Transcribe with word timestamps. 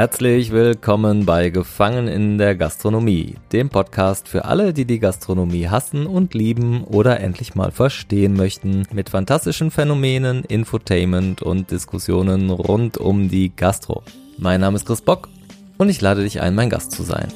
Herzlich 0.00 0.50
willkommen 0.50 1.26
bei 1.26 1.50
Gefangen 1.50 2.08
in 2.08 2.38
der 2.38 2.56
Gastronomie, 2.56 3.34
dem 3.52 3.68
Podcast 3.68 4.28
für 4.28 4.46
alle, 4.46 4.72
die 4.72 4.86
die 4.86 4.98
Gastronomie 4.98 5.68
hassen 5.68 6.06
und 6.06 6.32
lieben 6.32 6.84
oder 6.84 7.20
endlich 7.20 7.54
mal 7.54 7.70
verstehen 7.70 8.32
möchten, 8.32 8.84
mit 8.94 9.10
fantastischen 9.10 9.70
Phänomenen, 9.70 10.42
Infotainment 10.44 11.42
und 11.42 11.70
Diskussionen 11.70 12.48
rund 12.48 12.96
um 12.96 13.28
die 13.28 13.54
Gastro. 13.54 14.02
Mein 14.38 14.62
Name 14.62 14.76
ist 14.76 14.86
Chris 14.86 15.02
Bock 15.02 15.28
und 15.76 15.90
ich 15.90 16.00
lade 16.00 16.22
dich 16.22 16.40
ein, 16.40 16.54
mein 16.54 16.70
Gast 16.70 16.92
zu 16.92 17.02
sein. 17.02 17.28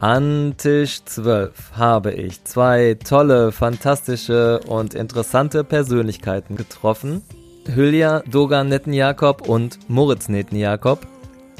An 0.00 0.54
Tisch 0.56 1.04
12 1.04 1.72
habe 1.76 2.12
ich 2.12 2.42
zwei 2.44 2.96
tolle, 3.04 3.52
fantastische 3.52 4.60
und 4.60 4.94
interessante 4.94 5.62
Persönlichkeiten 5.62 6.56
getroffen. 6.56 7.20
Hülya 7.66 8.20
Dogan 8.20 8.70
Nettenjakob 8.70 9.46
und 9.46 9.78
Moritz 9.90 10.30
Nettenjakob, 10.30 11.06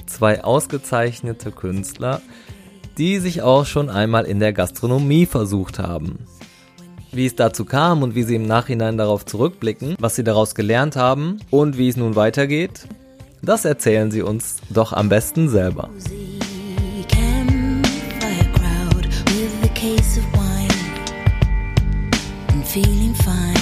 zwei 0.07 0.43
ausgezeichnete 0.43 1.53
Künstler, 1.53 2.23
die 2.97 3.19
sich 3.19 3.43
auch 3.43 3.67
schon 3.67 3.91
einmal 3.91 4.25
in 4.25 4.41
der 4.41 4.55
Gastronomie 4.55 5.27
versucht 5.27 5.79
haben. 5.79 6.21
Wie 7.13 7.27
es 7.27 7.37
dazu 7.37 7.67
kam 7.67 8.03
und 8.03 8.15
wie 8.15 8.23
sie 8.23 8.37
im 8.37 8.47
Nachhinein 8.47 8.97
darauf 8.97 9.27
zurückblicken, 9.27 9.97
was 10.01 10.17
sie 10.17 10.25
daraus 10.25 10.55
gelernt 10.55 10.97
haben 10.97 11.41
und 11.51 11.77
wie 11.77 11.91
es 11.91 11.99
nun 11.99 12.17
weitergeht, 12.17 12.89
das 13.43 13.67
erzählen 13.67 14.11
sie 14.11 14.23
uns 14.23 14.61
doch 14.71 14.95
am 14.95 15.11
besten 15.11 15.51
selber. 15.51 15.91
Feeling 22.71 23.15
fine. 23.15 23.61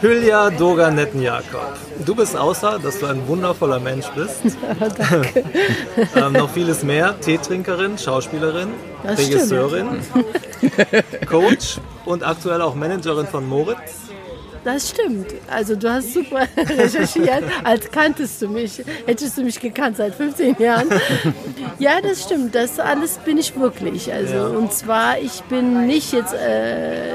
Hülya 0.00 0.50
Dogan 0.50 0.94
Nettenjakob. 0.94 1.76
Du 2.06 2.14
bist 2.14 2.36
außer, 2.36 2.78
dass 2.78 3.00
du 3.00 3.06
ein 3.06 3.26
wundervoller 3.26 3.80
Mensch 3.80 4.06
bist. 4.14 4.42
Danke. 4.80 5.44
ähm, 6.14 6.32
noch 6.34 6.50
vieles 6.50 6.84
mehr. 6.84 7.18
Teetrinkerin, 7.20 7.98
Schauspielerin, 7.98 8.68
das 9.02 9.18
Regisseurin, 9.18 9.88
Coach 11.28 11.80
und 12.04 12.22
aktuell 12.22 12.62
auch 12.62 12.76
Managerin 12.76 13.26
von 13.26 13.44
Moritz. 13.44 14.07
Das 14.68 14.90
stimmt. 14.90 15.28
Also 15.50 15.76
du 15.76 15.90
hast 15.90 16.12
super 16.12 16.46
recherchiert, 16.56 17.42
als 17.64 17.90
kanntest 17.90 18.42
du 18.42 18.48
mich. 18.48 18.82
Hättest 19.06 19.38
du 19.38 19.42
mich 19.42 19.58
gekannt 19.58 19.96
seit 19.96 20.14
15 20.14 20.56
Jahren. 20.58 20.88
Ja, 21.78 22.00
das 22.02 22.24
stimmt. 22.24 22.54
Das 22.54 22.80
alles 22.80 23.18
bin 23.18 23.38
ich 23.38 23.58
wirklich. 23.58 24.12
Also 24.12 24.34
ja. 24.34 24.46
und 24.48 24.72
zwar, 24.72 25.18
ich 25.20 25.42
bin 25.44 25.86
nicht 25.86 26.12
jetzt 26.12 26.34
äh, 26.34 27.12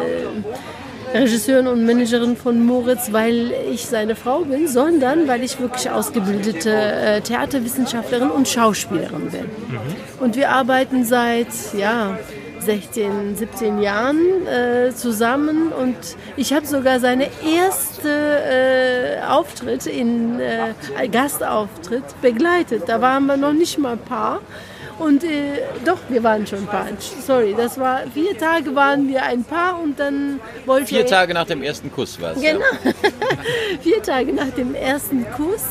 Regisseurin 1.14 1.68
und 1.68 1.86
Managerin 1.86 2.38
von 2.38 2.66
Moritz, 2.66 3.12
weil 3.12 3.54
ich 3.72 3.86
seine 3.86 4.16
Frau 4.16 4.40
bin, 4.40 4.68
sondern 4.68 5.28
weil 5.28 5.44
ich 5.44 5.60
wirklich 5.60 5.90
ausgebildete 5.90 6.72
äh, 6.72 7.22
Theaterwissenschaftlerin 7.22 8.32
und 8.32 8.48
Schauspielerin 8.48 9.30
bin. 9.30 9.42
Mhm. 9.42 9.80
Und 10.22 10.36
wir 10.38 10.50
arbeiten 10.50 11.04
seit, 11.04 11.50
ja, 11.78 12.18
16, 12.66 13.36
17 13.36 13.82
Jahren 13.82 14.48
äh, 14.48 14.92
zusammen 14.94 15.72
und 15.72 15.96
ich 16.38 16.54
habe 16.54 16.66
sogar 16.66 17.00
seine 17.00 17.30
erste 17.46 18.10
äh, 18.10 19.26
Auftritt 19.28 19.86
in 19.86 20.40
äh, 20.40 21.08
Gastauftritt 21.08 22.04
begleitet. 22.22 22.84
Da 22.88 23.02
waren 23.02 23.26
wir 23.26 23.38
noch 23.38 23.54
nicht 23.54 23.78
mal 23.78 23.98
Paar. 23.98 24.42
Und 25.00 25.24
äh, 25.24 25.64
doch, 25.86 25.98
wir 26.10 26.24
waren 26.24 26.46
schon 26.46 26.60
ein 26.60 26.68
Paar. 26.68 26.88
Sorry, 27.00 27.56
das 27.58 27.80
war 27.80 28.02
vier 28.14 28.38
Tage 28.38 28.76
waren 28.76 29.08
wir 29.08 29.24
ein 29.24 29.44
Paar 29.44 29.82
und 29.82 30.00
dann 30.00 30.40
wollte 30.66 30.88
Vier 30.88 31.06
Tage 31.06 31.34
nach 31.34 31.46
dem 31.46 31.64
ersten 31.64 31.92
Kuss 31.92 32.22
war 32.22 32.34
es. 32.34 32.42
Genau. 32.42 32.60
Ja. 32.84 32.92
vier 33.82 34.04
Tage 34.04 34.34
nach 34.34 34.52
dem 34.52 34.76
ersten 34.76 35.26
Kuss 35.32 35.64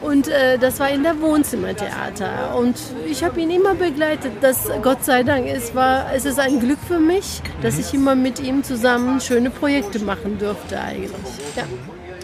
und 0.00 0.28
äh, 0.28 0.58
das 0.58 0.80
war 0.80 0.90
in 0.90 1.02
der 1.02 1.20
Wohnzimmertheater. 1.20 2.56
Und 2.56 2.76
ich 3.08 3.22
habe 3.22 3.40
ihn 3.40 3.50
immer 3.50 3.74
begleitet. 3.74 4.32
Das, 4.40 4.68
Gott 4.82 5.04
sei 5.04 5.22
Dank, 5.22 5.46
es, 5.46 5.74
war, 5.74 6.12
es 6.14 6.24
ist 6.24 6.38
ein 6.38 6.60
Glück 6.60 6.78
für 6.86 6.98
mich, 6.98 7.42
dass 7.62 7.78
ich 7.78 7.92
immer 7.92 8.14
mit 8.14 8.40
ihm 8.40 8.64
zusammen 8.64 9.20
schöne 9.20 9.50
Projekte 9.50 9.98
machen 9.98 10.38
durfte 10.38 10.80
eigentlich. 10.80 11.10
Ja. 11.56 11.64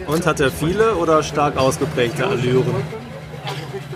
Und 0.07 0.25
hat 0.25 0.39
er 0.39 0.51
viele 0.51 0.95
oder 0.95 1.21
stark 1.21 1.57
ausgeprägte 1.57 2.25
Allüren? 2.25 2.75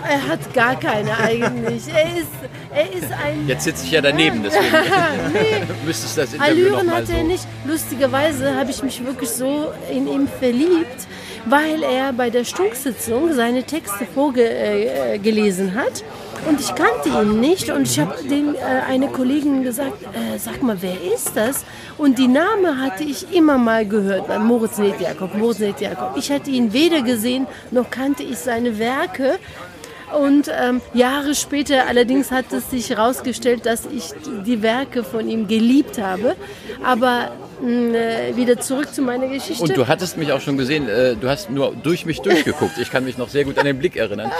Er 0.08 0.28
hat 0.28 0.52
gar 0.52 0.78
keine 0.78 1.16
eigentlich. 1.18 1.88
Er 1.88 2.16
ist, 2.16 2.30
er 2.74 2.92
ist 2.92 3.12
ein. 3.12 3.46
Jetzt 3.46 3.64
sitze 3.64 3.84
ich 3.84 3.92
ja 3.92 4.00
daneben, 4.00 4.42
deswegen 4.42 4.64
nee. 5.32 5.62
müsstest 5.86 6.18
das 6.18 6.34
Interview 6.34 6.66
Allüren 6.66 6.90
hat 6.90 7.08
er 7.08 7.20
so. 7.20 7.26
nicht. 7.26 7.46
Lustigerweise 7.64 8.54
habe 8.56 8.70
ich 8.70 8.82
mich 8.82 9.04
wirklich 9.04 9.30
so 9.30 9.72
in 9.90 10.08
ihm 10.08 10.28
verliebt, 10.28 11.06
weil 11.46 11.82
er 11.82 12.12
bei 12.12 12.30
der 12.30 12.44
Stunksitzung 12.44 13.32
seine 13.34 13.64
Texte 13.64 14.06
vorgelesen 14.06 15.68
äh, 15.68 15.78
hat. 15.78 16.02
Und 16.48 16.60
ich 16.60 16.74
kannte 16.74 17.08
ihn 17.08 17.40
nicht 17.40 17.70
und 17.70 17.82
ich 17.82 18.00
habe 18.00 18.16
den 18.24 18.56
äh, 18.56 18.58
eine 18.88 19.08
Kollegin 19.08 19.62
gesagt, 19.62 20.02
äh, 20.02 20.38
sag 20.38 20.60
mal, 20.62 20.76
wer 20.80 20.96
ist 21.14 21.36
das? 21.36 21.64
Und 21.98 22.18
die 22.18 22.26
Name 22.26 22.80
hatte 22.80 23.04
ich 23.04 23.32
immer 23.32 23.58
mal 23.58 23.86
gehört, 23.86 24.28
Moritz 24.40 24.78
Netjakob, 24.78 25.36
Moritz 25.36 25.60
Netjakob. 25.60 26.16
Ich 26.16 26.32
hatte 26.32 26.50
ihn 26.50 26.72
weder 26.72 27.02
gesehen, 27.02 27.46
noch 27.70 27.90
kannte 27.90 28.24
ich 28.24 28.38
seine 28.38 28.78
Werke. 28.80 29.38
Und 30.18 30.48
ähm, 30.48 30.80
Jahre 30.94 31.34
später 31.34 31.86
allerdings 31.86 32.30
hat 32.30 32.52
es 32.52 32.70
sich 32.70 32.90
herausgestellt, 32.90 33.66
dass 33.66 33.86
ich 33.86 34.10
die 34.46 34.62
Werke 34.62 35.04
von 35.04 35.28
ihm 35.28 35.48
geliebt 35.48 35.98
habe. 35.98 36.36
Aber 36.84 37.32
äh, 37.62 38.34
wieder 38.36 38.58
zurück 38.58 38.92
zu 38.92 39.02
meiner 39.02 39.28
Geschichte. 39.28 39.62
Und 39.62 39.76
du 39.76 39.86
hattest 39.86 40.16
mich 40.16 40.32
auch 40.32 40.40
schon 40.40 40.56
gesehen, 40.56 40.88
äh, 40.88 41.14
du 41.16 41.28
hast 41.28 41.50
nur 41.50 41.74
durch 41.74 42.04
mich 42.04 42.20
durchgeguckt. 42.20 42.78
Ich 42.78 42.90
kann 42.90 43.04
mich 43.04 43.18
noch 43.18 43.28
sehr 43.28 43.44
gut 43.44 43.58
an 43.58 43.66
den 43.66 43.78
Blick 43.78 43.96
erinnern, 43.96 44.32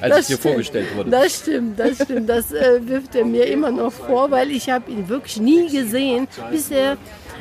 als 0.00 0.14
das 0.14 0.20
ich 0.20 0.26
dir 0.26 0.34
stimmt. 0.34 0.42
vorgestellt 0.42 0.96
wurde. 0.96 1.10
Das 1.10 1.36
stimmt, 1.40 1.78
das 1.78 2.02
stimmt. 2.02 2.28
Das 2.28 2.52
äh, 2.52 2.80
wirft 2.82 3.14
er 3.14 3.24
mir 3.24 3.46
immer 3.46 3.70
noch 3.70 3.92
vor, 3.92 4.30
weil 4.30 4.50
ich 4.50 4.70
habe 4.70 4.90
ihn 4.90 5.08
wirklich 5.08 5.38
nie 5.40 5.68
gesehen, 5.68 6.26
bis 6.50 6.70
er 6.70 6.96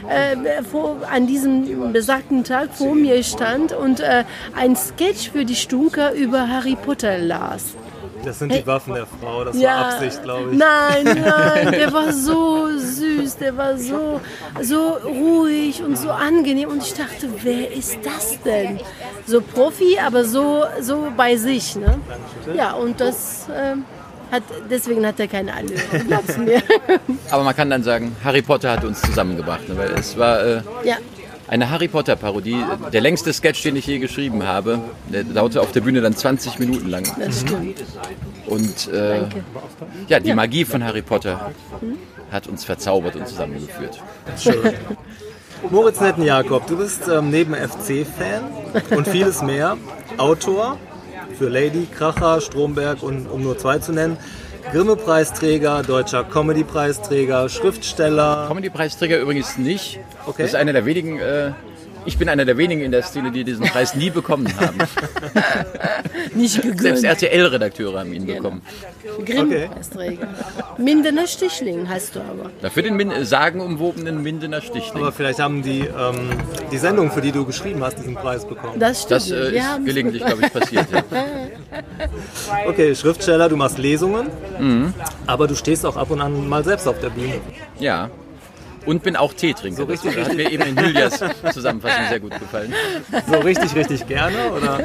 äh, 0.08 0.64
vor, 0.64 0.98
an 1.12 1.28
diesem 1.28 1.92
besagten 1.92 2.44
Tag 2.44 2.74
vor 2.74 2.96
mir 2.96 3.24
stand 3.24 3.74
und 3.74 4.00
äh, 4.00 4.24
ein 4.56 4.76
Sketch 4.76 5.32
für 5.32 5.46
die 5.46 5.56
Stunker 5.56 6.14
über 6.14 6.48
Harry 6.48 6.76
Potter 6.76 7.18
las. 7.18 7.76
Das 8.24 8.40
sind 8.40 8.54
die 8.54 8.68
Waffen 8.68 8.94
der 8.96 9.06
Frau, 9.06 9.46
das 9.46 9.58
ja, 9.58 9.70
war 9.70 9.94
Absicht, 9.94 10.24
glaube 10.24 10.52
ich. 10.52 10.58
Nein, 10.58 11.04
nein, 11.26 11.72
der 11.72 11.94
war 11.94 12.12
so 12.12 12.68
süß, 12.78 13.38
der 13.38 13.56
war 13.56 13.78
so, 13.78 14.20
so 14.62 14.98
ruhig 15.06 15.82
und 15.82 15.98
so 15.98 16.10
angenehm. 16.10 16.70
Und 16.70 16.84
ich 16.84 16.94
dachte, 16.94 17.30
wer 17.44 17.72
ist 17.72 18.00
das 18.04 18.42
denn? 18.44 18.80
So 19.26 19.42
Profi, 19.42 19.98
aber 20.00 20.26
so, 20.26 20.64
so 20.82 21.08
bei 21.16 21.38
sich. 21.38 21.76
Ne? 21.76 22.00
Ja, 22.54 22.74
und 22.74 23.00
das. 23.00 23.48
Äh, 23.50 23.78
hat, 24.32 24.44
deswegen 24.70 25.06
hat 25.06 25.20
er 25.20 25.28
keine 25.28 25.54
Allüre. 25.54 25.80
Glaub's 26.08 26.38
mir. 26.38 26.62
Aber 27.32 27.44
man 27.44 27.56
kann 27.56 27.70
dann 27.70 27.84
sagen, 27.84 28.16
Harry 28.24 28.42
Potter 28.42 28.72
hat 28.72 28.84
uns 28.84 29.02
zusammengebracht, 29.02 29.68
ne? 29.68 29.78
weil 29.78 29.90
es 29.92 30.18
war 30.18 30.44
äh, 30.44 30.62
ja 30.84 30.98
eine 31.50 31.70
Harry 31.70 31.88
Potter 31.88 32.16
Parodie. 32.16 32.64
Der 32.94 33.02
längste 33.02 33.34
Sketch, 33.34 33.64
den 33.64 33.76
ich 33.76 33.88
je 33.88 33.98
geschrieben 33.98 34.46
habe, 34.46 34.80
der 35.12 35.24
dauerte 35.24 35.62
auf 35.62 35.72
der 35.72 35.82
Bühne 35.82 36.02
dann 36.02 36.16
20 36.16 36.60
Minuten 36.60 36.90
lang. 36.90 37.04
Das 37.18 37.42
stimmt. 37.42 37.84
Und 38.46 38.88
äh, 38.94 39.24
ja, 40.08 40.20
die 40.20 40.34
Magie 40.34 40.66
von 40.66 40.84
Harry 40.84 41.02
Potter 41.02 41.52
hat 42.32 42.48
uns 42.48 42.66
verzaubert 42.66 43.16
und 43.16 43.28
zusammengeführt. 43.28 44.00
Schön. 44.38 44.74
Moritz 45.72 46.00
Nettenjakob, 46.00 46.68
du 46.68 46.78
bist 46.78 47.08
ähm, 47.08 47.32
neben 47.32 47.54
FC-Fan 47.54 48.44
und 48.96 49.08
vieles 49.08 49.42
mehr 49.42 49.76
Autor 50.18 50.78
für 51.40 51.48
Lady, 51.48 51.88
Kracher, 51.98 52.42
Stromberg 52.42 53.02
und 53.02 53.26
um 53.28 53.42
nur 53.42 53.58
zwei 53.58 53.80
zu 53.80 53.94
nennen. 53.94 54.18
Grimme-Preisträger, 54.74 55.84
deutscher 55.84 56.26
Comedy-Preisträger, 56.26 57.48
Schriftsteller. 57.48 58.46
Comedy-Preisträger 58.50 59.20
übrigens 59.20 59.58
nicht. 59.58 60.00
Okay. 60.26 60.42
Das 60.42 60.52
ist 60.52 60.56
einer 60.56 60.74
der 60.74 60.86
wenigen. 60.86 61.18
Äh, 61.18 61.54
ich 62.10 62.18
bin 62.18 62.28
einer 62.28 62.44
der 62.44 62.58
wenigen 62.58 62.82
in 62.82 62.92
der 62.92 63.04
Szene, 63.04 63.32
die 63.32 63.44
diesen 63.44 63.68
Preis 63.68 63.94
nie 63.94 64.10
bekommen 64.10 64.52
haben. 64.60 64.80
nicht 66.36 66.60
gegönnt. 66.60 66.98
Selbst 66.98 67.04
RTL-Redakteure 67.04 68.00
haben 68.00 68.12
ihn 68.14 68.26
genau. 68.26 68.42
bekommen. 68.42 68.62
Grimm-Preisträger. 69.24 70.28
Okay. 70.28 70.82
Mindener 70.82 71.28
Stichling 71.28 71.88
heißt 71.88 72.16
du 72.16 72.22
aber. 72.22 72.50
Na, 72.64 72.72
für 72.72 72.82
den 72.82 72.96
Min 72.96 73.12
sagenumwobenen 73.24 74.24
Mindener 74.24 74.62
Stichling. 74.62 75.04
Aber 75.04 75.12
vielleicht 75.12 75.40
haben 75.40 75.62
die 75.62 75.82
ähm, 75.82 76.32
die 76.72 76.80
Sendung, 76.80 77.12
für 77.12 77.22
die 77.22 77.32
du 77.32 77.46
geschrieben 77.46 77.84
hast, 77.84 78.00
diesen 78.00 78.16
Preis 78.16 78.44
bekommen. 78.44 78.80
Das 78.80 79.04
stimmt. 79.04 79.12
Das 79.12 79.30
äh, 79.30 79.56
ist 79.56 79.86
gelegentlich, 79.86 80.26
glaube 80.26 80.42
ich, 80.46 80.52
passiert. 80.52 80.88
Ja. 80.92 81.04
Okay, 82.68 82.96
Schriftsteller, 82.96 83.48
du 83.48 83.56
machst 83.56 83.78
Lesungen, 83.78 84.28
mhm. 84.60 84.94
aber 85.28 85.48
du 85.48 85.56
stehst 85.56 85.86
auch 85.86 85.98
ab 85.98 86.10
und 86.10 86.22
an 86.22 86.50
mal 86.50 86.64
selbst 86.64 86.88
auf 86.88 87.00
der 87.00 87.10
Bühne. 87.10 87.40
Ja. 87.80 88.10
Und 88.86 89.04
bin 89.04 89.16
auch 89.16 89.34
Teetrinker. 89.34 89.78
So 89.78 89.84
richtig, 89.86 90.16
das 90.16 90.30
hat 90.30 90.36
mir 90.36 90.52
eben 90.52 90.64
in 90.64 90.78
Julias 90.78 91.24
Zusammenfassung 91.54 92.06
sehr 92.10 92.20
gut 92.20 92.40
gefallen. 92.40 92.74
So 93.30 93.40
richtig, 93.40 93.76
richtig 93.76 94.08
gerne, 94.08 94.52
oder? 94.52 94.80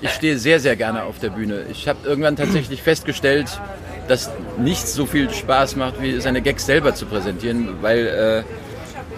Ich 0.00 0.10
stehe 0.10 0.38
sehr, 0.38 0.60
sehr 0.60 0.76
gerne 0.76 1.02
auf 1.02 1.18
der 1.18 1.30
Bühne. 1.30 1.66
Ich 1.70 1.88
habe 1.88 1.98
irgendwann 2.04 2.36
tatsächlich 2.36 2.82
festgestellt, 2.82 3.60
dass 4.06 4.30
nichts 4.56 4.94
so 4.94 5.06
viel 5.06 5.30
Spaß 5.30 5.76
macht, 5.76 6.00
wie 6.00 6.20
seine 6.20 6.40
Gags 6.40 6.66
selber 6.66 6.94
zu 6.94 7.06
präsentieren, 7.06 7.82
weil 7.82 8.06
äh, 8.06 8.42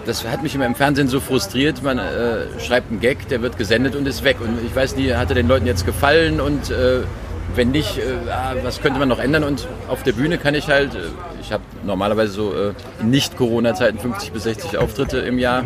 das 0.07 0.27
hat 0.27 0.43
mich 0.43 0.55
immer 0.55 0.67
im 0.67 0.75
Fernsehen 0.75 1.09
so 1.09 1.21
frustriert. 1.21 1.83
Man 1.83 1.99
äh, 1.99 2.59
schreibt 2.59 2.91
einen 2.91 3.01
Gag, 3.01 3.29
der 3.29 3.43
wird 3.43 3.59
gesendet 3.59 3.95
und 3.95 4.07
ist 4.07 4.25
weg. 4.25 4.41
Und 4.41 4.59
ich 4.65 4.75
weiß 4.75 4.97
nie, 4.97 5.13
hat 5.13 5.29
er 5.29 5.35
den 5.35 5.49
Leuten 5.49 5.67
jetzt 5.67 5.87
gefallen 5.87 6.41
und 6.41 6.71
äh, 6.71 7.01
wenn 7.57 7.71
nicht, 7.71 7.99
äh, 7.99 8.31
ah, 8.31 8.55
was 8.63 8.81
könnte 8.81 8.99
man 8.99 9.09
noch 9.09 9.19
ändern? 9.19 9.45
Und 9.45 9.67
auf 9.89 10.03
der 10.03 10.13
Bühne 10.13 10.39
kann 10.39 10.55
ich 10.55 10.69
halt, 10.69 10.95
äh, 10.95 10.99
ich 11.41 11.53
habe 11.53 11.63
normalerweise 11.85 12.33
so 12.33 12.53
äh, 12.53 12.73
nicht 13.03 13.37
Corona-Zeiten 13.37 13.99
50 13.99 14.33
bis 14.33 14.45
60 14.45 14.79
Auftritte 14.79 15.19
im 15.19 15.39
Jahr. 15.39 15.65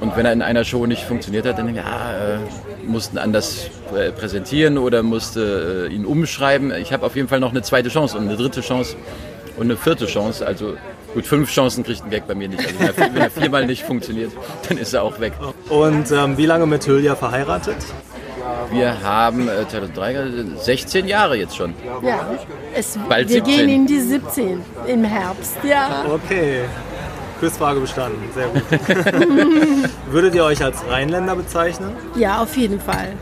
Und 0.00 0.16
wenn 0.16 0.26
er 0.26 0.32
in 0.32 0.42
einer 0.42 0.64
Show 0.64 0.86
nicht 0.86 1.04
funktioniert 1.04 1.46
hat, 1.46 1.58
dann 1.58 1.66
denke 1.66 1.80
ich, 1.80 1.86
ja, 1.86 2.34
äh, 2.34 2.38
mussten 2.84 3.18
anders 3.18 3.70
präsentieren 4.18 4.78
oder 4.78 5.02
musste 5.02 5.88
ihn 5.92 6.06
umschreiben. 6.06 6.72
Ich 6.74 6.92
habe 6.92 7.06
auf 7.06 7.14
jeden 7.14 7.28
Fall 7.28 7.40
noch 7.40 7.50
eine 7.50 7.62
zweite 7.62 7.90
Chance 7.90 8.16
und 8.16 8.26
eine 8.26 8.36
dritte 8.36 8.62
Chance 8.62 8.96
und 9.56 9.64
eine 9.64 9.76
vierte 9.76 10.06
Chance. 10.06 10.44
Also 10.44 10.76
gut, 11.14 11.26
fünf 11.26 11.50
Chancen 11.50 11.84
kriegt 11.84 12.02
ein 12.02 12.10
Gag 12.10 12.26
bei 12.26 12.34
mir 12.34 12.48
nicht. 12.48 12.66
Also 12.80 13.00
wenn 13.00 13.16
er 13.16 13.30
viermal 13.30 13.66
nicht 13.66 13.82
funktioniert, 13.82 14.32
dann 14.68 14.78
ist 14.78 14.92
er 14.94 15.02
auch 15.02 15.20
weg. 15.20 15.34
Und 15.68 16.10
ähm, 16.10 16.36
wie 16.36 16.46
lange 16.46 16.66
mit 16.66 16.86
Hülya 16.86 17.14
verheiratet? 17.14 17.76
Wir 18.70 19.02
haben 19.02 19.48
äh, 19.48 19.68
2003, 19.68 20.44
16 20.56 21.06
Jahre 21.06 21.36
jetzt 21.36 21.56
schon. 21.56 21.74
Ja, 22.02 22.30
es, 22.74 22.98
Bald 23.08 23.28
wir 23.28 23.44
17. 23.44 23.56
gehen 23.56 23.68
in 23.68 23.86
die 23.86 24.00
17 24.00 24.60
im 24.86 25.04
Herbst, 25.04 25.56
ja. 25.62 26.04
Okay. 26.08 26.62
Quizfrage 27.40 27.80
bestanden, 27.80 28.22
sehr 28.34 28.46
gut. 28.46 28.62
Würdet 30.10 30.34
ihr 30.36 30.44
euch 30.44 30.62
als 30.62 30.76
Rheinländer 30.88 31.34
bezeichnen? 31.34 31.90
Ja, 32.14 32.40
auf 32.40 32.56
jeden 32.56 32.78
Fall. 32.78 33.14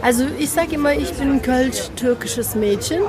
Also 0.00 0.24
ich 0.38 0.50
sage 0.50 0.76
immer, 0.76 0.94
ich 0.94 1.12
bin 1.12 1.32
ein 1.32 1.42
kölsch-türkisches 1.42 2.54
Mädchen. 2.54 3.02
Mhm. 3.02 3.06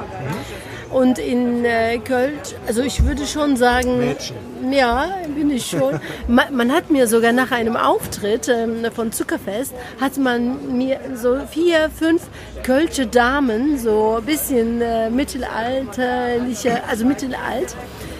Und 0.91 1.19
in 1.19 1.65
äh, 1.65 1.97
Köln, 1.99 2.33
also 2.65 2.81
ich 2.81 3.03
würde 3.05 3.25
schon 3.25 3.57
sagen, 3.57 3.99
Mädchen. 3.99 4.35
ja, 4.71 5.09
bin 5.35 5.49
ich 5.49 5.65
schon. 5.65 5.99
man, 6.27 6.55
man, 6.55 6.71
hat 6.71 6.89
mir 6.89 7.07
sogar 7.07 7.33
nach 7.33 7.51
einem 7.51 7.75
Auftritt 7.75 8.47
ähm, 8.47 8.85
von 8.93 9.11
Zuckerfest, 9.11 9.73
hat 9.99 10.17
man 10.17 10.77
mir 10.77 10.99
so 11.15 11.37
vier, 11.49 11.89
fünf 11.89 12.23
kölsche 12.63 13.05
Damen, 13.05 13.77
so 13.77 14.17
ein 14.19 14.25
bisschen 14.25 14.81
äh, 14.81 15.09
mittelalterliche, 15.09 16.83
also 16.89 17.05
mittelalt, 17.05 17.75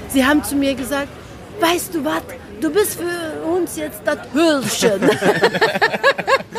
sie 0.10 0.26
haben 0.26 0.44
zu 0.44 0.56
mir 0.56 0.76
gesagt, 0.76 1.10
weißt 1.60 1.96
du 1.96 2.04
was, 2.04 2.22
du 2.62 2.70
bist 2.72 3.00
für 3.00 3.48
uns 3.48 3.78
jetzt 3.78 4.02
das 4.06 4.20
Hürchen. 4.34 5.02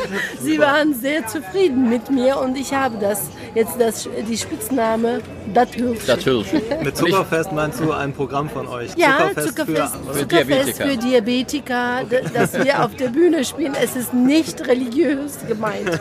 Sie 0.41 0.59
waren 0.59 0.95
sehr 0.95 1.27
zufrieden 1.27 1.89
mit 1.89 2.11
mir 2.11 2.39
und 2.39 2.57
ich 2.57 2.73
habe 2.73 2.99
das 2.99 3.29
jetzt 3.55 3.79
das, 3.79 4.09
die 4.29 4.37
Spitzname 4.37 5.21
Das 5.53 5.75
Hürchen. 5.75 6.07
Das 6.07 6.25
Hürchen. 6.25 6.63
Mit 6.83 6.97
Zuckerfest 6.97 7.53
meinst 7.53 7.81
du 7.81 7.93
ein 7.93 8.13
Programm 8.13 8.49
von 8.49 8.67
euch? 8.69 8.91
Ja, 8.97 9.31
Zuckerfest, 9.35 9.49
Zuckerfest, 9.49 9.97
für, 9.97 10.15
für, 10.15 10.21
Zuckerfest 10.21 10.79
Diabetiker. 10.81 10.85
für 10.85 10.97
Diabetiker, 10.97 12.33
das 12.35 12.65
wir 12.65 12.85
auf 12.85 12.95
der 12.97 13.09
Bühne 13.09 13.45
spielen. 13.45 13.75
Es 13.81 13.97
ist 13.97 14.15
nicht 14.15 14.67
religiös 14.67 15.39
gemeint. 15.47 15.91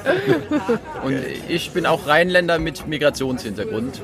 Und 1.04 1.20
ich 1.48 1.72
bin 1.72 1.86
auch 1.86 2.08
Rheinländer 2.08 2.60
mit 2.60 2.88
Migrationshintergrund, 2.88 4.02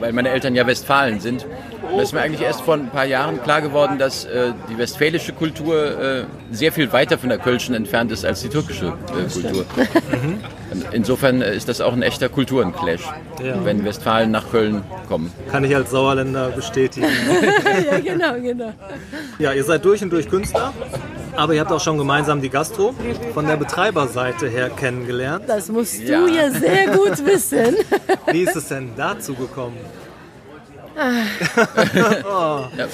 weil 0.00 0.12
meine 0.12 0.30
Eltern 0.30 0.54
ja 0.54 0.66
Westfalen 0.66 1.20
sind. 1.20 1.46
Und 1.92 2.00
ist 2.00 2.12
mir 2.12 2.20
eigentlich 2.20 2.42
erst 2.42 2.62
vor 2.62 2.74
ein 2.74 2.90
paar 2.90 3.04
Jahren 3.04 3.42
klar 3.42 3.60
geworden, 3.60 3.98
dass 3.98 4.24
äh, 4.24 4.52
die 4.68 4.76
westfälische 4.78 5.32
Kultur 5.32 6.00
äh, 6.00 6.24
sehr 6.50 6.72
viel 6.72 6.92
weiter 6.92 7.16
von 7.18 7.28
der 7.28 7.38
Kölschen 7.38 7.74
entfernt 7.74 8.10
ist 8.10 8.24
als 8.24 8.42
die 8.42 8.48
türkische 8.48 8.86
äh, 8.86 9.32
Kultur. 9.32 9.64
Insofern 10.92 11.42
äh, 11.42 11.54
ist 11.54 11.68
das 11.68 11.80
auch 11.80 11.92
ein 11.92 12.02
echter 12.02 12.28
Kulturenclash, 12.28 13.02
ja. 13.42 13.64
wenn 13.64 13.84
Westfalen 13.84 14.30
nach 14.30 14.50
Köln 14.50 14.82
kommen. 15.08 15.32
Kann 15.50 15.64
ich 15.64 15.74
als 15.74 15.90
Sauerländer 15.90 16.50
bestätigen. 16.50 17.06
ja, 17.90 17.98
genau, 18.00 18.34
genau. 18.40 18.72
Ja, 19.38 19.52
ihr 19.52 19.64
seid 19.64 19.84
durch 19.84 20.02
und 20.02 20.10
durch 20.10 20.28
Künstler. 20.28 20.72
Aber 21.36 21.54
ihr 21.54 21.60
habt 21.60 21.72
auch 21.72 21.80
schon 21.80 21.98
gemeinsam 21.98 22.40
die 22.40 22.48
Gastro 22.48 22.94
von 23.34 23.46
der 23.46 23.56
Betreiberseite 23.56 24.48
her 24.48 24.70
kennengelernt. 24.70 25.44
Das 25.46 25.68
musst 25.68 26.00
du 26.00 26.26
ja, 26.26 26.26
ja 26.26 26.50
sehr 26.50 26.88
gut 26.88 27.24
wissen. 27.24 27.76
Wie 28.32 28.42
ist 28.42 28.56
es 28.56 28.68
denn 28.68 28.90
dazu 28.96 29.34
gekommen? 29.34 29.76
oh. 30.96 32.64
ja, 32.76 32.88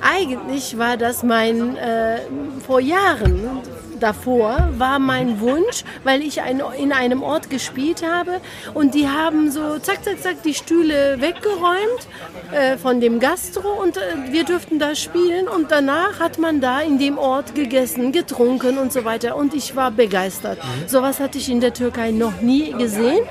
Eigentlich 0.00 0.78
war 0.78 0.96
das 0.96 1.22
mein, 1.22 1.76
äh, 1.76 2.20
vor 2.66 2.80
Jahren 2.80 3.60
davor 4.00 4.68
war 4.76 4.98
mein 4.98 5.40
Wunsch, 5.40 5.84
weil 6.04 6.22
ich 6.22 6.40
ein, 6.42 6.62
in 6.78 6.92
einem 6.92 7.22
Ort 7.22 7.50
gespielt 7.50 8.02
habe 8.06 8.40
und 8.74 8.94
die 8.94 9.08
haben 9.08 9.50
so 9.50 9.78
zack, 9.78 10.04
zack, 10.04 10.20
zack 10.20 10.42
die 10.42 10.54
Stühle 10.54 11.20
weggeräumt 11.20 12.08
äh, 12.52 12.76
von 12.76 13.00
dem 13.00 13.20
Gastro 13.20 13.68
und 13.82 13.96
äh, 13.96 14.00
wir 14.30 14.44
durften 14.44 14.78
da 14.78 14.94
spielen 14.94 15.48
und 15.48 15.70
danach 15.70 16.20
hat 16.20 16.38
man 16.38 16.60
da 16.60 16.80
in 16.80 16.98
dem 16.98 17.18
Ort 17.18 17.54
gegessen, 17.54 18.12
getrunken 18.12 18.78
und 18.78 18.92
so 18.92 19.04
weiter 19.04 19.36
und 19.36 19.54
ich 19.54 19.76
war 19.76 19.90
begeistert. 19.90 20.58
Mhm. 20.58 20.88
Sowas 20.88 21.20
hatte 21.20 21.38
ich 21.38 21.48
in 21.48 21.60
der 21.60 21.74
Türkei 21.74 22.10
noch 22.10 22.40
nie 22.40 22.72
gesehen. 22.72 23.24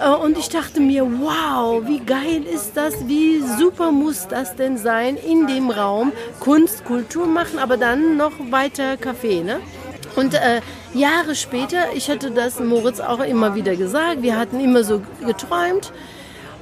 Äh, 0.00 0.08
und 0.10 0.38
ich 0.38 0.48
dachte 0.48 0.80
mir, 0.80 1.04
wow, 1.04 1.82
wie 1.86 2.00
geil 2.00 2.42
ist 2.44 2.76
das, 2.76 3.06
wie 3.06 3.42
super 3.58 3.92
muss 3.92 4.26
das 4.28 4.56
denn 4.56 4.78
sein, 4.78 5.16
in 5.16 5.46
dem 5.46 5.70
Raum 5.70 6.12
Kunst, 6.40 6.84
Kultur 6.84 7.26
machen, 7.26 7.58
aber 7.58 7.76
dann 7.76 8.16
noch 8.16 8.32
weiter 8.50 8.96
Kaffee. 8.96 9.42
Ne? 9.42 9.60
Und 10.16 10.34
äh, 10.34 10.60
Jahre 10.94 11.34
später, 11.34 11.92
ich 11.94 12.10
hatte 12.10 12.30
das 12.30 12.60
Moritz 12.60 13.00
auch 13.00 13.20
immer 13.20 13.54
wieder 13.54 13.76
gesagt, 13.76 14.22
wir 14.22 14.36
hatten 14.36 14.60
immer 14.60 14.84
so 14.84 15.02
geträumt, 15.24 15.92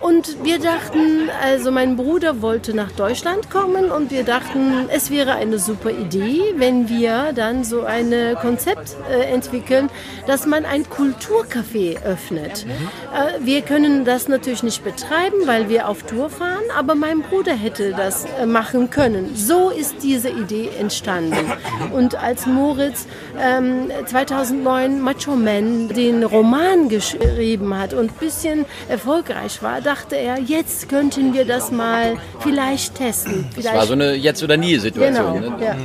und 0.00 0.44
wir 0.44 0.58
dachten, 0.58 1.28
also 1.42 1.70
mein 1.70 1.96
Bruder 1.96 2.40
wollte 2.40 2.74
nach 2.74 2.92
Deutschland 2.92 3.50
kommen 3.50 3.90
und 3.90 4.10
wir 4.10 4.24
dachten, 4.24 4.88
es 4.90 5.10
wäre 5.10 5.32
eine 5.32 5.58
super 5.58 5.90
Idee, 5.90 6.54
wenn 6.56 6.88
wir 6.88 7.32
dann 7.34 7.64
so 7.64 7.84
ein 7.84 8.14
Konzept 8.40 8.96
äh, 9.10 9.32
entwickeln, 9.32 9.90
dass 10.26 10.46
man 10.46 10.64
ein 10.64 10.84
Kulturcafé 10.84 12.02
öffnet. 12.02 12.64
Äh, 13.12 13.44
wir 13.44 13.62
können 13.62 14.04
das 14.04 14.28
natürlich 14.28 14.62
nicht 14.62 14.84
betreiben, 14.84 15.46
weil 15.46 15.68
wir 15.68 15.88
auf 15.88 16.02
Tour 16.04 16.30
fahren, 16.30 16.64
aber 16.76 16.94
mein 16.94 17.22
Bruder 17.22 17.54
hätte 17.54 17.92
das 17.92 18.24
äh, 18.24 18.46
machen 18.46 18.90
können. 18.90 19.34
So 19.34 19.70
ist 19.70 20.02
diese 20.02 20.28
Idee 20.30 20.70
entstanden. 20.78 21.52
Und 21.92 22.14
als 22.14 22.46
Moritz 22.46 23.06
ähm, 23.38 23.90
2009 24.06 25.00
Macho 25.00 25.34
Man 25.34 25.88
den 25.88 26.22
Roman 26.22 26.88
geschrieben 26.88 27.76
hat 27.76 27.94
und 27.94 28.10
ein 28.10 28.14
bisschen 28.20 28.64
erfolgreich 28.88 29.62
war, 29.62 29.80
dachte 29.88 30.16
er, 30.16 30.38
jetzt 30.38 30.90
könnten 30.90 31.32
wir 31.32 31.46
das 31.46 31.70
mal 31.70 32.18
vielleicht 32.40 32.96
testen. 32.96 33.46
Vielleicht. 33.52 33.68
Das 33.68 33.74
war 33.74 33.86
so 33.86 33.94
eine 33.94 34.14
Jetzt- 34.14 34.42
oder 34.42 34.58
Nie-Situation. 34.58 35.40
Genau, 35.40 35.56
ne? 35.56 35.64
ja. 35.64 35.76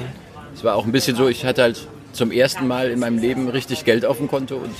Es 0.53 0.63
war 0.63 0.75
auch 0.75 0.85
ein 0.85 0.91
bisschen 0.91 1.15
so, 1.15 1.29
ich 1.29 1.45
hatte 1.45 1.61
halt 1.61 1.87
zum 2.11 2.31
ersten 2.31 2.67
Mal 2.67 2.91
in 2.91 2.99
meinem 2.99 3.17
Leben 3.17 3.47
richtig 3.47 3.85
Geld 3.85 4.05
auf 4.05 4.17
dem 4.17 4.27
Konto 4.27 4.57
und 4.57 4.75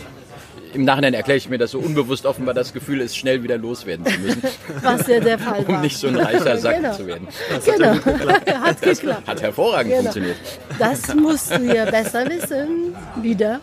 im 0.74 0.84
Nachhinein 0.84 1.14
erkläre 1.14 1.38
ich 1.38 1.48
mir 1.50 1.58
das 1.58 1.72
so 1.72 1.80
unbewusst 1.80 2.26
offenbar 2.26 2.54
das 2.54 2.74
Gefühl 2.74 3.00
ist, 3.00 3.16
schnell 3.16 3.44
wieder 3.44 3.58
loswerden 3.58 4.06
zu 4.06 4.20
müssen. 4.20 4.42
Was 4.82 5.08
ja 5.08 5.20
der 5.20 5.40
Fall 5.40 5.66
war. 5.68 5.76
Um 5.76 5.82
nicht 5.82 5.98
so 5.98 6.08
ein 6.08 6.18
reicher 6.18 6.58
Sack 6.58 6.78
genau. 6.78 6.94
zu 6.94 7.08
werden. 7.08 7.28
Das 7.50 7.66
genau. 7.66 7.94
Hat, 7.94 8.62
hat 8.62 8.82
geklappt. 8.82 9.28
Hat 9.28 9.42
hervorragend 9.42 9.92
genau. 9.92 10.04
funktioniert. 10.04 10.38
Das 10.80 11.16
musst 11.16 11.56
du 11.56 11.62
ja 11.74 11.86
besser 11.86 12.28
wissen. 12.28 12.94
Wieder. 13.22 13.62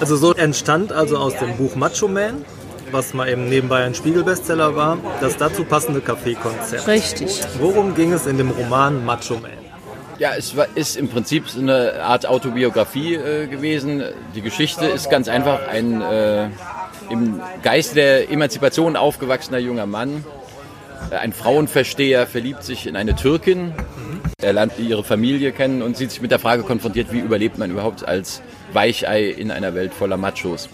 Also 0.00 0.16
so 0.16 0.32
entstand 0.32 0.92
also 0.92 1.18
aus 1.18 1.36
dem 1.36 1.56
Buch 1.56 1.74
Macho 1.74 2.08
Man 2.08 2.44
was 2.92 3.14
mal 3.14 3.28
eben 3.28 3.48
nebenbei 3.48 3.84
ein 3.84 3.94
Spiegelbestseller 3.94 4.76
war, 4.76 4.98
das 5.20 5.36
dazu 5.36 5.64
passende 5.64 6.00
Kaffeekonzept. 6.00 6.86
Richtig. 6.86 7.40
Worum 7.58 7.94
ging 7.94 8.12
es 8.12 8.26
in 8.26 8.38
dem 8.38 8.50
Roman 8.50 9.04
Macho 9.04 9.34
Man? 9.34 9.50
Ja, 10.18 10.30
es 10.34 10.56
war, 10.56 10.66
ist 10.74 10.96
im 10.96 11.08
Prinzip 11.08 11.44
eine 11.56 12.02
Art 12.02 12.26
Autobiografie 12.26 13.14
äh, 13.14 13.46
gewesen. 13.46 14.02
Die 14.34 14.40
Geschichte 14.40 14.86
ist 14.86 15.10
ganz 15.10 15.28
einfach 15.28 15.68
ein 15.68 16.00
äh, 16.00 16.48
im 17.10 17.40
Geist 17.62 17.96
der 17.96 18.30
Emanzipation 18.30 18.96
aufgewachsener 18.96 19.58
junger 19.58 19.86
Mann. 19.86 20.24
Äh, 21.10 21.16
ein 21.16 21.32
Frauenversteher 21.32 22.26
verliebt 22.26 22.62
sich 22.64 22.86
in 22.86 22.96
eine 22.96 23.14
Türkin. 23.14 23.74
Er 24.40 24.54
lernt 24.54 24.78
ihre 24.78 25.04
Familie 25.04 25.52
kennen 25.52 25.82
und 25.82 25.96
sieht 25.96 26.10
sich 26.10 26.22
mit 26.22 26.30
der 26.30 26.38
Frage 26.38 26.62
konfrontiert, 26.62 27.12
wie 27.12 27.20
überlebt 27.20 27.58
man 27.58 27.70
überhaupt 27.70 28.06
als 28.06 28.42
Weichei 28.72 29.24
in 29.24 29.50
einer 29.50 29.74
Welt 29.74 29.92
voller 29.92 30.16
Machos. 30.16 30.68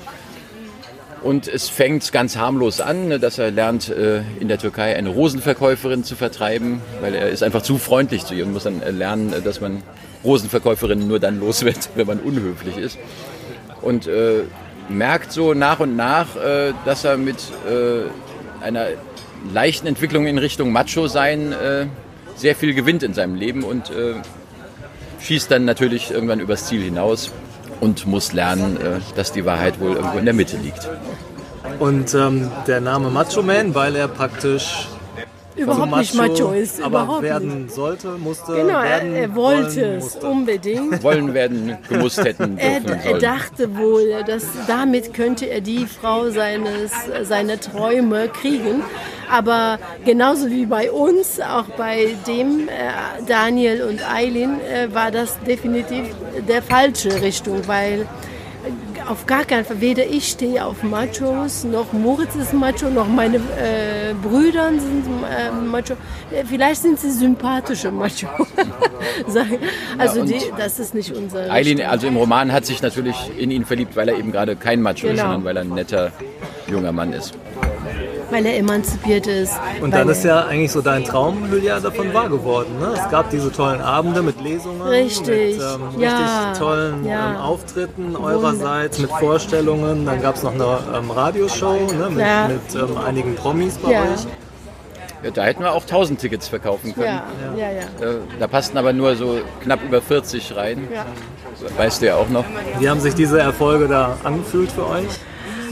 Und 1.22 1.46
es 1.46 1.68
fängt 1.68 2.10
ganz 2.10 2.36
harmlos 2.36 2.80
an, 2.80 3.08
ne, 3.08 3.20
dass 3.20 3.38
er 3.38 3.52
lernt, 3.52 3.88
äh, 3.88 4.22
in 4.40 4.48
der 4.48 4.58
Türkei 4.58 4.96
eine 4.96 5.08
Rosenverkäuferin 5.08 6.02
zu 6.02 6.16
vertreiben, 6.16 6.80
weil 7.00 7.14
er 7.14 7.28
ist 7.28 7.44
einfach 7.44 7.62
zu 7.62 7.78
freundlich 7.78 8.24
zu 8.24 8.34
ihr 8.34 8.44
und 8.44 8.52
muss 8.52 8.64
dann 8.64 8.82
äh, 8.82 8.90
lernen, 8.90 9.32
äh, 9.32 9.40
dass 9.40 9.60
man 9.60 9.82
Rosenverkäuferinnen 10.24 11.06
nur 11.06 11.20
dann 11.20 11.38
los 11.38 11.64
wird, 11.64 11.90
wenn 11.94 12.08
man 12.08 12.18
unhöflich 12.18 12.76
ist. 12.76 12.98
Und 13.80 14.08
merkt 14.88 15.32
so 15.32 15.54
nach 15.54 15.80
und 15.80 15.96
nach, 15.96 16.28
dass 16.84 17.02
er 17.02 17.16
mit 17.16 17.38
einer 18.60 18.86
leichten 19.52 19.88
Entwicklung 19.88 20.26
in 20.28 20.38
Richtung 20.38 20.70
Macho 20.70 21.08
sein 21.08 21.52
sehr 22.36 22.54
viel 22.54 22.74
gewinnt 22.74 23.02
in 23.02 23.12
seinem 23.12 23.34
Leben 23.34 23.64
und 23.64 23.90
schießt 25.20 25.50
dann 25.50 25.64
natürlich 25.64 26.12
irgendwann 26.12 26.38
übers 26.38 26.68
Ziel 26.68 26.80
hinaus 26.80 27.32
und 27.80 28.06
muss 28.06 28.32
lernen, 28.32 28.78
dass 29.16 29.32
die 29.32 29.44
Wahrheit 29.44 29.80
wohl 29.80 29.96
irgendwo 29.96 30.18
in 30.18 30.26
der 30.26 30.34
Mitte 30.34 30.58
liegt. 30.58 30.88
Und 31.82 32.14
ähm, 32.14 32.48
der 32.68 32.80
Name 32.80 33.10
Macho 33.10 33.42
Man, 33.42 33.74
weil 33.74 33.96
er 33.96 34.06
praktisch 34.06 34.86
überhaupt 35.56 35.90
so 35.90 35.96
nicht 35.98 36.14
macho 36.14 36.52
ist. 36.52 36.80
aber 36.80 37.02
überhaupt 37.02 37.22
werden 37.22 37.62
nicht. 37.64 37.74
sollte, 37.74 38.08
musste, 38.18 38.52
Genau, 38.52 38.78
er, 38.78 38.84
werden, 38.84 39.14
er 39.16 39.34
wollte 39.34 39.80
wollen, 39.82 39.98
es 39.98 40.04
musste. 40.04 40.26
unbedingt. 40.28 41.02
Wollen 41.02 41.34
werden, 41.34 41.76
gemusst 41.88 42.24
hätten, 42.24 42.56
Er, 42.56 42.80
er 43.04 43.18
dachte 43.18 43.76
wohl, 43.76 44.22
dass 44.24 44.44
damit 44.68 45.12
könnte 45.12 45.46
er 45.46 45.60
die 45.60 45.86
Frau 45.86 46.30
seines, 46.30 46.92
seiner 47.24 47.58
Träume 47.58 48.28
kriegen. 48.28 48.82
Aber 49.28 49.80
genauso 50.04 50.50
wie 50.50 50.66
bei 50.66 50.90
uns, 50.92 51.40
auch 51.40 51.66
bei 51.76 52.14
dem 52.28 52.68
äh, 52.68 52.72
Daniel 53.26 53.82
und 53.82 54.08
Eileen, 54.08 54.60
äh, 54.60 54.94
war 54.94 55.10
das 55.10 55.36
definitiv 55.40 56.04
der 56.48 56.62
falsche 56.62 57.20
Richtung, 57.22 57.66
weil 57.66 58.02
äh, 58.02 58.31
auf 59.08 59.26
gar 59.26 59.44
keinen 59.44 59.64
Fall, 59.64 59.80
weder 59.80 60.06
ich 60.06 60.28
stehe 60.28 60.64
auf 60.64 60.82
Machos, 60.82 61.64
noch 61.64 61.92
Moritz 61.92 62.34
ist 62.34 62.52
Macho, 62.52 62.88
noch 62.88 63.08
meine 63.08 63.36
äh, 63.36 64.14
Brüder 64.22 64.70
sind 64.70 65.04
äh, 65.24 65.50
Macho. 65.52 65.94
Vielleicht 66.48 66.82
sind 66.82 66.98
sie 66.98 67.10
sympathische 67.10 67.90
Macho. 67.90 68.26
Also 69.98 70.20
und 70.20 70.28
die, 70.30 70.40
das 70.56 70.78
ist 70.78 70.94
nicht 70.94 71.12
unser 71.12 71.50
Eileen, 71.50 71.80
also 71.82 72.06
im 72.06 72.16
Roman, 72.16 72.52
hat 72.52 72.64
sich 72.66 72.82
natürlich 72.82 73.16
in 73.36 73.50
ihn 73.50 73.64
verliebt, 73.64 73.96
weil 73.96 74.08
er 74.08 74.16
eben 74.18 74.30
gerade 74.32 74.56
kein 74.56 74.80
Macho 74.80 75.06
ist, 75.08 75.12
Genau. 75.12 75.22
sondern 75.22 75.44
weil 75.44 75.56
er 75.56 75.62
ein 75.62 75.70
netter 75.70 76.12
junger 76.68 76.92
Mann 76.92 77.12
ist. 77.12 77.34
Weil 78.32 78.46
er 78.46 78.56
emanzipiert 78.56 79.26
ist. 79.26 79.52
Und 79.80 79.92
dann 79.92 80.08
ist 80.08 80.24
er- 80.24 80.34
ja 80.36 80.46
eigentlich 80.46 80.72
so 80.72 80.80
dein 80.80 81.04
Traum, 81.04 81.50
Julia, 81.52 81.78
davon 81.78 82.12
wahr 82.14 82.28
geworden. 82.28 82.78
Ne? 82.80 82.94
Es 82.94 83.10
gab 83.10 83.30
diese 83.30 83.52
tollen 83.52 83.80
Abende 83.80 84.22
mit 84.22 84.40
Lesungen, 84.40 84.82
Richtig, 84.82 85.58
mit 85.58 85.62
ähm, 85.62 86.00
ja, 86.00 86.16
richtig 86.16 86.58
tollen 86.58 87.04
ja. 87.04 87.30
ähm, 87.32 87.36
Auftritten 87.36 88.16
eurerseits, 88.16 88.98
mit 88.98 89.10
Vorstellungen. 89.10 90.06
Dann 90.06 90.20
gab 90.22 90.36
es 90.36 90.42
noch 90.42 90.54
eine 90.54 90.78
ähm, 90.96 91.10
Radioshow 91.10 91.92
ne? 91.92 92.08
mit, 92.10 92.18
Ja. 92.20 92.48
mit 92.48 92.74
ähm, 92.74 92.96
einigen 93.06 93.34
Promis 93.36 93.76
bei 93.78 93.92
Ja. 93.92 94.00
euch. 94.02 94.26
Ja, 95.22 95.30
da 95.30 95.44
hätten 95.44 95.62
wir 95.62 95.72
auch 95.72 95.84
1000 95.84 96.20
Tickets 96.20 96.48
verkaufen 96.48 96.94
können. 96.94 97.06
ja, 97.06 97.22
ja, 97.56 97.70
ja. 97.70 97.80
Äh, 98.10 98.14
Da 98.40 98.48
passten 98.48 98.76
aber 98.78 98.92
nur 98.92 99.14
so 99.14 99.38
knapp 99.62 99.78
über 99.84 100.00
40 100.02 100.56
rein. 100.56 100.88
Ja. 100.92 101.04
Weißt 101.76 102.02
du 102.02 102.06
ja 102.06 102.16
auch 102.16 102.28
noch. 102.28 102.44
Wie 102.80 102.90
haben 102.90 102.98
sich 102.98 103.14
diese 103.14 103.38
Erfolge 103.38 103.86
da 103.86 104.16
angefühlt 104.24 104.72
für 104.72 104.84
euch? 104.88 105.04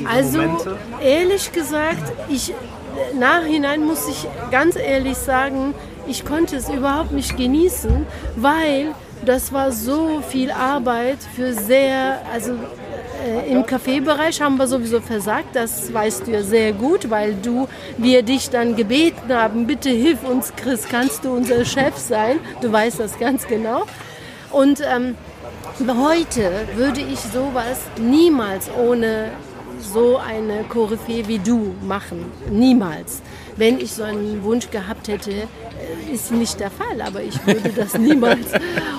Diese 0.00 0.10
Also 0.10 0.38
Momente? 0.38 0.76
ehrlich 1.02 1.52
gesagt, 1.52 2.12
ich 2.28 2.52
nachhinein 3.18 3.84
muss 3.84 4.08
ich 4.08 4.26
ganz 4.50 4.76
ehrlich 4.76 5.16
sagen, 5.16 5.74
ich 6.06 6.24
konnte 6.24 6.56
es 6.56 6.68
überhaupt 6.68 7.12
nicht 7.12 7.36
genießen, 7.36 8.06
weil 8.36 8.94
das 9.24 9.52
war 9.52 9.70
so 9.72 10.22
viel 10.28 10.50
Arbeit 10.50 11.18
für 11.36 11.52
sehr, 11.52 12.20
also 12.32 12.52
äh, 13.26 13.50
im 13.52 13.66
Kaffeebereich 13.66 14.40
haben 14.40 14.56
wir 14.56 14.66
sowieso 14.66 15.00
versagt, 15.00 15.54
das 15.54 15.92
weißt 15.92 16.26
du 16.26 16.32
ja 16.32 16.42
sehr 16.42 16.72
gut, 16.72 17.10
weil 17.10 17.34
du, 17.34 17.68
wir 17.98 18.22
dich 18.22 18.50
dann 18.50 18.76
gebeten 18.76 19.32
haben, 19.32 19.66
bitte 19.66 19.90
hilf 19.90 20.24
uns 20.24 20.52
Chris, 20.56 20.88
kannst 20.88 21.24
du 21.24 21.32
unser 21.32 21.64
Chef 21.64 21.96
sein? 21.96 22.38
Du 22.62 22.72
weißt 22.72 22.98
das 22.98 23.18
ganz 23.18 23.46
genau. 23.46 23.84
Und 24.50 24.80
ähm, 24.80 25.16
heute 25.86 26.50
würde 26.74 27.00
ich 27.00 27.20
sowas 27.20 27.78
niemals 27.98 28.70
ohne 28.74 29.30
so 29.82 30.18
eine 30.18 30.64
Koryphäe 30.64 31.26
wie 31.26 31.38
du 31.38 31.74
machen. 31.86 32.26
Niemals. 32.50 33.22
Wenn 33.56 33.78
ich 33.80 33.92
so 33.92 34.02
einen 34.02 34.42
Wunsch 34.44 34.70
gehabt 34.70 35.08
hätte, 35.08 35.30
äh, 35.32 36.12
ist 36.12 36.30
nicht 36.32 36.58
der 36.60 36.70
Fall, 36.70 37.00
aber 37.00 37.22
ich 37.22 37.44
würde 37.46 37.70
das 37.70 37.96
niemals 37.98 38.46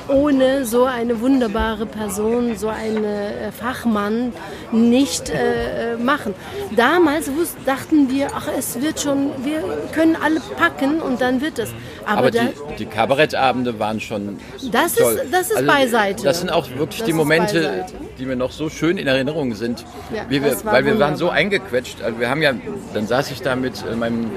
ohne 0.08 0.66
so 0.66 0.86
eine 0.86 1.20
wunderbare 1.22 1.86
Person, 1.86 2.56
so 2.58 2.68
einen 2.70 3.04
äh, 3.04 3.52
Fachmann 3.52 4.34
nicht 4.72 5.30
äh, 5.30 5.96
machen. 5.98 6.34
Damals 6.76 7.30
dachten 7.66 8.10
wir, 8.10 8.28
ach, 8.36 8.48
es 8.58 8.82
wird 8.82 9.00
schon, 9.00 9.32
wir 9.44 9.64
können 9.94 10.16
alle 10.22 10.40
packen 10.58 11.02
und 11.02 11.22
dann 11.22 11.42
wird 11.42 11.60
es. 11.60 11.70
Aber, 12.06 12.18
Aber 12.20 12.32
da, 12.32 12.42
die, 12.72 12.76
die 12.80 12.86
Kabarettabende 12.86 13.78
waren 13.80 14.00
schon 14.00 14.38
Das 14.72 14.94
ist- 14.94 14.98
toll. 15.00 15.18
Also 15.20 15.32
das 15.32 15.52
ist 15.52 15.68
beiseite. 15.68 16.24
Das 16.24 16.40
sind 16.40 16.50
auch 16.52 16.68
wirklich 16.76 17.00
Das 17.00 17.06
die 17.06 17.12
ist 17.12 17.18
Momente, 17.18 17.54
beiseite. 17.62 17.94
die 18.18 18.26
mir 18.26 18.36
noch 18.36 18.52
so 18.52 18.70
schön 18.70 18.98
in 18.98 19.08
Erinnerung 19.08 19.54
sind. 19.56 19.86
Ja, 20.16 20.26
wir, 20.28 20.42
weil 20.66 20.86
wir 20.86 21.00
waren 21.00 21.16
so 21.16 21.26
wunderbar. 21.26 21.34
eingequetscht. 21.40 22.02
Also 22.02 22.20
wir 22.20 22.30
haben 22.30 22.42
ja, 22.42 22.54
dann 22.94 23.08
saß 23.08 23.32
ich 23.32 23.42
da 23.42 23.56
mit 23.56 23.84
äh, 23.90 23.96
meinem 23.96 24.32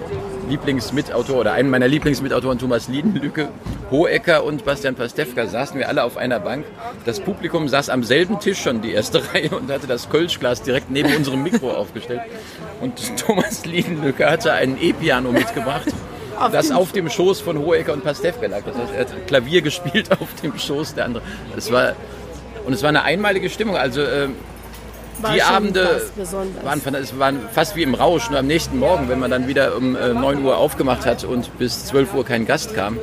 Lieblingsmitautor 0.48 1.38
oder 1.38 1.52
einem 1.52 1.70
meiner 1.70 1.88
Lieblingsmitautoren, 1.88 2.58
Thomas 2.58 2.88
Liedenlücke, 2.88 3.48
Hohecker 3.90 4.44
und 4.44 4.64
Bastian 4.64 4.94
Pastewka, 4.94 5.46
saßen 5.46 5.78
wir 5.78 5.88
alle 5.88 6.04
auf 6.04 6.16
einer 6.16 6.40
Bank. 6.40 6.64
Das 7.04 7.20
Publikum 7.20 7.68
saß 7.68 7.88
am 7.88 8.04
selben 8.04 8.40
Tisch 8.40 8.60
schon, 8.60 8.82
die 8.82 8.92
erste 8.92 9.22
Reihe, 9.34 9.50
und 9.50 9.70
hatte 9.70 9.86
das 9.86 10.10
Kölschglas 10.10 10.62
direkt 10.62 10.90
neben 10.90 11.14
unserem 11.14 11.42
Mikro 11.42 11.70
aufgestellt. 11.72 12.22
Und 12.80 13.16
Thomas 13.16 13.64
Liedenlücke 13.64 14.30
hatte 14.30 14.52
ein 14.52 14.80
E-Piano 14.80 15.32
mitgebracht. 15.32 15.88
Das 16.52 16.72
auf 16.72 16.92
dem 16.92 17.08
Schoß 17.08 17.40
von 17.40 17.58
Hohecker 17.58 17.92
und 17.92 18.02
Pastewka 18.02 18.46
lag. 18.46 18.62
Das 18.66 18.76
heißt, 18.76 18.92
er 18.92 19.00
hat 19.00 19.26
Klavier 19.26 19.62
gespielt 19.62 20.10
auf 20.20 20.28
dem 20.42 20.58
Schoß 20.58 20.94
der 20.94 21.06
andere. 21.06 21.22
Es 21.56 21.70
war, 21.70 21.94
und 22.66 22.72
es 22.72 22.82
war 22.82 22.88
eine 22.88 23.02
einmalige 23.02 23.48
Stimmung. 23.48 23.76
Also 23.76 24.02
ähm, 24.02 24.34
war 25.20 25.32
die 25.32 25.42
Abende 25.42 26.02
waren, 26.64 26.82
waren 27.18 27.40
fast 27.52 27.76
wie 27.76 27.82
im 27.82 27.94
Rausch. 27.94 28.30
Nur 28.30 28.38
am 28.38 28.46
nächsten 28.46 28.78
Morgen, 28.78 29.08
wenn 29.08 29.18
man 29.18 29.30
dann 29.30 29.48
wieder 29.48 29.76
um 29.76 29.96
äh, 29.96 30.12
9 30.12 30.44
Uhr 30.44 30.56
aufgemacht 30.58 31.06
hat 31.06 31.24
und 31.24 31.56
bis 31.58 31.86
12 31.86 32.14
Uhr 32.14 32.24
kein 32.24 32.46
Gast 32.46 32.74
kam, 32.74 32.98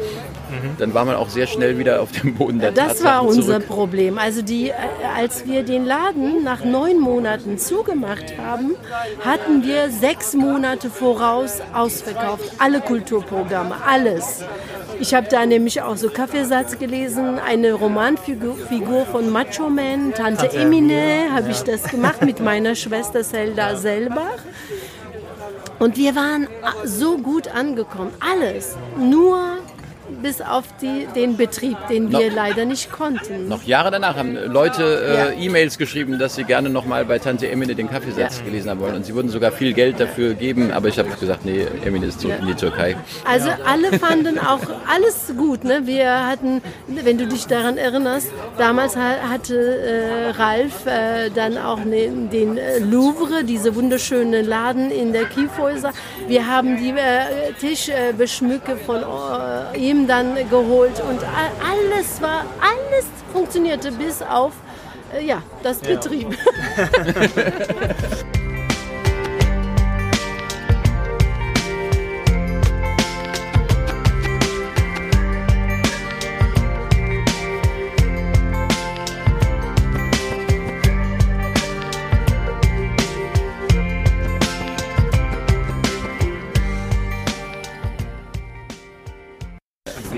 dann 0.78 0.94
war 0.94 1.06
man 1.06 1.16
auch 1.16 1.30
sehr 1.30 1.48
schnell 1.48 1.78
wieder 1.78 2.02
auf 2.02 2.12
dem 2.12 2.36
Boden 2.36 2.60
der 2.60 2.72
Das 2.72 3.04
war 3.04 3.22
Tatsachen 3.22 3.28
unser 3.28 3.54
zurück. 3.54 3.68
Problem. 3.68 4.18
Also 4.18 4.42
die, 4.42 4.70
äh, 4.70 4.74
als 5.16 5.46
wir 5.46 5.64
den 5.64 5.86
Laden 5.86 6.44
nach 6.44 6.64
neun 6.64 7.00
Monaten 7.00 7.58
zugemacht 7.58 8.38
haben, 8.38 8.76
hatten 9.24 9.64
wir 9.64 9.90
sechs 9.90 10.34
Monate 10.34 10.90
voraus 10.90 11.60
ausverkauft. 11.74 12.44
Alle 12.60 12.82
Kulturprogramme, 12.82 13.76
alles. 13.88 14.44
Ich 15.00 15.16
habe 15.16 15.28
da 15.30 15.46
nämlich 15.46 15.82
auch 15.82 15.98
so 15.98 16.10
Kaffeesatz 16.10 16.78
gelesen, 16.78 17.40
eine 17.40 17.74
Romanfigur 17.74 18.56
Figur 18.56 19.06
von 19.06 19.32
Macho 19.32 19.70
Man, 19.70 20.14
Tante 20.14 20.42
Tante 20.48 20.58
Emine, 20.58 21.30
habe 21.34 21.50
ich 21.50 21.62
das 21.62 21.84
gemacht 21.84 22.01
mit 22.22 22.40
meiner 22.40 22.76
Schwester 22.76 23.24
Zelda 23.24 23.76
Selbach. 23.76 24.40
Und 25.80 25.98
wir 25.98 26.16
waren 26.16 26.48
so 26.84 27.18
gut 27.18 27.48
angekommen, 27.48 28.12
alles. 28.20 28.76
Nur 28.98 29.61
bis 30.22 30.42
auf 30.42 30.66
die, 30.82 31.08
den 31.16 31.38
Betrieb, 31.38 31.78
den 31.90 32.12
wir 32.12 32.28
Noch- 32.28 32.36
leider 32.36 32.66
nicht 32.66 32.92
konnten. 32.92 33.48
Noch 33.48 33.64
Jahre 33.64 33.92
danach 33.92 34.16
haben 34.18 34.36
Leute 34.36 34.84
äh, 34.84 35.16
Ja. 35.36 35.42
E-Mails 35.44 35.78
geschrieben, 35.78 36.18
dass 36.20 36.36
sie 36.36 36.44
gerne 36.44 36.70
nochmal 36.70 37.06
bei 37.06 37.20
Tante 37.20 37.50
Emine 37.50 37.76
den 37.76 37.90
Kaffeesatz 37.90 38.44
gelesen 38.44 38.70
haben 38.70 38.80
wollen. 38.80 38.96
Und 38.96 39.06
sie 39.06 39.16
würden 39.16 39.30
sogar 39.30 39.52
viel 39.52 39.74
Geld 39.74 40.00
dafür 40.00 40.34
geben. 40.34 40.72
Aber 40.72 40.88
ich 40.88 40.98
habe 41.00 41.10
gesagt, 41.20 41.46
nee, 41.46 41.66
Emine 41.86 42.08
ist 42.08 42.20
zurück 42.22 42.38
in 42.42 42.48
die 42.48 42.56
Türkei. 42.56 42.96
Also 43.26 43.50
alle 43.66 43.98
fanden 44.00 44.40
auch 44.40 44.60
alles 44.94 45.34
gut. 45.38 45.64
Ne? 45.64 45.82
Wir 45.86 46.28
hatten, 46.28 46.62
wenn 46.88 47.18
du 47.18 47.28
dich 47.28 47.48
daran 47.48 47.78
erinnerst, 47.78 48.28
damals 48.58 48.96
ha- 48.96 49.30
hatte 49.30 49.56
äh, 49.58 50.30
Ralf 50.32 50.86
äh, 50.86 51.30
dann 51.34 51.58
auch 51.58 51.84
ne, 51.84 52.10
den 52.32 52.58
äh, 52.58 52.80
Louvre, 52.80 53.44
diese 53.44 53.76
wunderschöne 53.76 54.42
Laden 54.42 54.92
in 54.92 55.14
der 55.14 55.26
Kiefhäuser. 55.26 55.92
Wir 56.28 56.48
haben 56.48 56.78
die 56.78 56.90
äh, 56.92 57.54
Tischbeschmücke 57.60 58.76
von 58.86 59.02
äh, 59.02 59.78
ihm 60.02 60.08
dann 60.08 60.36
geholt 60.50 61.02
und 61.02 61.22
alles 61.24 62.22
war, 62.22 62.46
alles 62.60 63.06
funktionierte 63.32 63.92
bis 63.92 64.22
auf 64.22 64.54
äh, 65.14 65.26
ja, 65.26 65.42
das 65.64 65.80
Betrieb. 65.80 66.38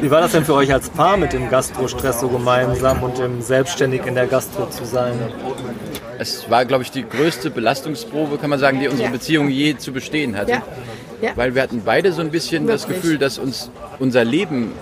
Wie 0.03 0.11
war 0.11 0.19
das 0.19 0.33
denn 0.33 0.43
für 0.43 0.53
euch 0.53 0.73
als 0.73 0.89
Paar 0.89 1.15
mit 1.15 1.31
dem 1.31 1.49
Gastro-Stress 1.49 2.19
so 2.19 2.27
gemeinsam 2.27 3.01
und 3.03 3.17
dem 3.17 3.41
selbstständig 3.41 4.05
in 4.05 4.15
der 4.15 4.27
Gastro 4.27 4.65
zu 4.69 4.83
sein? 4.83 5.13
Es 6.19 6.49
war, 6.49 6.65
glaube 6.65 6.83
ich, 6.83 6.91
die 6.91 7.05
größte 7.07 7.49
Belastungsprobe, 7.49 8.37
kann 8.37 8.49
man 8.49 8.59
sagen, 8.59 8.81
die 8.81 8.89
unsere 8.89 9.05
Ja. 9.07 9.11
Beziehung 9.13 9.47
je 9.49 9.77
zu 9.77 9.93
bestehen 9.93 10.35
hatte. 10.35 10.51
Ja. 10.51 10.61
Ja. 11.21 11.31
Weil 11.37 11.55
wir 11.55 11.61
hatten 11.61 11.83
beide 11.85 12.11
so 12.11 12.19
ein 12.19 12.31
bisschen 12.31 12.67
das 12.67 12.81
Wirklich. 12.83 13.01
Gefühl, 13.01 13.17
dass 13.17 13.37
uns 13.39 13.71
unser 13.97 14.25
Leben 14.25 14.73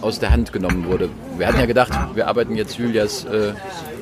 aus 0.00 0.20
der 0.20 0.30
Hand 0.30 0.52
genommen 0.52 0.86
wurde. 0.86 1.08
Wir 1.36 1.48
hatten 1.48 1.58
ja 1.58 1.66
gedacht, 1.66 1.90
wir 2.14 2.28
arbeiten 2.28 2.54
jetzt 2.54 2.78
Julias 2.78 3.24
äh, 3.24 3.54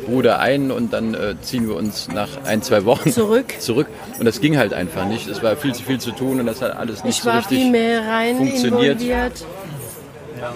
Bruder 0.05 0.41
ein 0.41 0.71
und 0.71 0.93
dann 0.93 1.15
äh, 1.15 1.37
ziehen 1.41 1.69
wir 1.69 1.77
uns 1.77 2.09
nach 2.09 2.29
ein, 2.45 2.61
zwei 2.61 2.85
Wochen 2.85 3.11
Zurück. 3.11 3.55
zurück. 3.61 3.87
Und 4.19 4.27
das 4.27 4.43
ging 4.43 4.59
halt 4.59 4.75
einfach 4.75 5.07
nicht. 5.07 5.27
Es 5.27 5.43
war 5.43 5.57
viel 5.57 5.75
zu 5.75 5.83
viel 5.83 5.99
zu 6.01 6.11
tun 6.11 6.39
und 6.39 6.45
das 6.45 6.61
hat 6.61 6.77
alles 6.77 7.03
nicht 7.03 7.17
Ich 7.17 7.23
so 7.23 7.31
war 7.31 7.39
richtig 7.39 7.63
viel 7.63 7.71
mehr 7.71 8.07
rein 8.07 8.37
funktioniert. 8.37 9.01
involviert. 9.01 9.45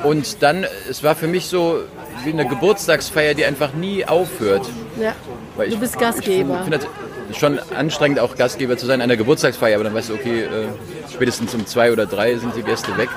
Und 0.04 0.42
dann, 0.42 0.66
es 0.88 1.02
war 1.02 1.14
für 1.14 1.26
mich 1.26 1.46
so, 1.46 1.80
wie 2.24 2.30
eine 2.32 2.46
Geburtstagsfeier, 2.46 3.34
die 3.34 3.44
einfach 3.44 3.72
nie 3.74 4.04
aufhört. 4.04 4.66
Ja. 5.00 5.12
Weil 5.56 5.68
Du 5.68 5.74
ich- 5.74 5.80
bist 5.80 5.98
Gastgeber. 5.98 6.54
Ich 6.54 6.64
finde 6.64 6.78
find 6.80 6.90
das 7.30 7.36
schon 7.38 7.58
anstrengend, 7.76 8.18
auch 8.20 8.36
Gastgeber 8.36 8.76
zu 8.76 8.86
sein 8.86 9.00
an 9.00 9.04
einer 9.04 9.16
Geburtstagsfeier, 9.16 9.76
aber 9.76 9.84
dann 9.84 9.94
weißt 9.94 10.08
du, 10.10 10.14
okay, 10.14 10.42
äh, 10.42 10.48
spätestens 11.12 11.54
um 11.54 11.64
zwei 11.66 11.92
oder 11.92 12.06
drei 12.06 12.36
sind 12.36 12.56
die 12.56 12.62
Gäste 12.62 12.96
weg 12.96 13.08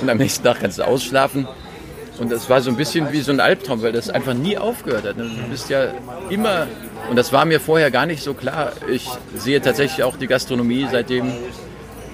und 0.00 0.08
am 0.08 0.18
nächsten 0.18 0.44
Tag 0.44 0.60
kannst 0.60 0.78
du 0.78 0.86
ausschlafen. 0.86 1.46
Und 2.18 2.32
das 2.32 2.48
war 2.48 2.62
so 2.62 2.70
ein 2.70 2.76
bisschen 2.76 3.12
wie 3.12 3.20
so 3.20 3.30
ein 3.32 3.40
Albtraum, 3.40 3.82
weil 3.82 3.92
das 3.92 4.08
einfach 4.08 4.32
nie 4.32 4.56
aufgehört 4.56 5.04
hat. 5.04 5.16
ne? 5.18 5.24
Du 5.24 5.50
bist 5.50 5.68
ja 5.68 5.88
immer, 6.30 6.66
und 7.10 7.16
das 7.16 7.30
war 7.32 7.44
mir 7.44 7.60
vorher 7.60 7.90
gar 7.90 8.06
nicht 8.06 8.22
so 8.22 8.32
klar. 8.32 8.72
Ich 8.90 9.06
sehe 9.36 9.60
tatsächlich 9.60 10.02
auch 10.02 10.16
die 10.16 10.26
Gastronomie 10.26 10.86
seitdem 10.90 11.30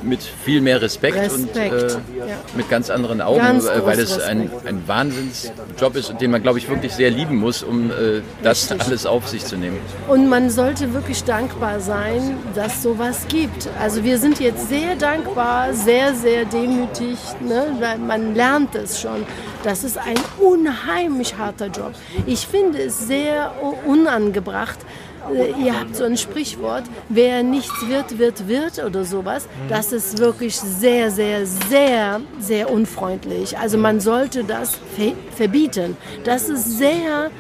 mit 0.03 0.23
viel 0.23 0.61
mehr 0.61 0.81
Respekt, 0.81 1.17
und 1.33 1.49
Respekt, 1.49 1.75
äh, 1.75 1.89
ja. 2.29 2.37
mit 2.55 2.69
ganz 2.69 2.91
anderen 2.91 3.21
Augen, 3.21 3.39
Ganz 3.39 3.67
äh, 3.67 3.85
weil 3.85 3.99
es 3.99 4.19
ein, 4.21 4.51
ein 4.67 4.83
Wahnsinnsjob 4.87 5.97
ist, 5.97 6.15
den 6.21 6.31
man, 6.31 6.43
glaube 6.43 6.59
ich, 6.59 6.69
wirklich 6.69 6.93
sehr 6.93 7.11
lieben 7.11 7.37
muss, 7.37 7.63
um 7.63 7.91
äh, 7.91 8.23
das 8.43 8.71
Richtig. 8.71 8.87
alles 8.87 9.07
auf 9.07 9.29
sich 9.29 9.45
zu 9.45 9.57
nehmen. 9.57 9.79
Und 10.09 10.29
man 10.29 10.51
sollte 10.51 10.93
wirklich 10.95 11.25
dankbar 11.25 11.81
sein, 11.81 12.37
dass 12.55 12.83
sowas 12.83 13.27
gibt. 13.29 13.69
Also 13.81 14.05
wir 14.05 14.19
sind 14.19 14.41
jetzt 14.41 14.69
sehr 14.69 14.97
dankbar, 14.97 15.75
sehr, 15.75 16.15
sehr 16.15 16.45
demütig, 16.45 17.19
ne? 17.41 17.77
weil 17.81 17.99
man 17.99 18.35
lernt 18.35 18.75
es 18.75 19.01
schon. 19.01 19.25
Das 19.63 19.85
ist 19.85 19.99
ein 19.99 20.19
unheimlich 20.41 21.37
harter 21.39 21.67
Job. 21.67 21.93
Ich 22.27 22.47
finde 22.47 22.83
es 22.83 23.07
sehr 23.07 23.53
unangebracht. 23.87 24.79
Äh, 25.31 25.53
Ihr 25.63 25.79
habt 25.79 25.97
so 25.97 26.05
ein 26.05 26.17
Sprichwort, 26.17 26.85
wer 27.09 27.43
nichts 27.43 27.87
wird, 27.89 28.19
wird, 28.19 28.49
wird 28.49 28.85
oder 28.85 29.05
sowas. 29.05 29.47
Das 29.69 29.93
ist 29.93 30.19
wirklich 30.19 30.57
sehr, 30.57 31.11
sehr, 31.11 31.47
sehr, 31.47 32.21
sehr 32.39 32.71
unfreundlich. 32.71 33.59
Also 33.59 33.79
man 33.79 34.01
sollte 34.01 34.45
das 34.45 34.75
ver 34.97 35.13
verbieten. 35.37 35.97
Das 36.25 36.49
ist 36.49 36.79
sehr 36.79 37.31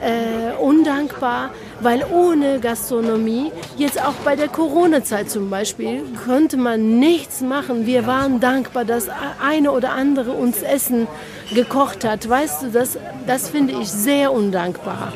äh, 0.00 0.56
undankbar, 0.60 1.50
weil 1.80 2.04
ohne 2.12 2.60
Gastronomie, 2.60 3.52
jetzt 3.76 4.00
auch 4.00 4.14
bei 4.24 4.36
der 4.36 4.48
Corona-Zeit 4.48 5.30
zum 5.30 5.50
Beispiel, 5.50 6.02
konnte 6.26 6.56
man 6.56 6.98
nichts 6.98 7.40
machen. 7.40 7.86
Wir 7.86 8.06
waren 8.06 8.40
dankbar, 8.40 8.84
dass 8.84 9.08
eine 9.42 9.70
oder 9.72 9.92
andere 9.92 10.32
uns 10.32 10.62
Essen 10.62 11.06
gekocht 11.54 12.04
hat. 12.04 12.28
Weißt 12.28 12.62
du, 12.62 12.70
das, 12.70 12.98
das 13.26 13.48
finde 13.48 13.74
ich 13.80 13.88
sehr 13.88 14.32
undankbar. 14.32 15.12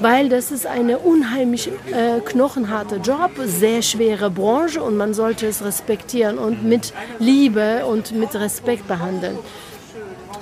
Weil 0.00 0.28
das 0.28 0.52
ist 0.52 0.66
eine 0.66 0.98
unheimlich 0.98 1.68
äh, 1.68 2.20
knochenharte 2.24 2.96
Job, 2.96 3.32
sehr 3.44 3.82
schwere 3.82 4.30
Branche 4.30 4.82
und 4.82 4.96
man 4.96 5.12
sollte 5.12 5.46
es 5.46 5.64
respektieren 5.64 6.38
und 6.38 6.62
mit 6.64 6.92
Liebe 7.18 7.84
und 7.84 8.12
mit 8.12 8.34
Respekt 8.34 8.86
behandeln. 8.86 9.38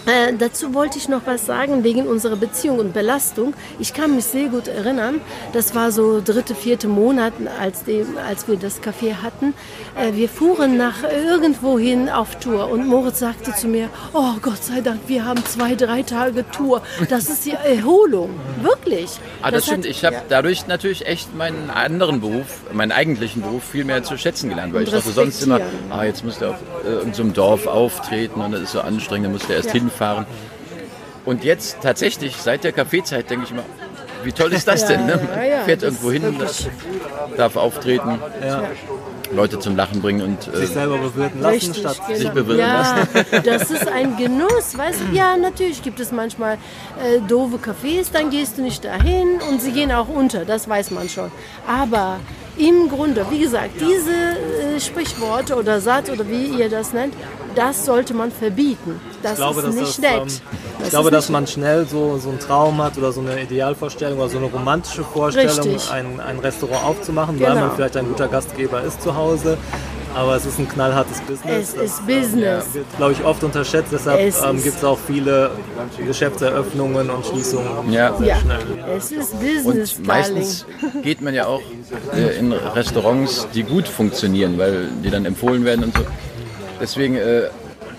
Äh, 0.06 0.34
dazu 0.38 0.72
wollte 0.74 0.98
ich 0.98 1.08
noch 1.08 1.22
was 1.26 1.46
sagen 1.46 1.82
wegen 1.84 2.06
unserer 2.06 2.36
Beziehung 2.36 2.78
und 2.78 2.92
Belastung. 2.92 3.54
Ich 3.80 3.92
kann 3.92 4.14
mich 4.14 4.24
sehr 4.24 4.48
gut 4.48 4.68
erinnern, 4.68 5.20
das 5.52 5.74
war 5.74 5.90
so 5.90 6.20
dritte, 6.24 6.54
vierte 6.54 6.86
Monat, 6.88 7.32
als, 7.60 7.84
dem, 7.84 8.16
als 8.18 8.46
wir 8.46 8.56
das 8.56 8.80
Café 8.82 9.16
hatten. 9.22 9.52
Äh, 9.96 10.12
wir 10.14 10.28
fuhren 10.28 10.76
nach 10.76 11.02
irgendwohin 11.02 12.08
auf 12.08 12.36
Tour 12.38 12.70
und 12.70 12.86
Moritz 12.86 13.18
sagte 13.18 13.52
zu 13.54 13.66
mir, 13.66 13.88
oh 14.12 14.34
Gott 14.42 14.62
sei 14.62 14.80
Dank, 14.80 15.00
wir 15.08 15.24
haben 15.24 15.44
zwei, 15.44 15.74
drei 15.74 16.02
Tage 16.02 16.48
Tour. 16.50 16.82
Das 17.10 17.28
ist 17.28 17.44
die 17.44 17.52
Erholung, 17.52 18.30
wirklich. 18.62 19.10
Ah, 19.42 19.50
das, 19.50 19.64
stimmt. 19.66 19.84
hat- 19.84 19.90
Ich 19.90 20.04
habe 20.04 20.16
ja. 20.16 20.22
dadurch 20.28 20.66
natürlich 20.68 21.06
echt 21.06 21.34
meinen 21.36 21.68
anderen 21.70 22.20
Beruf, 22.20 22.60
meinen 22.72 22.92
eigentlichen 22.92 23.42
Beruf 23.42 23.64
viel 23.64 23.84
mehr 23.84 24.02
zu 24.04 24.16
schätzen 24.16 24.50
gelernt, 24.50 24.72
weil 24.72 24.84
ich 24.84 24.90
dachte 24.90 25.10
sonst 25.10 25.42
immer, 25.42 25.60
ah, 25.90 26.04
jetzt 26.04 26.24
musst 26.24 26.40
du 26.42 26.50
auf 26.50 26.56
äh, 26.84 26.88
irgendeinem 26.88 27.14
so 27.14 27.22
einem 27.22 27.32
Dorf 27.32 27.66
auftreten 27.66 28.40
und 28.40 28.52
das 28.52 28.60
ist 28.60 28.72
so 28.72 28.80
anstrengend, 28.80 29.26
dann 29.26 29.32
musst 29.32 29.48
du 29.48 29.52
erst 29.52 29.66
Ja. 29.68 29.72
hinfahren. 29.72 29.95
Und 31.24 31.42
jetzt 31.44 31.78
tatsächlich, 31.82 32.36
seit 32.36 32.62
der 32.64 32.72
Kaffeezeit, 32.72 33.28
denke 33.30 33.46
ich 33.46 33.50
immer, 33.50 33.64
wie 34.22 34.32
toll 34.32 34.52
ist 34.52 34.66
das 34.68 34.82
Ja, 34.82 34.88
denn? 34.88 35.06
Ne? 35.06 35.20
ja, 35.36 35.44
ja, 35.44 35.58
Fährt 35.64 35.82
das 35.82 36.02
irgendwo 36.02 36.10
hin, 36.12 36.36
darf 37.36 37.56
auftreten, 37.56 38.18
Ja. 38.44 38.62
Leute 39.32 39.58
zum 39.58 39.74
Lachen 39.76 40.00
bringen 40.00 40.22
und 40.22 40.54
äh, 40.54 40.58
Sich 40.58 40.70
selber 40.70 40.98
bewirten 40.98 41.40
lassen, 41.40 41.54
Richtig, 41.54 41.78
statt 41.78 42.00
genau. 42.06 42.18
sich 42.18 42.30
bewirren 42.30 42.60
ja, 42.60 43.08
das 43.44 43.70
ist 43.72 43.88
ein 43.88 44.16
Genuss, 44.16 44.78
weißt 44.78 45.00
du? 45.10 45.16
Ja, 45.16 45.36
natürlich 45.36 45.82
gibt 45.82 45.98
es 45.98 46.12
manchmal 46.12 46.54
äh, 47.04 47.20
doofe 47.26 47.56
Cafés, 47.56 48.06
dann 48.12 48.30
gehst 48.30 48.56
du 48.56 48.62
nicht 48.62 48.84
dahin 48.84 49.40
und 49.50 49.60
sie 49.60 49.72
gehen 49.72 49.90
auch 49.90 50.08
unter, 50.08 50.44
das 50.44 50.68
weiß 50.68 50.92
man 50.92 51.08
schon. 51.08 51.32
Aber 51.66 52.20
im 52.58 52.88
Grunde, 52.88 53.24
wie 53.30 53.38
gesagt, 53.40 53.72
diese 53.80 54.10
äh, 54.10 54.80
Sprichworte 54.80 55.56
oder 55.56 55.80
Satz 55.80 56.08
oder 56.10 56.26
wie 56.28 56.46
ihr 56.46 56.68
das 56.68 56.92
nennt, 56.92 57.14
das 57.54 57.84
sollte 57.86 58.12
man 58.14 58.30
verbieten. 58.30 59.00
Das 59.22 59.32
Ich 59.32 59.38
glaube, 59.38 59.60
ist 59.62 59.74
nicht 59.74 59.86
das, 59.88 59.98
nett. 59.98 60.12
ähm, 60.14 60.26
Das 60.78 60.84
ich 60.84 60.90
glaube, 60.90 61.08
ist 61.08 61.14
dass 61.14 61.28
man 61.30 61.46
schnell 61.46 61.86
so, 61.86 62.18
so 62.18 62.28
einen 62.30 62.38
Traum 62.38 62.82
hat 62.82 62.98
oder 62.98 63.12
so 63.12 63.20
eine 63.20 63.40
Idealvorstellung 63.42 64.18
oder 64.18 64.28
so 64.28 64.38
eine 64.38 64.46
romantische 64.46 65.04
Vorstellung, 65.04 65.76
ein, 65.90 66.20
ein 66.20 66.38
Restaurant 66.38 66.84
aufzumachen, 66.84 67.40
weil 67.40 67.48
Genau. 67.54 67.66
man 67.66 67.76
vielleicht 67.76 67.96
ein 67.96 68.06
guter 68.08 68.28
Gastgeber 68.28 68.82
ist 68.82 69.00
zu 69.02 69.14
Hause. 69.16 69.56
Aber 70.16 70.34
es 70.36 70.46
ist 70.46 70.58
ein 70.58 70.68
knallhartes 70.68 71.20
Business. 71.20 71.68
Es 71.68 71.74
Das, 71.74 71.82
ist 71.84 72.06
Business. 72.06 72.64
ähm, 72.68 72.74
wird, 72.74 72.96
glaube 72.96 73.12
ich, 73.12 73.22
oft 73.24 73.44
unterschätzt. 73.44 73.88
Deshalb 73.92 74.18
ähm, 74.20 74.62
gibt 74.62 74.78
es 74.78 74.84
auch 74.84 74.98
viele 75.06 75.50
Geschäftseröffnungen 76.06 77.10
und 77.10 77.26
Schließungen. 77.26 77.92
ja. 77.92 78.16
Ja, 78.20 78.36
schnell. 78.40 78.58
es 78.96 79.12
ist 79.12 79.38
Business, 79.38 79.64
Und 79.98 80.08
Darling. 80.08 80.34
meistens 80.34 80.66
geht 81.02 81.20
man 81.20 81.34
ja 81.34 81.46
auch 81.46 81.60
äh, 82.14 82.38
in 82.38 82.52
Restaurants, 82.52 83.46
die 83.54 83.62
gut 83.62 83.86
funktionieren, 83.86 84.56
weil 84.58 84.88
die 85.04 85.10
dann 85.10 85.26
empfohlen 85.26 85.64
werden 85.64 85.84
und 85.84 85.94
so. 85.96 86.02
Deswegen 86.80 87.16
äh, 87.16 87.42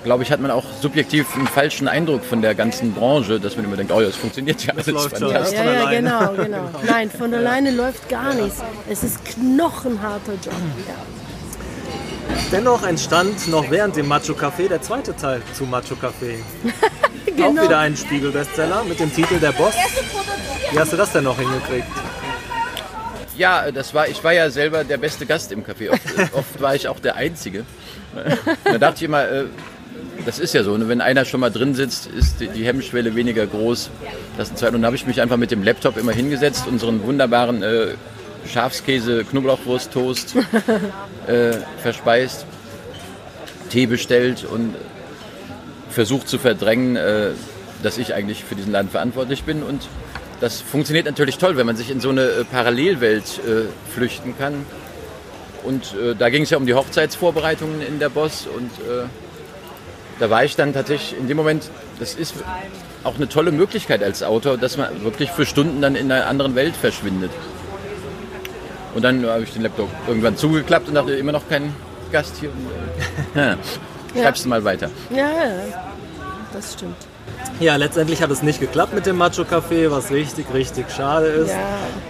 glaube 0.04 0.24
ich, 0.24 0.32
hat 0.32 0.40
man 0.40 0.50
auch 0.52 0.64
subjektiv 0.82 1.36
einen 1.36 1.48
falschen 1.48 1.88
Eindruck 1.88 2.24
von 2.24 2.42
der 2.42 2.56
ganzen 2.56 2.94
Branche, 2.94 3.40
dass 3.40 3.56
man 3.58 3.66
immer 3.66 3.76
denkt, 3.76 3.92
oh 3.92 4.02
ja, 4.02 4.08
es 4.08 4.16
funktioniert 4.16 4.66
ja 4.66 4.74
alles 4.74 4.88
läuft. 4.88 5.20
Ja, 5.20 5.44
von 5.44 5.54
ja, 5.56 5.62
alleine. 5.62 5.96
genau, 5.98 6.34
genau. 6.44 6.70
Nein, 6.88 7.12
von 7.12 7.34
alleine 7.34 7.72
läuft 7.72 8.08
gar 8.10 8.34
nichts. 8.34 8.64
Es 8.90 9.04
ist 9.04 9.24
knochenharter 9.26 10.34
Job. 10.34 10.54
Ja. 10.88 10.94
Dennoch 12.52 12.84
entstand 12.84 13.50
noch 13.50 13.70
während 13.70 13.98
dem 13.98 14.08
Macho 14.08 14.32
Café 14.32 14.70
der 14.70 14.82
zweite 14.82 15.14
Teil 15.14 15.42
zu 15.54 15.66
Macho 15.66 15.96
Café. 15.96 16.36
Genau. 17.36 17.62
Auch 17.62 17.66
wieder 17.66 17.78
ein 17.78 17.96
Spiegel-Bestseller 17.96 18.84
mit 18.86 19.00
dem 19.00 19.14
Titel 19.14 19.38
Der 19.40 19.52
Boss. 19.52 19.76
Wie 20.72 20.80
hast 20.80 20.92
du 20.92 20.98
das 20.98 21.12
denn 21.12 21.24
noch 21.24 21.38
hingekriegt? 21.38 21.86
Ja, 23.38 23.70
das 23.72 23.94
war, 23.94 24.08
ich 24.08 24.24
war 24.24 24.34
ja 24.34 24.50
selber 24.50 24.84
der 24.84 24.98
beste 24.98 25.28
Gast 25.28 25.52
im 25.52 25.64
Café. 25.64 25.92
Oft, 25.92 26.02
oft 26.34 26.62
war 26.62 26.74
ich 26.74 26.88
auch 26.88 27.00
der 27.00 27.16
Einzige. 27.16 27.64
Da 28.64 28.80
dachte 28.80 28.96
ich 28.96 29.04
immer, 29.04 29.30
äh, 29.30 29.44
das 30.26 30.40
ist 30.40 30.56
ja 30.56 30.64
so, 30.64 30.76
ne? 30.78 30.88
wenn 30.88 31.00
einer 31.00 31.26
schon 31.26 31.42
mal 31.42 31.52
drin 31.52 31.76
sitzt, 31.76 32.08
ist 32.08 32.40
die, 32.40 32.66
Hemmschwelle 32.66 33.14
weniger 33.16 33.46
groß. 33.46 33.92
Das. 34.38 34.50
Und 34.50 34.82
da 34.82 34.88
habe 34.88 34.96
ich 34.96 35.06
mich 35.06 35.22
einfach 35.22 35.38
mit 35.38 35.52
dem 35.52 35.62
Laptop 35.64 35.96
immer 35.98 36.14
hingesetzt, 36.14 36.66
unseren 36.66 37.04
wunderbaren 37.04 37.62
äh, 37.62 37.90
Schafskäse, 38.46 39.24
Knoblauchwurst, 39.24 39.92
Toast 39.92 40.36
äh, 41.28 41.54
verspeist, 41.82 42.46
Tee 43.70 43.86
bestellt 43.86 44.46
und 44.46 44.76
versucht 45.90 46.28
zu 46.28 46.38
verdrängen, 46.38 46.96
äh, 46.96 47.32
dass 47.84 47.98
ich 47.98 48.14
eigentlich 48.14 48.44
für 48.44 48.56
diesen 48.56 48.72
Laden 48.72 48.90
verantwortlich 48.90 49.44
bin. 49.44 49.64
Und 49.64 49.88
das 50.40 50.62
funktioniert 50.62 51.06
natürlich 51.06 51.38
toll, 51.38 51.58
wenn 51.58 51.66
man 51.66 51.76
sich 51.76 51.90
in 51.90 52.00
so 52.00 52.10
eine 52.10 52.24
äh, 52.24 52.44
Parallelwelt 52.46 53.40
äh, 53.40 53.66
flüchten 53.94 54.38
kann. 54.38 54.66
Und 55.64 55.96
äh, 55.96 56.16
da 56.16 56.30
ging 56.30 56.44
es 56.44 56.50
ja 56.50 56.58
um 56.58 56.66
die 56.66 56.74
Hochzeitsvorbereitungen 56.74 57.82
in 57.82 58.00
der 58.00 58.10
Boss 58.10 58.48
und 58.48 58.72
äh, 58.88 59.06
da 60.20 60.30
war 60.30 60.44
ich 60.44 60.56
dann 60.56 60.74
tatsächlich 60.74 61.20
in 61.20 61.28
dem 61.28 61.38
Moment, 61.38 61.70
das 62.00 62.16
ist 62.16 62.36
auch 63.04 63.16
eine 63.16 63.30
tolle 63.30 63.52
Möglichkeit 63.52 64.02
als 64.02 64.24
Autor, 64.24 64.58
dass 64.58 64.78
man 64.78 65.04
wirklich 65.04 65.30
für 65.32 65.46
Stunden 65.46 65.82
dann 65.82 65.96
in 65.96 66.12
einer 66.12 66.28
anderen 66.28 66.56
Welt 66.56 66.76
verschwindet. 66.76 67.32
Und 68.96 69.04
dann 69.04 69.26
habe 69.26 69.44
ich 69.44 69.54
den 69.54 69.64
Laptop 69.64 69.90
irgendwann 70.08 70.38
zugeklappt 70.38 70.88
und 70.88 70.96
dachte, 70.96 71.14
immer 71.14 71.32
noch 71.32 71.48
kein 71.48 71.74
Gast 72.12 72.36
hier. 72.40 72.50
Schreibst 74.16 74.46
du 74.46 74.50
mal 74.50 74.64
weiter. 74.64 74.90
Ja, 75.10 75.32
das 76.54 76.74
stimmt. 76.74 76.96
Ja, 77.60 77.76
letztendlich 77.76 78.22
hat 78.22 78.30
es 78.30 78.44
nicht 78.44 78.60
geklappt 78.60 78.94
mit 78.94 79.08
dem 79.08 79.18
Macho 79.18 79.42
Café, 79.42 79.90
was 79.90 80.12
richtig, 80.12 80.46
richtig 80.54 80.92
schade 80.92 81.26
ist. 81.26 81.50
Ja. 81.50 81.58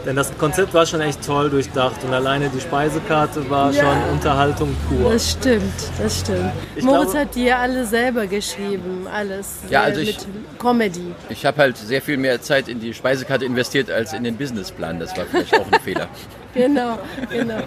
Denn 0.05 0.17
das 0.17 0.37
Konzept 0.37 0.73
war 0.73 0.85
schon 0.85 0.99
echt 0.99 1.25
toll 1.25 1.49
durchdacht 1.49 2.03
und 2.03 2.13
alleine 2.13 2.49
die 2.49 2.59
Speisekarte 2.59 3.49
war 3.49 3.71
Ja. 3.71 3.83
schon 3.83 4.11
Unterhaltung 4.11 4.75
pur. 4.89 5.11
Das 5.13 5.31
stimmt, 5.31 5.73
das 6.01 6.19
stimmt. 6.19 6.51
Ich 6.75 6.83
Moritz 6.83 7.11
glaube- 7.11 7.19
hat 7.27 7.35
dir 7.35 7.57
alle 7.59 7.85
selber 7.85 8.27
geschrieben, 8.27 9.07
alles. 9.13 9.59
Ja, 9.63 9.69
Sehr 9.69 9.81
also 9.83 10.01
ich- 10.01 10.17
mit 10.17 10.59
Comedy. 10.59 11.13
Ich 11.29 11.45
habe 11.45 11.57
halt 11.61 11.77
sehr 11.77 12.01
viel 12.01 12.17
mehr 12.17 12.41
Zeit 12.41 12.67
in 12.67 12.81
die 12.81 12.93
Speisekarte 12.93 13.45
investiert 13.45 13.89
als 13.89 14.11
in 14.11 14.25
den 14.25 14.35
Businessplan. 14.35 14.99
Das 14.99 15.15
war 15.15 15.25
vielleicht 15.31 15.53
auch 15.57 15.65
ein 15.71 15.79
Fehler. 15.81 16.07
Genau, 16.53 16.97
genau. 17.29 17.59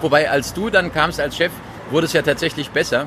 Wobei, 0.00 0.30
als 0.30 0.54
du 0.54 0.70
dann 0.70 0.90
kamst 0.90 1.20
als 1.20 1.36
Chef, 1.36 1.52
wurde 1.90 2.06
es 2.06 2.14
ja 2.14 2.22
tatsächlich 2.22 2.70
besser. 2.70 3.06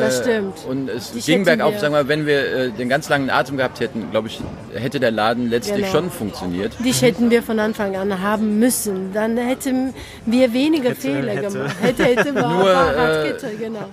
Das 0.00 0.18
stimmt. 0.20 0.54
Und 0.68 0.88
es 0.88 1.12
Dich 1.12 1.26
ging 1.26 1.44
bergauf, 1.44 1.78
sagen 1.78 1.94
wir, 1.94 2.08
wenn 2.08 2.26
wir 2.26 2.54
äh, 2.54 2.70
den 2.70 2.88
ganz 2.88 3.08
langen 3.08 3.30
Atem 3.30 3.56
gehabt 3.56 3.80
hätten, 3.80 4.10
glaube 4.10 4.28
ich, 4.28 4.40
hätte 4.74 5.00
der 5.00 5.10
Laden 5.10 5.48
letztlich 5.50 5.86
Genau. 5.86 5.92
schon 5.92 6.10
funktioniert. 6.10 6.72
Dich 6.84 7.02
hätten 7.02 7.30
wir 7.30 7.42
von 7.42 7.58
Anfang 7.58 7.96
an 7.96 8.20
haben 8.22 8.58
müssen. 8.58 9.12
Dann 9.12 9.36
hätten 9.36 9.94
wir 10.26 10.52
weniger 10.52 10.94
Fehler 10.94 11.32
hätte. 11.32 11.52
gemacht. 11.58 11.76
Hätte, 11.80 12.04
hätte, 12.04 12.34
war, 12.34 12.48
Nur, 12.58 12.64
war 12.64 13.24
äh, 13.24 13.34
genau. 13.58 13.88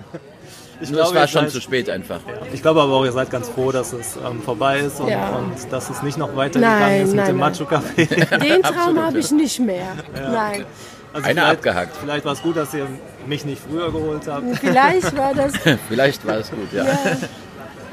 Ich 0.80 0.90
Nur 0.90 1.00
glaube, 1.02 1.10
es 1.10 1.20
war 1.20 1.28
schon 1.28 1.48
zu 1.48 1.60
spät 1.60 1.88
einfach. 1.88 2.20
Ja. 2.26 2.34
Ich 2.52 2.60
glaube 2.60 2.80
aber 2.82 2.92
auch, 2.94 3.04
ihr 3.04 3.12
seid 3.12 3.30
ganz 3.30 3.48
froh, 3.48 3.70
dass 3.70 3.92
es 3.92 4.16
ähm, 4.16 4.42
vorbei 4.42 4.80
ist 4.80 4.98
und, 5.00 5.08
ja. 5.08 5.28
und, 5.36 5.54
dass 5.72 5.88
es 5.90 6.02
nicht 6.02 6.18
noch 6.18 6.34
weitergegangen 6.34 6.80
nein, 6.80 7.02
ist 7.02 7.14
mit 7.14 7.28
dem 7.28 7.38
Macho-Café. 7.38 8.38
Den 8.40 8.62
Traum 8.62 9.00
habe 9.00 9.18
ich 9.18 9.30
nicht 9.30 9.60
mehr. 9.60 9.94
Ja. 10.16 10.30
Nein. 10.30 10.64
Also 11.12 11.28
Einer 11.28 11.46
abgehakt. 11.46 11.96
Vielleicht 12.00 12.24
war 12.24 12.32
es 12.32 12.42
gut, 12.42 12.56
dass 12.56 12.72
ihr 12.72 12.86
mich 13.26 13.44
nicht 13.44 13.62
früher 13.62 13.92
geholt 13.92 14.26
habt. 14.26 14.56
Vielleicht 14.60 15.16
war 15.16 15.34
das. 15.34 15.52
vielleicht 15.88 16.26
war 16.26 16.36
es 16.36 16.50
gut, 16.50 16.72
ja. 16.72 16.84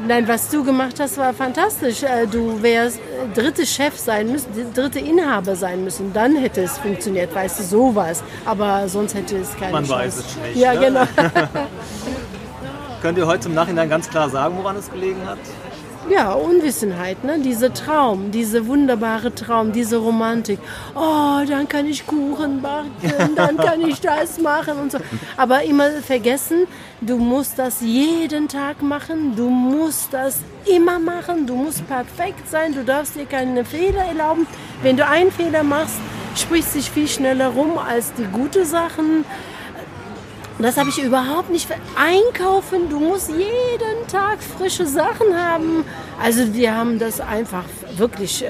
Nein, 0.07 0.27
was 0.27 0.49
du 0.49 0.63
gemacht 0.63 0.97
hast, 0.99 1.17
war 1.17 1.33
fantastisch. 1.33 2.03
Äh, 2.03 2.25
du 2.25 2.61
wärst 2.61 2.99
äh, 2.99 3.01
dritte 3.35 3.65
Chef 3.65 3.97
sein 3.97 4.31
müssen, 4.31 4.47
dritte 4.73 4.99
Inhaber 4.99 5.55
sein 5.55 5.83
müssen. 5.83 6.13
Dann 6.13 6.37
hätte 6.37 6.61
es 6.61 6.77
funktioniert, 6.77 7.35
weißt 7.35 7.59
du, 7.59 7.63
sowas. 7.63 8.23
Aber 8.45 8.87
sonst 8.87 9.13
hätte 9.13 9.37
es 9.37 9.53
keine 9.57 9.73
Man 9.73 9.85
Chance. 9.85 9.91
Man 9.91 10.05
weiß 10.05 10.17
es 10.17 10.37
nicht. 10.37 10.55
Ja, 10.55 10.73
ne? 10.73 10.79
genau. 10.79 11.03
Könnt 13.01 13.17
ihr 13.17 13.27
heute 13.27 13.49
im 13.49 13.55
Nachhinein 13.55 13.89
ganz 13.89 14.09
klar 14.09 14.29
sagen, 14.29 14.57
woran 14.57 14.77
es 14.77 14.89
gelegen 14.89 15.25
hat? 15.25 15.37
Ja, 16.09 16.33
Unwissenheit, 16.33 17.23
ne? 17.23 17.37
Dieser 17.37 17.71
Traum, 17.71 18.31
dieser 18.31 18.65
wunderbare 18.65 19.33
Traum, 19.35 19.71
diese 19.71 19.97
Romantik. 19.97 20.57
Oh, 20.95 21.39
dann 21.47 21.69
kann 21.69 21.85
ich 21.85 22.07
Kuchen 22.07 22.63
backen, 22.63 23.35
dann 23.35 23.57
kann 23.57 23.79
ich 23.81 24.01
das 24.01 24.41
machen 24.41 24.79
und 24.79 24.91
so. 24.91 24.97
Aber 25.37 25.61
immer 25.63 25.91
vergessen, 26.01 26.65
du 26.99 27.17
musst 27.17 27.59
das 27.59 27.81
jeden 27.81 28.47
Tag 28.47 28.81
machen, 28.81 29.35
du 29.35 29.49
musst 29.49 30.11
das 30.11 30.39
immer 30.65 30.97
machen, 30.97 31.45
du 31.45 31.55
musst 31.55 31.87
perfekt 31.87 32.49
sein, 32.49 32.73
du 32.73 32.83
darfst 32.83 33.15
dir 33.15 33.25
keine 33.25 33.63
Fehler 33.63 34.05
erlauben. 34.05 34.47
Wenn 34.81 34.97
du 34.97 35.05
einen 35.05 35.31
Fehler 35.31 35.61
machst, 35.61 35.97
sprichst 36.35 36.73
dich 36.73 36.89
viel 36.89 37.07
schneller 37.07 37.49
rum 37.49 37.77
als 37.77 38.13
die 38.13 38.25
guten 38.25 38.65
Sachen. 38.65 39.25
Das 40.61 40.75
habe 40.75 40.89
ich 40.89 41.01
überhaupt 41.01 41.49
nicht. 41.49 41.67
Einkaufen, 41.95 42.89
du 42.89 42.99
musst 42.99 43.29
jeden 43.29 44.07
Tag 44.11 44.43
frische 44.43 44.85
Sachen 44.85 45.33
haben. 45.33 45.85
Also 46.21 46.53
wir 46.53 46.75
haben 46.75 46.99
das 46.99 47.21
einfach 47.21 47.63
wirklich 47.95 48.43
äh, 48.43 48.49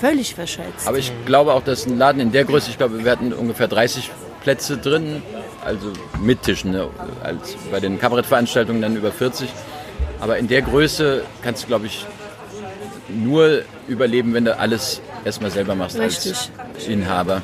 völlig 0.00 0.36
verschätzt. 0.36 0.86
Aber 0.86 0.98
ich 0.98 1.12
glaube 1.26 1.52
auch, 1.52 1.64
dass 1.64 1.86
ein 1.86 1.98
Laden 1.98 2.20
in 2.20 2.30
der 2.30 2.44
Größe, 2.44 2.70
ich 2.70 2.78
glaube, 2.78 3.04
wir 3.04 3.10
hatten 3.10 3.32
ungefähr 3.32 3.66
30 3.66 4.10
Plätze 4.42 4.76
drin, 4.78 5.20
also 5.64 5.92
mit 6.22 6.42
Tischen, 6.42 6.70
ne? 6.70 6.88
als 7.24 7.56
bei 7.72 7.80
den 7.80 7.98
Kabarettveranstaltungen 7.98 8.80
dann 8.80 8.96
über 8.96 9.10
40. 9.10 9.48
Aber 10.20 10.38
in 10.38 10.46
der 10.46 10.62
Größe 10.62 11.24
kannst 11.42 11.64
du, 11.64 11.66
glaube 11.66 11.86
ich, 11.86 12.06
nur 13.08 13.62
überleben, 13.88 14.32
wenn 14.32 14.44
du 14.44 14.56
alles 14.56 15.00
erstmal 15.24 15.50
selber 15.50 15.74
machst 15.74 15.98
Richtig. 15.98 16.50
als 16.74 16.86
Inhaber. 16.86 17.42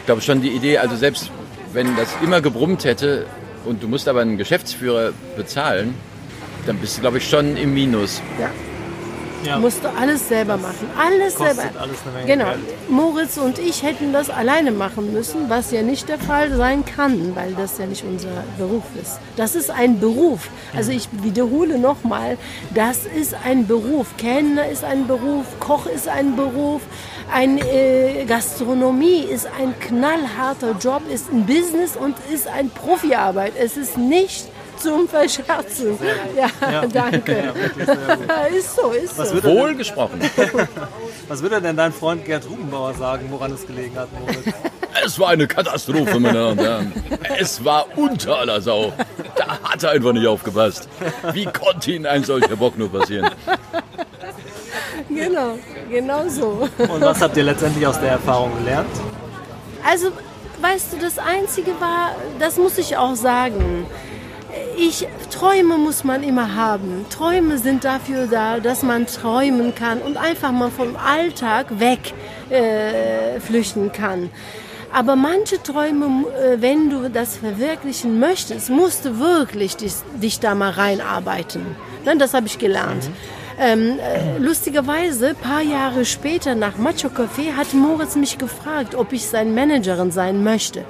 Ich 0.00 0.06
glaube 0.06 0.22
schon 0.22 0.40
die 0.40 0.50
Idee, 0.50 0.78
also 0.78 0.96
selbst 0.96 1.30
wenn 1.72 1.96
das 1.96 2.08
immer 2.22 2.40
gebrummt 2.40 2.84
hätte 2.84 3.26
und 3.64 3.82
du 3.82 3.88
musst 3.88 4.08
aber 4.08 4.20
einen 4.20 4.38
Geschäftsführer 4.38 5.12
bezahlen, 5.36 5.94
dann 6.66 6.78
bist 6.78 6.96
du, 6.96 7.00
glaube 7.00 7.18
ich, 7.18 7.28
schon 7.28 7.56
im 7.56 7.74
Minus. 7.74 8.20
Ja. 8.40 8.50
Ja. 9.46 9.58
Musst 9.58 9.84
du 9.84 9.88
alles 9.88 10.28
selber 10.28 10.56
machen. 10.56 10.90
Alles 10.98 11.36
selber. 11.36 11.62
Alles 11.78 11.98
genau. 12.26 12.46
Geld. 12.46 12.58
Moritz 12.88 13.38
und 13.38 13.58
ich 13.58 13.82
hätten 13.82 14.12
das 14.12 14.28
alleine 14.28 14.72
machen 14.72 15.12
müssen, 15.12 15.48
was 15.48 15.70
ja 15.70 15.82
nicht 15.82 16.08
der 16.08 16.18
Fall 16.18 16.54
sein 16.56 16.84
kann, 16.84 17.36
weil 17.36 17.54
das 17.54 17.78
ja 17.78 17.86
nicht 17.86 18.04
unser 18.04 18.28
Beruf 18.58 18.82
ist. 19.00 19.20
Das 19.36 19.54
ist 19.54 19.70
ein 19.70 20.00
Beruf. 20.00 20.50
Also 20.74 20.90
ich 20.90 21.08
wiederhole 21.22 21.78
nochmal, 21.78 22.38
das 22.74 23.06
ist 23.06 23.36
ein 23.44 23.66
Beruf. 23.66 24.16
Kellner 24.16 24.68
ist 24.68 24.84
ein 24.84 25.06
Beruf, 25.06 25.46
Koch 25.60 25.86
ist 25.86 26.08
ein 26.08 26.34
Beruf, 26.34 26.82
ein 27.32 27.58
äh, 27.58 28.24
Gastronomie 28.26 29.20
ist 29.20 29.48
ein 29.60 29.78
knallharter 29.78 30.72
Job, 30.80 31.02
ist 31.12 31.32
ein 31.32 31.46
Business 31.46 31.96
und 31.96 32.16
ist 32.32 32.48
ein 32.48 32.70
Profiarbeit. 32.70 33.52
Es 33.58 33.76
ist 33.76 33.96
nicht 33.96 34.46
zum 34.78 35.08
Verscherzen. 35.08 35.98
Ja, 36.36 36.50
ja. 36.70 36.86
danke. 36.86 37.52
Ja, 38.28 38.44
ist 38.56 38.76
so, 38.76 38.90
ist 38.90 39.18
Was 39.18 39.30
so. 39.30 39.42
Wohl 39.42 39.74
gesprochen. 39.74 40.20
Was 41.28 41.42
würde 41.42 41.60
denn 41.60 41.76
dein 41.76 41.92
Freund 41.92 42.24
Gerd 42.24 42.48
Rubenbauer 42.48 42.94
sagen, 42.94 43.26
woran 43.30 43.52
es 43.52 43.66
gelegen 43.66 43.96
hat, 43.98 44.08
Moritz? 44.18 44.54
Es 45.04 45.18
war 45.18 45.28
eine 45.28 45.46
Katastrophe, 45.46 46.18
meine 46.18 46.38
Damen 46.38 46.58
und 46.58 46.64
Herren. 46.64 46.92
Es 47.38 47.64
war 47.64 47.86
unter 47.96 48.38
aller 48.38 48.60
Sau. 48.60 48.92
Da 49.36 49.58
hat 49.62 49.82
er 49.82 49.90
einfach 49.90 50.12
nicht 50.12 50.26
aufgepasst. 50.26 50.88
Wie 51.32 51.44
konnte 51.44 51.92
Ihnen 51.92 52.06
ein 52.06 52.24
solcher 52.24 52.56
Bock 52.56 52.78
nur 52.78 52.90
passieren? 52.90 53.30
Genau, 55.08 55.58
genau 55.90 56.28
so. 56.28 56.68
Und 56.78 57.00
was 57.00 57.20
habt 57.20 57.36
ihr 57.36 57.44
letztendlich 57.44 57.86
aus 57.86 58.00
der 58.00 58.12
Erfahrung 58.12 58.56
gelernt? 58.58 58.88
Also, 59.88 60.08
weißt 60.60 60.94
du, 60.94 60.96
das 60.98 61.18
Einzige 61.18 61.72
war, 61.80 62.16
das 62.38 62.56
muss 62.56 62.76
ich 62.78 62.96
auch 62.96 63.14
sagen, 63.14 63.86
ich, 64.76 65.06
Träume 65.30 65.78
muss 65.78 66.04
man 66.04 66.22
immer 66.22 66.54
haben. 66.54 67.06
Träume 67.10 67.58
sind 67.58 67.84
dafür 67.84 68.26
da, 68.26 68.60
dass 68.60 68.82
man 68.82 69.06
träumen 69.06 69.74
kann 69.74 70.00
und 70.00 70.16
einfach 70.16 70.52
mal 70.52 70.70
vom 70.70 70.96
Alltag 70.96 71.80
weg 71.80 72.12
äh, 72.50 73.40
flüchten 73.40 73.92
kann. 73.92 74.30
Aber 74.92 75.16
manche 75.16 75.62
Träume, 75.62 76.26
äh, 76.28 76.60
wenn 76.60 76.90
du 76.90 77.10
das 77.10 77.36
verwirklichen 77.36 78.20
möchtest, 78.20 78.70
musst 78.70 79.04
du 79.04 79.18
wirklich 79.18 79.76
dich, 79.76 79.94
dich 80.22 80.40
da 80.40 80.54
mal 80.54 80.70
reinarbeiten. 80.70 81.66
Das 82.18 82.34
habe 82.34 82.46
ich 82.46 82.58
gelernt. 82.58 83.04
Mhm. 83.04 83.14
Ähm, 83.58 83.98
äh, 83.98 84.38
lustigerweise, 84.38 85.28
ein 85.28 85.36
paar 85.36 85.62
Jahre 85.62 86.04
später 86.04 86.54
nach 86.54 86.76
Macho 86.76 87.08
Café 87.08 87.56
hat 87.56 87.72
Moritz 87.72 88.14
mich 88.14 88.36
gefragt, 88.36 88.94
ob 88.94 89.12
ich 89.12 89.26
sein 89.26 89.54
Managerin 89.54 90.10
sein 90.10 90.44
möchte. 90.44 90.84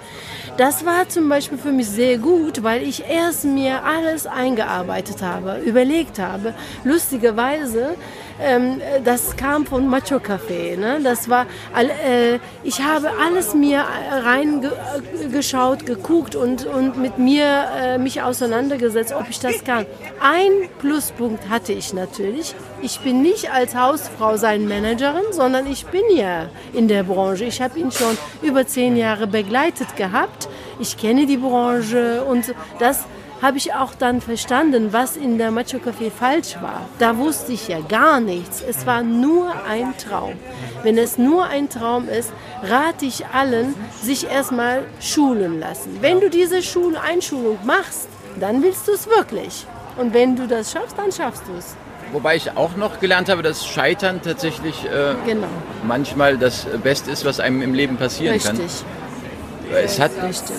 Das 0.57 0.87
war 0.87 1.07
zum 1.07 1.29
Beispiel 1.29 1.59
für 1.59 1.71
mich 1.71 1.87
sehr 1.87 2.17
gut, 2.17 2.63
weil 2.63 2.83
ich 2.83 3.05
erst 3.07 3.45
mir 3.45 3.85
alles 3.85 4.27
eingearbeitet 4.27 5.21
habe, 5.21 5.59
überlegt 5.59 6.19
habe. 6.19 6.55
Lustigerweise, 6.83 7.95
ähm, 8.41 8.81
das 9.05 9.37
kam 9.37 9.67
von 9.67 9.89
Macho 9.89 10.17
Café. 10.17 10.77
Ne? 10.77 11.01
Das 11.03 11.29
war, 11.29 11.47
äh, 11.77 12.39
ich 12.63 12.83
habe 12.83 13.11
alles 13.25 13.55
mir 13.55 13.85
reingeschaut, 14.25 15.87
geguckt 15.87 16.37
und, 16.37 16.67
und 16.67 16.99
mit 16.99 17.19
mir 17.19 17.47
äh, 17.77 17.99
mich 17.99 18.23
auseinandergesetzt, 18.23 19.13
ob 19.13 19.29
ich 19.31 19.41
das 19.41 19.65
kann. 19.65 19.87
Ein 20.21 20.69
Pluspunkt 20.79 21.49
hatte 21.49 21.73
ich 21.73 21.93
natürlich. 21.93 22.55
Ich 22.83 23.01
bin 23.01 23.23
nicht 23.23 23.51
als 23.53 23.75
Hausfrau 23.75 24.37
sein 24.37 24.69
Managerin, 24.69 25.33
sondern 25.33 25.67
ich 25.67 25.87
bin 25.87 26.05
ja 26.15 26.49
in 26.73 26.89
der 26.89 27.03
Branche. 27.05 27.45
Ich 27.45 27.61
habe 27.63 27.79
ihn 27.79 27.91
schon 27.91 28.17
über 28.43 28.67
zehn 28.67 28.97
Jahre 28.97 29.27
begleitet 29.27 29.97
gehabt. 29.97 30.49
Ich 30.79 30.97
kenne 30.97 31.27
die 31.27 31.39
Branche 31.39 32.23
und 32.25 32.55
das 32.79 33.05
habe 33.43 33.59
ich 33.59 33.75
auch 33.75 33.95
dann 33.95 34.21
verstanden, 34.21 34.93
was 34.93 35.17
in 35.17 35.39
der 35.39 35.51
Macho 35.51 35.79
Café 35.79 36.11
falsch 36.11 36.57
war. 36.61 36.89
Da 36.99 37.19
wusste 37.19 37.53
ich 37.53 37.69
ja 37.69 37.81
gar 37.81 38.21
nichts. 38.21 38.63
Es 38.67 38.87
war 38.87 39.03
nur 39.03 39.53
ein 39.69 39.95
Traum. 39.99 40.35
Wenn 40.83 40.97
es 40.99 41.19
nur 41.19 41.45
ein 41.45 41.69
Traum 41.69 42.09
ist, 42.09 42.33
rate 42.63 43.05
ich 43.05 43.27
allen, 43.27 43.75
sich 44.03 44.31
erstmal 44.31 44.85
schulen 45.01 45.61
lassen. 45.61 45.99
Wenn 46.01 46.21
du 46.21 46.31
diese 46.31 46.63
Schul 46.63 46.97
Einschulung 46.97 47.59
machst, 47.65 48.09
dann 48.41 48.63
willst 48.63 48.89
du 48.89 48.93
es 48.93 49.07
wirklich. 49.07 49.67
Und 49.97 50.15
wenn 50.15 50.37
du 50.37 50.47
das 50.47 50.73
schaffst, 50.73 50.97
dann 50.99 51.13
schaffst 51.13 51.43
du 51.47 51.53
es. 51.59 51.77
Wobei 52.13 52.37
ich 52.37 52.57
auch 52.57 52.77
noch 52.77 53.01
gelernt 53.01 53.29
habe, 53.29 53.43
dass 53.43 53.67
Scheitern 53.67 54.23
tatsächlich 54.23 54.85
äh, 54.85 55.15
genau. 55.27 55.49
manchmal 55.83 56.39
das 56.39 56.67
Beste 56.83 57.11
ist, 57.11 57.25
was 57.25 57.41
einem 57.41 57.63
im 57.63 57.75
Leben 57.75 57.97
passieren 57.97 58.35
Richtig. 58.35 58.51
kann. 58.51 58.61
Richtig. 58.61 59.85
Es 59.85 60.01
hat 60.01 60.13
Richtig 60.23 60.57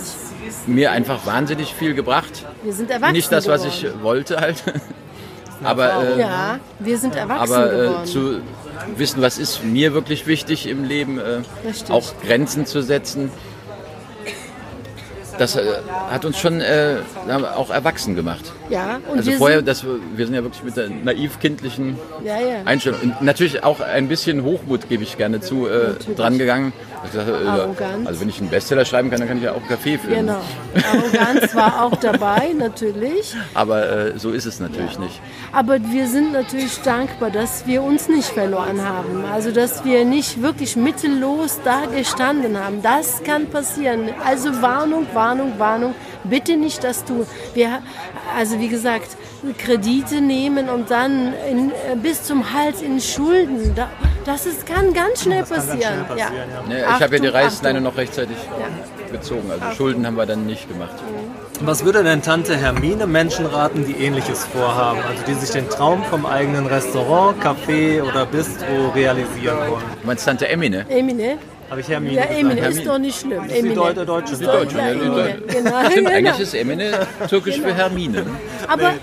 mir 0.68 0.92
einfach 0.92 1.26
wahnsinnig 1.26 1.74
viel 1.74 1.94
gebracht. 1.94 2.46
Wir 2.64 2.74
sind 2.74 2.90
erwachsen 2.90 3.14
Nicht 3.14 3.32
das, 3.32 3.48
was 3.48 3.66
ich 3.66 3.88
wollte 4.02 4.40
halt. 4.40 4.64
aber 5.64 6.04
äh, 6.04 6.20
ja, 6.20 6.60
wir 6.80 6.98
sind 6.98 7.16
erwachsen 7.16 7.54
aber, 7.54 7.74
äh, 7.74 7.88
geworden. 7.88 8.06
zu 8.06 8.42
wissen, 8.96 9.22
was 9.22 9.38
ist 9.38 9.64
mir 9.64 9.94
wirklich 9.94 10.28
wichtig 10.28 10.68
im 10.68 10.84
Leben, 10.84 11.20
äh, 11.20 11.42
auch 11.90 12.14
Grenzen 12.22 12.66
zu 12.66 12.82
setzen 12.82 13.32
das 15.38 15.56
äh, 15.56 15.64
hat 16.10 16.26
uns 16.26 16.38
schon 16.38 16.62
äh, 16.62 16.98
auch 17.56 17.70
erwachsen 17.70 18.16
gemacht. 18.16 18.52
Ja, 18.70 19.00
und 19.10 19.18
also 19.18 19.32
wir 19.32 19.38
vorher, 19.38 19.62
das, 19.62 19.84
wir 19.84 20.26
sind 20.26 20.36
ja 20.36 20.44
wirklich 20.44 20.64
mit 20.64 20.76
der 20.76 20.90
naiv-kindlichen 20.90 21.98
ja, 22.24 22.40
ja. 22.40 22.64
Einstellung. 22.66 23.00
Und 23.02 23.22
natürlich 23.22 23.64
auch 23.64 23.80
ein 23.80 24.08
bisschen 24.08 24.44
Hochmut, 24.44 24.90
gebe 24.90 25.04
ich 25.04 25.18
gerne 25.18 25.40
zu, 25.40 25.68
äh, 25.68 25.94
dran 26.16 26.38
gegangen. 26.38 26.74
Gesagt, 27.12 27.30
äh, 27.30 28.06
also 28.06 28.22
wenn 28.22 28.30
ich 28.30 28.40
einen 28.40 28.50
Bestseller 28.50 28.84
schreiben 28.84 29.10
kann, 29.10 29.20
dann 29.20 29.28
kann 29.28 29.38
ich 29.38 29.44
ja 29.44 29.54
auch 29.54 29.66
Kaffee 29.68 29.98
führen. 29.98 30.26
Genau. 30.26 30.42
Arroganz 30.92 31.56
war 31.56 31.84
auch 31.84 31.96
dabei, 31.96 32.54
natürlich. 32.58 33.36
Aber 33.54 33.90
äh, 33.90 34.18
so 34.18 34.32
ist 34.32 34.46
es 34.46 34.60
natürlich 34.60 34.94
ja. 34.94 35.02
nicht. 35.02 35.22
Aber 35.54 35.80
wir 35.92 36.08
sind 36.08 36.34
natürlich 36.34 36.82
dankbar, 36.82 37.30
dass 37.30 37.68
wir 37.68 37.84
uns 37.84 38.10
nicht 38.10 38.28
verloren 38.30 38.84
haben. 38.84 39.24
Also 39.32 39.52
dass 39.52 39.86
wir 39.86 40.04
nicht 40.06 40.42
wirklich 40.42 40.76
mittellos 40.76 41.60
da 41.64 41.86
gestanden 41.86 42.58
haben. 42.58 42.82
Das 42.82 43.24
kann 43.24 43.48
passieren. 43.48 44.10
Also 44.26 44.62
Warnung, 44.62 45.06
Warnung. 45.14 45.27
Warnung, 45.28 45.60
Warnung, 45.60 45.96
bitte 46.24 46.56
nicht 46.56 46.84
das 46.86 47.04
tun. 47.04 47.26
Wir, 47.54 47.80
also 48.38 48.60
wie 48.60 48.70
gesagt, 48.70 49.18
Kredite 49.58 50.22
nehmen 50.22 50.70
und 50.70 50.90
dann 50.90 51.34
in, 51.52 51.72
äh, 51.72 51.96
bis 52.02 52.24
zum 52.24 52.54
Hals 52.54 52.82
in 52.82 53.02
Schulden. 53.02 53.76
Da, 53.76 53.90
das 54.26 54.46
ist, 54.46 54.66
kann 54.66 54.94
ganz 54.94 55.24
schnell 55.24 55.44
passieren. 55.44 55.80
Ganz 55.80 55.84
schnell 55.84 56.18
passieren 56.18 56.50
ja. 56.70 56.76
Ja. 56.76 56.80
Ja, 56.80 56.96
ich 56.96 57.04
habe 57.04 57.16
ja 57.18 57.22
die 57.22 57.28
Reißleine 57.28 57.82
noch 57.82 57.98
rechtzeitig 57.98 58.38
gezogen. 59.12 59.52
Also 59.52 59.64
Achtung. 59.64 59.78
Schulden 59.78 60.08
haben 60.08 60.16
wir 60.16 60.26
dann 60.26 60.46
nicht 60.46 60.70
gemacht. 60.70 60.96
Mhm. 60.96 61.66
Was 61.68 61.84
würde 61.84 62.04
denn 62.04 62.22
Tante 62.22 62.56
Hermine 62.56 63.06
Menschen 63.06 63.46
raten, 63.46 63.86
die 63.86 63.94
ähnliches 64.04 64.46
vorhaben? 64.46 65.00
Also 65.10 65.24
die 65.28 65.34
sich 65.34 65.50
den 65.50 65.70
Traum 65.70 66.04
vom 66.06 66.26
eigenen 66.26 66.68
Restaurant, 66.68 67.44
Café 67.44 68.02
oder 68.02 68.26
Bistro 68.26 68.90
realisieren 68.96 69.58
wollen? 69.60 69.84
Du 70.02 70.08
meinst 70.08 70.26
Tante 70.26 70.48
Emine? 70.48 70.86
Emine? 70.90 71.38
Habe 71.70 71.82
ich 71.82 71.90
Hermine 71.90 72.14
Ja, 72.14 72.22
gesagt? 72.22 72.40
Emine 72.40 72.62
Hermine. 72.62 72.82
ist 72.82 72.88
doch 72.88 72.98
nicht 72.98 73.20
schlimm. 73.20 73.38
Das 73.44 73.46
ist 73.48 73.54
die 73.56 73.60
Emine. 73.60 73.94
Der 73.94 74.06
Deutsche. 74.06 74.38
Die 74.38 74.46
Deutsche, 74.46 74.78
ja, 74.78 74.84
ne? 74.86 74.96
Die 74.96 75.06
Emine. 75.06 75.42
Genau. 75.48 75.80
Stimmt, 75.80 75.96
genau. 75.96 76.10
eigentlich 76.12 76.40
ist 76.40 76.54
Emine 76.54 77.08
türkisch 77.30 77.60
für 77.60 77.74
Hermine. 77.74 78.26
Aber 78.68 78.94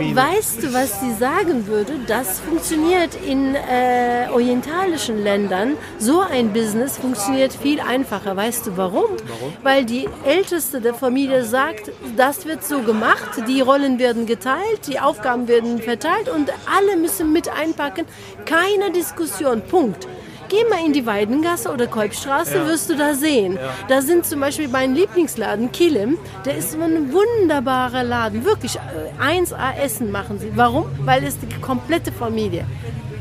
Nee, 0.00 0.14
weißt 0.16 0.62
du, 0.62 0.72
was 0.74 1.00
sie 1.00 1.12
sagen 1.14 1.66
würde? 1.66 1.92
Das 2.06 2.40
funktioniert 2.40 3.10
in 3.26 3.54
äh, 3.54 4.28
orientalischen 4.32 5.22
Ländern. 5.22 5.76
So 5.98 6.20
ein 6.20 6.52
Business 6.52 6.96
funktioniert 6.96 7.52
viel 7.52 7.80
einfacher. 7.80 8.34
Weißt 8.36 8.66
du 8.66 8.76
warum? 8.76 9.04
warum? 9.26 9.52
Weil 9.62 9.84
die 9.84 10.08
Älteste 10.24 10.80
der 10.80 10.94
Familie 10.94 11.44
sagt, 11.44 11.90
das 12.16 12.46
wird 12.46 12.64
so 12.64 12.80
gemacht, 12.80 13.42
die 13.46 13.60
Rollen 13.60 13.98
werden 13.98 14.26
geteilt, 14.26 14.86
die 14.86 14.98
Aufgaben 15.00 15.48
werden 15.48 15.80
verteilt 15.80 16.28
und 16.28 16.50
alle 16.74 16.96
müssen 16.96 17.32
mit 17.32 17.48
einpacken. 17.48 18.06
Keine 18.46 18.90
Diskussion. 18.90 19.62
Punkt. 19.62 20.06
Geh 20.48 20.64
mal 20.70 20.84
in 20.84 20.92
die 20.92 21.04
Weidengasse 21.06 21.70
oder 21.72 21.86
Kolbstraße, 21.86 22.66
wirst 22.66 22.88
du 22.90 22.96
da 22.96 23.14
sehen. 23.14 23.58
Da 23.88 24.00
sind 24.02 24.26
zum 24.26 24.40
Beispiel 24.40 24.68
mein 24.68 24.94
Lieblingsladen, 24.94 25.72
Kilim. 25.72 26.18
Der 26.44 26.56
ist 26.56 26.72
so 26.72 26.80
ein 26.80 27.12
wunderbarer 27.12 28.04
Laden. 28.04 28.44
Wirklich, 28.44 28.76
äh, 28.76 29.22
1A 29.22 29.76
Essen 29.82 30.10
machen 30.12 30.38
sie. 30.38 30.52
Warum? 30.54 30.86
Weil 31.04 31.24
es 31.24 31.36
die 31.38 31.48
komplette 31.60 32.12
Familie. 32.12 32.64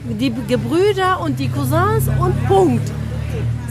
Die 0.07 0.31
Gebrüder 0.47 1.19
und 1.21 1.39
die 1.39 1.49
Cousins 1.49 2.07
und 2.19 2.45
Punkt. 2.47 2.87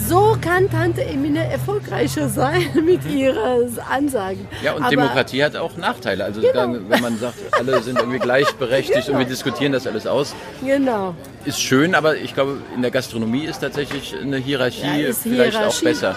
So 0.06 0.36
kann 0.40 0.68
Tante 0.70 1.02
Emine 1.02 1.50
erfolgreicher 1.50 2.28
sein 2.28 2.66
mit 2.84 3.06
ihren 3.10 3.78
Ansagen. 3.90 4.46
Ja, 4.62 4.72
und 4.74 4.82
Aber- 4.82 4.90
Demokratie 4.90 5.42
hat 5.44 5.56
auch 5.56 5.76
Nachteile. 5.78 6.24
Also 6.24 6.40
Genau. 6.42 6.76
wenn 6.88 7.00
man 7.00 7.16
sagt, 7.18 7.36
alle 7.52 7.80
sind 7.82 7.98
irgendwie 7.98 8.18
gleichberechtigt 8.18 9.08
und 9.08 9.18
wir 9.18 9.24
diskutieren 9.24 9.72
das 9.72 9.86
alles 9.86 10.06
aus, 10.06 10.34
Genau. 10.62 11.14
Ist 11.44 11.60
schön, 11.60 11.94
aber 11.94 12.16
ich 12.16 12.34
glaube, 12.34 12.62
in 12.74 12.82
der 12.82 12.90
Gastronomie 12.90 13.44
ist 13.44 13.60
tatsächlich 13.60 14.14
eine 14.20 14.36
Hierarchie 14.36 15.12
vielleicht 15.12 15.56
Hierarchie. 15.56 15.78
auch 15.78 15.82
besser. 15.82 16.16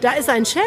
Da 0.00 0.12
ist 0.12 0.28
ein 0.28 0.44
Chef 0.44 0.62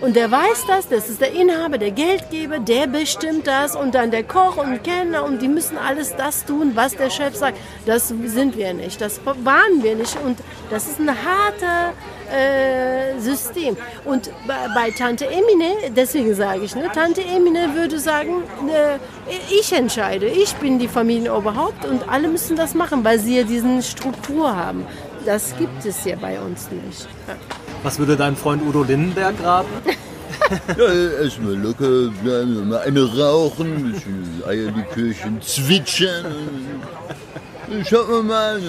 und 0.00 0.16
der 0.16 0.30
weiß 0.30 0.64
das, 0.68 0.88
das 0.88 1.08
ist 1.08 1.20
der 1.20 1.32
Inhaber, 1.32 1.78
der 1.78 1.90
Geldgeber, 1.90 2.58
der 2.58 2.86
bestimmt 2.86 3.46
das 3.46 3.76
und 3.76 3.94
dann 3.94 4.10
der 4.10 4.24
Koch 4.24 4.56
und 4.56 4.82
Kellner 4.84 5.24
und 5.24 5.42
die 5.42 5.48
müssen 5.48 5.78
alles 5.78 6.14
das 6.16 6.44
tun, 6.44 6.72
was 6.74 6.96
der 6.96 7.10
Chef 7.10 7.34
sagt. 7.34 7.58
Das 7.86 8.08
sind 8.08 8.56
wir 8.56 8.74
nicht, 8.74 9.00
das 9.00 9.20
waren 9.24 9.82
wir 9.82 9.96
nicht 9.96 10.16
und 10.24 10.38
das 10.70 10.86
ist 10.86 11.00
ein 11.00 11.08
harter 11.08 11.92
äh, 12.32 13.18
System. 13.20 13.76
Und 14.04 14.30
bei, 14.46 14.68
bei 14.74 14.90
Tante 14.90 15.26
Emine, 15.26 15.90
deswegen 15.96 16.34
sage 16.34 16.64
ich, 16.64 16.74
ne, 16.74 16.90
Tante 16.94 17.22
Emine 17.22 17.74
würde 17.74 17.98
sagen, 17.98 18.42
äh, 18.68 18.98
ich 19.50 19.72
entscheide, 19.72 20.26
ich 20.26 20.54
bin 20.56 20.78
die 20.78 20.88
Familienoberhaupt 20.88 21.84
und 21.84 22.08
alle 22.08 22.28
müssen 22.28 22.56
das 22.56 22.74
machen, 22.74 23.04
weil 23.04 23.18
sie 23.18 23.38
ja 23.38 23.42
diesen 23.44 23.82
Struktur 23.82 24.54
haben. 24.54 24.84
Das 25.24 25.56
gibt 25.56 25.84
es 25.84 26.04
ja 26.04 26.16
bei 26.16 26.38
uns 26.38 26.70
nicht. 26.70 27.08
Ja. 27.26 27.34
Was 27.82 27.98
würde 27.98 28.16
dein 28.16 28.36
Freund 28.36 28.62
Udo 28.66 28.82
Lindenberg 28.82 29.34
raten? 29.42 29.68
Ja, 30.76 30.92
erstmal 31.22 31.54
locker 31.54 32.10
bleiben, 32.22 32.68
mal 32.68 32.80
eine 32.80 33.02
rauchen, 33.18 33.76
ein 33.76 33.92
bisschen 33.92 34.42
Eierlikörchen 34.46 35.40
zwitschern. 35.40 36.26
Schauen 37.88 38.08
wir 38.08 38.22
mal. 38.22 38.60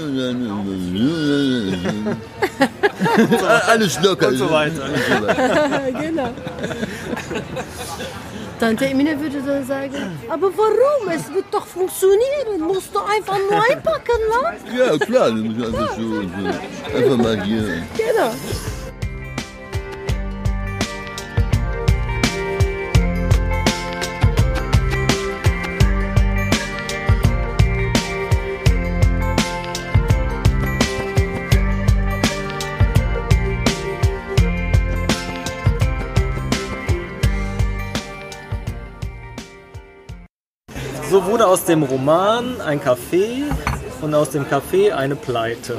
Alles 3.68 4.00
locker. 4.02 4.28
Und 4.30 4.38
so 4.38 4.50
weiter. 4.50 4.84
Und 4.86 4.98
so 4.98 5.28
weiter. 5.28 5.92
genau. 6.02 6.30
Tante 8.60 8.86
Emine 8.86 9.20
würde 9.20 9.42
dann 9.46 9.66
sagen, 9.66 10.18
aber 10.30 10.50
warum? 10.56 11.10
Es 11.10 11.34
wird 11.34 11.46
doch 11.52 11.66
funktionieren. 11.68 12.62
Musst 12.62 12.96
du 12.96 13.00
einfach 13.00 13.38
nur 13.38 13.62
einpacken, 13.70 14.20
ne? 14.30 14.78
Ja, 14.78 14.98
klar, 14.98 15.32
müssen 15.32 15.58
wir 15.58 15.68
einfach 15.68 15.96
so, 15.96 16.22
so. 16.22 16.98
Einfach 16.98 17.18
mal 17.18 17.44
hier. 17.44 17.84
Genau. 17.98 18.32
Wurde 41.46 41.54
aus 41.54 41.66
dem 41.66 41.84
Roman 41.84 42.60
ein 42.62 42.82
Café 42.82 43.44
und 44.02 44.14
aus 44.16 44.32
dem 44.32 44.46
Café 44.46 44.92
eine 44.92 45.16
Pleite. 45.16 45.78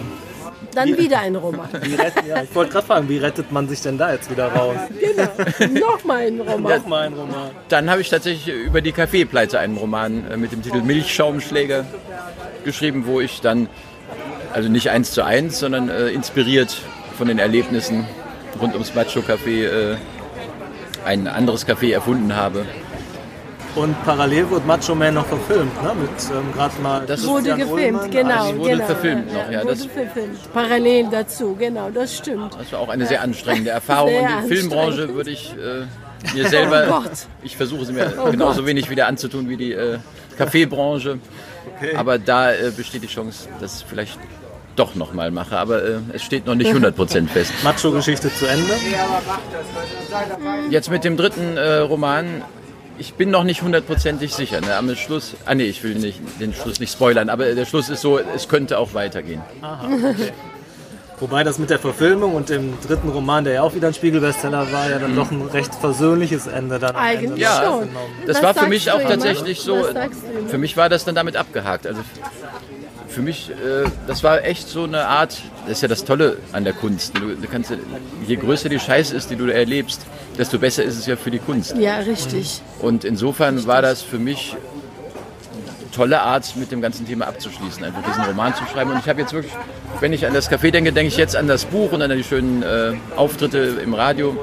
Dann 0.72 0.96
wieder 0.96 1.20
ein 1.20 1.34
Roman. 1.34 1.68
Wie 1.80 1.94
retten, 1.94 2.26
ja, 2.28 2.42
ich 2.42 2.54
wollte 2.54 2.72
gerade 2.72 2.86
fragen, 2.86 3.08
wie 3.08 3.18
rettet 3.18 3.50
man 3.50 3.68
sich 3.68 3.80
denn 3.80 3.98
da 3.98 4.12
jetzt 4.12 4.30
wieder 4.30 4.48
raus? 4.48 4.76
Genau. 5.00 5.88
Nochmal 5.88 6.26
ein 6.26 6.40
Roman. 6.40 6.78
Nochmal 6.78 7.06
ein 7.06 7.14
Roman. 7.14 7.50
Dann 7.68 7.90
habe 7.90 8.00
ich 8.00 8.10
tatsächlich 8.10 8.54
über 8.54 8.80
die 8.80 8.92
Kaffeepleite 8.92 9.58
einen 9.58 9.76
Roman 9.76 10.30
äh, 10.30 10.36
mit 10.36 10.52
dem 10.52 10.62
Titel 10.62 10.82
Milchschaumschläger 10.82 11.84
geschrieben, 12.64 13.04
wo 13.06 13.20
ich 13.20 13.40
dann, 13.40 13.68
also 14.52 14.68
nicht 14.68 14.90
eins 14.90 15.12
zu 15.12 15.24
eins, 15.24 15.58
sondern 15.58 15.88
äh, 15.88 16.08
inspiriert 16.08 16.76
von 17.16 17.26
den 17.26 17.38
Erlebnissen 17.38 18.06
rund 18.60 18.74
ums 18.74 18.94
Macho 18.94 19.20
Café 19.20 19.66
äh, 19.66 19.96
ein 21.04 21.26
anderes 21.26 21.66
Café 21.66 21.92
erfunden 21.92 22.36
habe. 22.36 22.66
Und 23.76 23.94
parallel 24.04 24.48
wurde 24.50 24.66
Macho 24.66 24.94
Man 24.94 25.14
noch 25.14 25.26
verfilmt, 25.26 25.82
ne? 25.82 25.92
Mit 25.94 26.10
ähm, 26.34 26.52
gerade 26.54 26.80
mal. 26.80 27.04
Das 27.06 27.26
Wurde 27.26 27.54
gefilmt, 27.56 27.70
Ullmann. 28.00 28.10
genau. 28.10 28.30
das 28.48 28.56
wurde 28.56 28.70
genau. 28.70 28.86
verfilmt 28.86 29.32
noch, 29.34 29.50
ja, 29.50 29.62
Wurde 29.62 29.74
das- 29.74 29.84
verfilmt. 29.84 30.52
Parallel 30.54 31.06
dazu, 31.10 31.54
genau, 31.58 31.90
das 31.90 32.16
stimmt. 32.16 32.54
Das 32.58 32.72
war 32.72 32.80
auch 32.80 32.88
eine 32.88 33.06
sehr 33.06 33.20
anstrengende 33.20 33.70
Erfahrung. 33.70 34.08
Sehr 34.10 34.20
und 34.22 34.28
die 34.28 34.32
anstrengend. 34.34 34.58
Filmbranche 34.72 35.14
würde 35.14 35.30
ich 35.30 35.54
äh, 35.54 36.34
mir 36.34 36.48
selber, 36.48 36.84
Oh 36.88 37.02
Gott. 37.02 37.10
ich 37.42 37.56
versuche 37.56 37.84
sie 37.84 37.92
mir 37.92 38.12
Oh 38.26 38.30
genauso 38.30 38.60
Gott. 38.60 38.66
wenig 38.66 38.88
wieder 38.88 39.06
anzutun 39.08 39.48
wie 39.50 39.58
die 39.58 39.72
äh, 39.72 39.98
Kaffeebranche. 40.38 41.18
Aber 41.96 42.18
da 42.18 42.52
äh, 42.52 42.70
besteht 42.74 43.02
die 43.02 43.08
Chance, 43.08 43.48
dass 43.60 43.74
ich 43.76 43.82
es 43.82 43.86
vielleicht 43.88 44.18
doch 44.76 44.94
nochmal 44.94 45.30
mache. 45.30 45.58
Aber 45.58 45.82
äh, 45.84 45.98
es 46.14 46.22
steht 46.22 46.46
noch 46.46 46.54
nicht 46.54 46.70
100% 46.72 47.28
fest. 47.28 47.52
Macho-Geschichte 47.62 48.32
zu 48.32 48.46
Ende. 48.46 48.72
Jetzt 50.70 50.90
mit 50.90 51.04
dem 51.04 51.16
dritten 51.18 51.56
äh, 51.58 51.76
Roman, 51.78 52.42
ich 52.98 53.14
bin 53.14 53.30
noch 53.30 53.44
nicht 53.44 53.62
hundertprozentig 53.62 54.34
sicher. 54.34 54.60
Ne? 54.60 54.74
Am 54.74 54.94
Schluss, 54.96 55.34
ah 55.44 55.54
nee, 55.54 55.64
ich 55.64 55.82
will 55.82 55.94
nicht, 55.94 56.20
den 56.40 56.54
Schluss 56.54 56.80
nicht 56.80 56.92
spoilern, 56.92 57.28
aber 57.28 57.54
der 57.54 57.66
Schluss 57.66 57.88
ist 57.88 58.00
so, 58.00 58.18
es 58.18 58.48
könnte 58.48 58.78
auch 58.78 58.94
weitergehen. 58.94 59.42
Wobei 61.18 61.44
das 61.44 61.58
mit 61.58 61.70
der 61.70 61.78
Verfilmung 61.78 62.34
und 62.34 62.50
dem 62.50 62.74
dritten 62.86 63.08
Roman, 63.08 63.44
der 63.44 63.54
ja 63.54 63.62
auch 63.62 63.74
wieder 63.74 63.88
ein 63.88 63.94
Spiegelbestseller 63.94 64.70
war, 64.70 64.90
ja 64.90 64.98
dann 64.98 65.16
doch 65.16 65.30
ein 65.30 65.42
recht 65.42 65.74
versöhnliches 65.74 66.46
Ende 66.46 66.78
dann 66.78 66.94
Eigentlich 66.94 67.40
Ja, 67.40 67.62
schon. 67.64 67.88
Das 68.26 68.36
Was 68.36 68.42
war 68.44 68.54
für 68.54 68.68
mich 68.68 68.90
auch 68.90 69.00
immer? 69.00 69.08
tatsächlich 69.10 69.60
so. 69.60 69.86
Für 70.48 70.58
mich 70.58 70.76
war 70.76 70.90
das 70.90 71.06
dann 71.06 71.14
damit 71.14 71.36
abgehakt. 71.36 71.86
Also 71.86 72.02
für 73.08 73.22
mich, 73.22 73.50
äh, 73.50 73.88
das 74.06 74.22
war 74.24 74.44
echt 74.44 74.68
so 74.68 74.84
eine 74.84 75.06
Art. 75.06 75.38
Das 75.62 75.78
ist 75.78 75.82
ja 75.82 75.88
das 75.88 76.04
Tolle 76.04 76.36
an 76.52 76.64
der 76.64 76.74
Kunst. 76.74 77.16
Du, 77.16 77.34
du 77.34 77.48
kannst, 77.50 77.72
je 78.26 78.36
größer 78.36 78.68
die 78.68 78.78
Scheiße 78.78 79.16
ist, 79.16 79.30
die 79.30 79.36
du 79.36 79.46
erlebst, 79.46 80.02
desto 80.38 80.58
besser 80.58 80.82
ist 80.84 80.98
es 80.98 81.06
ja 81.06 81.16
für 81.16 81.30
die 81.30 81.38
Kunst. 81.38 81.76
Ja, 81.76 81.98
richtig. 81.98 82.60
Und 82.80 83.04
insofern 83.04 83.66
war 83.66 83.82
das 83.82 84.02
für 84.02 84.18
mich 84.18 84.56
tolle 85.96 86.20
Art, 86.20 86.54
mit 86.56 86.70
dem 86.70 86.80
ganzen 86.82 87.06
Thema 87.06 87.26
abzuschließen, 87.26 87.82
einfach 87.82 88.02
diesen 88.06 88.22
Roman 88.24 88.54
zu 88.54 88.64
schreiben. 88.66 88.90
Und 88.90 88.98
ich 88.98 89.08
habe 89.08 89.20
jetzt 89.20 89.32
wirklich, 89.32 89.52
wenn 90.00 90.12
ich 90.12 90.26
an 90.26 90.34
das 90.34 90.50
Café 90.50 90.70
denke, 90.70 90.92
denke 90.92 91.08
ich 91.08 91.16
jetzt 91.16 91.34
an 91.34 91.48
das 91.48 91.64
Buch 91.64 91.92
und 91.92 92.02
an 92.02 92.10
die 92.10 92.22
schönen 92.22 92.62
äh, 92.62 92.92
Auftritte 93.16 93.58
im 93.82 93.94
Radio. 93.94 94.36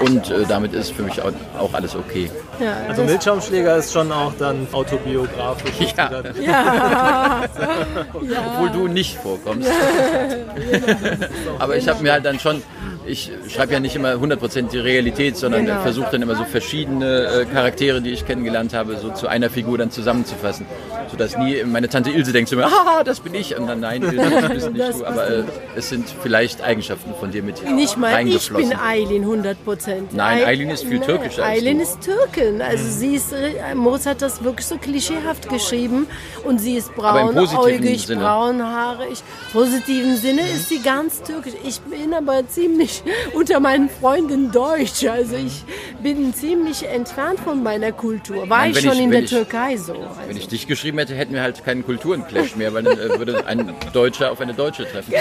Und 0.00 0.30
äh, 0.30 0.44
damit 0.48 0.72
ist 0.72 0.92
für 0.92 1.02
mich 1.02 1.20
auch, 1.20 1.32
auch 1.58 1.74
alles 1.74 1.94
okay. 1.94 2.30
Ja, 2.58 2.76
Also 2.88 3.04
Milchschaumschläger 3.04 3.76
ist 3.76 3.92
schon 3.92 4.10
auch 4.10 4.32
dann 4.38 4.66
autobiografisch. 4.72 5.92
Ja. 5.96 7.42
Obwohl 8.14 8.70
du 8.70 8.88
nicht 8.88 9.16
vorkommst. 9.18 9.68
Aber 11.58 11.76
ich 11.76 11.88
habe 11.88 12.02
mir 12.02 12.12
halt 12.12 12.24
dann 12.24 12.38
schon, 12.40 12.62
ich 13.04 13.30
schreibe 13.48 13.74
ja 13.74 13.80
nicht 13.80 13.94
immer 13.96 14.12
100% 14.14 14.70
die 14.70 14.78
Realität, 14.78 15.36
sondern 15.36 15.66
Genau. 15.66 15.80
versuche 15.82 16.08
dann 16.12 16.22
immer 16.22 16.34
so 16.36 16.44
verschiedene 16.44 17.24
äh, 17.26 17.44
Charaktere, 17.44 18.00
die 18.00 18.10
ich 18.10 18.26
kennengelernt 18.26 18.72
habe, 18.74 18.96
so 18.98 19.10
zu 19.10 19.26
einer 19.28 19.50
Figur 19.50 19.78
dann 19.78 19.90
zusammenzufassen. 20.06 20.66
Sodass 21.10 21.36
nie 21.36 21.62
meine 21.64 21.88
Tante 21.88 22.10
Ilse 22.10 22.32
denkt 22.32 22.48
zu 22.48 22.56
mir, 22.56 22.64
haha, 22.66 23.02
das 23.04 23.20
bin 23.20 23.34
ich. 23.34 23.56
Und 23.58 23.66
dann, 23.66 23.80
nein, 23.80 24.02
Ilse, 24.02 24.16
das 24.16 24.48
bist 24.50 24.70
nicht 24.72 24.80
Das 24.88 24.98
du. 24.98 25.04
Aber 25.06 25.28
äh, 25.28 25.44
es 25.76 25.88
sind 25.88 26.06
vielleicht 26.22 26.62
Eigenschaften 26.62 27.12
von 27.18 27.30
dir 27.30 27.42
mit 27.42 27.62
Nicht 27.70 27.96
mal 27.96 28.26
ich 28.26 28.50
bin 28.52 28.72
Eileen 28.76 29.22
100 29.22 29.64
Prozent. 29.64 30.12
Nein, 30.14 30.44
Eileen 30.44 30.70
ist 30.70 30.84
viel 30.84 31.00
türkischer 31.00 31.44
als 31.44 31.58
Eileen 31.58 31.80
ist 31.80 32.00
Türkin. 32.00 32.60
Also 32.62 32.84
sie 32.88 33.14
ist, 33.16 33.32
äh, 33.32 33.74
Moritz 33.74 34.06
hat 34.06 34.22
das 34.22 34.42
wirklich 34.44 34.66
so 34.66 34.76
klischeehaft 34.78 35.48
geschrieben. 35.48 36.06
Und 36.44 36.58
sie 36.60 36.76
ist 36.76 36.88
im 36.88 36.94
braunäugig, 36.94 38.06
braunhaarig. 38.06 39.22
positiven 39.52 40.16
Sinne 40.16 40.42
ist 40.42 40.68
sie 40.68 40.80
ganz 40.80 41.22
türkisch. 41.22 41.54
Ich 41.64 41.80
bin 41.80 42.14
aber 42.14 42.46
ziemlich 42.48 43.02
unter 43.34 43.60
meinen 43.60 43.88
Freunden 43.88 44.50
Deutsch. 44.52 45.04
Also 45.06 45.36
ich 45.36 45.62
bin 46.02 46.32
ziemlich 46.34 46.84
entfernt 46.88 47.40
von 47.40 47.62
meiner 47.62 47.92
Kultur. 47.92 48.48
War 48.48 48.58
Nein, 48.60 48.70
ich 48.72 48.80
schon 48.80 48.92
ich- 48.92 49.00
in 49.00 49.10
der 49.10 49.22
ich- 49.22 49.30
Türkei 49.30 49.76
so. 49.76 49.95
Wenn 50.00 50.28
Also. 50.28 50.38
ich 50.40 50.48
dich 50.48 50.66
geschrieben 50.66 50.98
hätte, 50.98 51.14
hätten 51.14 51.34
wir 51.34 51.42
halt 51.42 51.64
keinen 51.64 51.84
Kulturenclash 51.84 52.56
mehr, 52.56 52.72
weil 52.74 52.82
dann 52.82 52.98
äh, 52.98 53.18
würde 53.18 53.46
ein 53.46 53.72
Deutscher 53.92 54.30
auf 54.32 54.40
eine 54.40 54.54
Deutsche 54.54 54.84
treffen. 54.90 55.12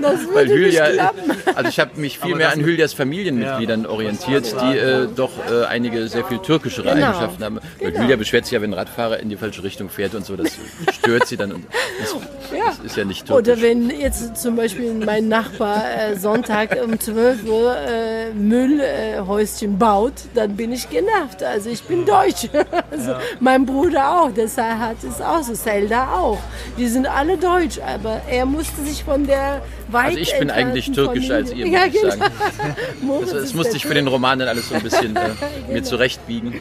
Das 0.00 0.20
Weil 0.32 0.48
würde 0.48 0.58
nicht 0.60 0.78
Hülya, 0.80 0.90
klappen. 0.92 1.30
also 1.54 1.68
ich 1.68 1.78
habe 1.80 1.90
mich 2.00 2.18
viel 2.18 2.30
Aber 2.32 2.36
mehr 2.38 2.46
das- 2.48 2.56
an 2.56 2.64
Hülyas 2.64 2.92
Familienmitgliedern 2.92 3.86
orientiert, 3.86 4.54
die 4.60 4.78
äh, 4.78 5.08
doch 5.14 5.30
äh, 5.50 5.64
einige 5.66 6.08
sehr 6.08 6.24
viel 6.24 6.38
türkischere 6.38 6.88
Genau. 6.92 7.06
Eigenschaften 7.06 7.44
haben. 7.44 7.60
Weil 7.80 7.90
Genau. 7.92 8.04
Hülya 8.04 8.16
beschwert 8.16 8.44
sich 8.44 8.52
ja, 8.52 8.62
wenn 8.62 8.70
ein 8.70 8.78
Radfahrer 8.78 9.20
in 9.20 9.28
die 9.28 9.36
falsche 9.36 9.62
Richtung 9.62 9.88
fährt 9.88 10.14
und 10.14 10.24
so, 10.24 10.36
das 10.36 10.48
stört 10.92 11.26
sie 11.26 11.36
dann. 11.36 11.52
Und 11.52 11.66
das, 12.00 12.14
Ja. 12.52 12.66
das 12.68 12.78
ist 12.84 12.96
ja 12.96 13.04
nicht 13.04 13.26
türkisch. 13.26 13.52
Oder 13.52 13.62
wenn 13.62 13.90
jetzt 13.90 14.36
zum 14.36 14.56
Beispiel 14.56 14.92
mein 14.94 15.28
Nachbar 15.28 15.82
äh, 15.98 16.16
Sonntag 16.16 16.76
um 16.84 16.98
12 16.98 17.44
Uhr 17.44 17.76
äh, 17.76 18.30
Müllhäuschen 18.32 19.78
baut, 19.78 20.12
dann 20.34 20.56
bin 20.56 20.72
ich 20.72 20.88
genervt. 20.90 21.42
Also 21.42 21.70
ich 21.70 21.82
bin 21.82 22.04
Deutsch. 22.04 22.48
Also 22.90 23.14
Mein 23.40 23.66
Bruder 23.66 24.20
auch, 24.22 24.30
der 24.32 24.48
Serhat 24.48 25.02
ist 25.02 25.20
auch 25.22 25.42
so, 25.42 25.52
Zelda 25.54 26.12
auch. 26.14 26.38
Die 26.78 26.86
sind 26.86 27.06
alle 27.06 27.36
Deutsch, 27.36 27.78
aber 27.84 28.20
er 28.30 28.46
musste 28.46 28.82
sich 28.82 29.02
von 29.04 29.26
der 29.26 29.62
weit 29.88 30.06
also 30.06 30.18
ich 30.18 30.38
bin 30.38 30.50
eigentlich 30.50 30.90
türkischer 30.92 31.36
als 31.36 31.52
ihr, 31.52 31.66
Familie- 31.66 31.78
muss 31.86 31.94
ich 31.94 32.02
ja, 32.02 32.10
sagen. 32.10 32.20
genau. 32.58 32.74
Moritz 33.02 33.30
Das, 33.30 33.32
das 33.32 33.42
ist 33.50 33.54
musste 33.54 33.76
ich 33.76 33.86
für 33.86 33.94
den 33.94 34.06
Roman 34.08 34.38
dann 34.38 34.48
alles 34.48 34.68
so 34.68 34.74
ein 34.74 34.82
bisschen 34.82 35.16
äh, 35.16 35.30
mir 35.72 35.82
zurechtbiegen. 35.82 36.60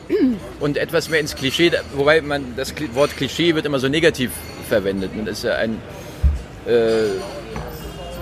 Und 0.59 0.77
etwas 0.77 1.09
mehr 1.09 1.19
ins 1.19 1.35
Klischee, 1.35 1.71
wobei 1.95 2.21
man 2.21 2.53
das 2.55 2.73
Wort 2.93 3.15
Klischee 3.17 3.55
wird 3.55 3.65
immer 3.65 3.79
so 3.79 3.87
negativ 3.87 4.31
verwendet. 4.65 5.11
Und 5.17 5.25
das 5.25 5.39
ist 5.39 5.43
ja 5.43 5.55
ein 5.55 5.81
äh, 6.65 7.19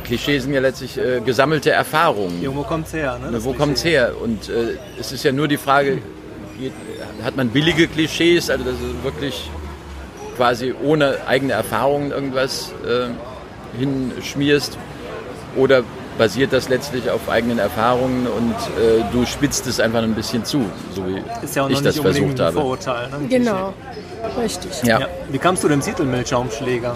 Klischee 0.04 0.40
sind 0.40 0.54
ja 0.54 0.60
letztlich 0.60 0.98
äh, 0.98 1.22
gesammelte 1.22 1.72
Erfahrungen. 1.72 2.42
Ja, 2.42 2.54
wo 2.54 2.64
kommt's 2.64 2.94
her? 2.94 3.18
Ne? 3.20 3.32
Ne, 3.32 3.44
wo 3.44 3.50
Klischee. 3.52 3.58
kommt 3.58 3.78
es 3.78 3.86
her? 3.86 4.12
Und 4.22 4.50
äh, 4.50 4.78
es 5.00 5.12
ist 5.12 5.24
ja 5.24 5.32
nur 5.32 5.48
die 5.48 5.58
Frage, 5.58 6.00
geht, 6.60 6.74
hat 7.24 7.36
man 7.38 7.50
billige 7.50 7.88
Klischees, 7.88 8.50
also 8.50 8.64
dass 8.64 8.76
du 8.76 9.04
wirklich 9.04 9.50
quasi 10.36 10.74
ohne 10.84 11.18
eigene 11.28 11.54
Erfahrungen 11.54 12.12
irgendwas 12.12 12.74
äh, 12.86 13.78
hinschmierst? 13.78 14.78
Oder 15.56 15.84
basiert 16.18 16.54
das 16.54 16.70
letztlich 16.70 17.10
auf 17.10 17.30
eigenen 17.30 17.60
Erfahrungen 17.60 18.28
und 18.28 18.56
äh, 18.82 19.04
du 19.12 19.26
spitzt 19.26 19.68
es 19.68 19.80
einfach 19.80 20.04
ein 20.04 20.14
bisschen 20.14 20.46
zu, 20.46 20.66
so 20.96 21.08
wie 21.08 21.22
Ist 21.44 21.56
ja 21.56 21.64
auch 21.64 21.70
ich 21.70 21.78
noch 21.78 21.84
das 21.84 22.00
versucht 22.00 22.40
ein 22.40 22.46
habe. 22.46 22.60
Vorurteil. 22.60 23.10
Ne? 23.10 23.28
Genau, 23.30 23.74
richtig. 24.38 24.84
Ja. 24.84 25.00
Ja. 25.02 25.08
Wie 25.30 25.38
kamst 25.38 25.64
du 25.64 25.68
dem 25.68 25.82
Titel 25.82 26.04
Milchaumschläger? 26.04 26.96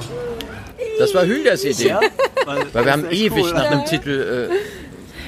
das 1.00 1.14
war 1.14 1.26
Hülders 1.26 1.64
Idee, 1.64 1.96
Weil, 2.46 2.66
weil 2.74 2.86
wir 2.86 2.92
haben 2.92 3.06
ewig 3.12 3.44
cool. 3.46 3.54
nach 3.54 3.66
einem 3.70 3.86
Titel 3.86 4.50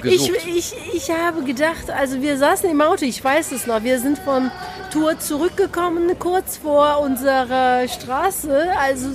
äh, 0.04 0.08
Ich, 0.08 0.28
gesucht. 0.28 0.48
ich, 0.48 0.74
ich 0.94 1.12
habe 1.12 1.44
gedacht, 1.44 1.92
also 1.96 2.22
wir 2.24 2.38
saßen 2.38 2.70
im 2.72 2.82
Auto, 2.82 3.06
ich 3.06 3.24
weiß 3.24 3.52
es 3.52 3.68
noch, 3.68 3.84
wir 3.84 4.00
sind 4.00 4.18
von 4.18 4.50
Tour 4.92 5.20
zurückgekommen, 5.20 6.18
kurz 6.18 6.58
vor 6.58 7.02
unserer 7.02 7.88
Straße. 7.88 8.72
Also 8.82 9.10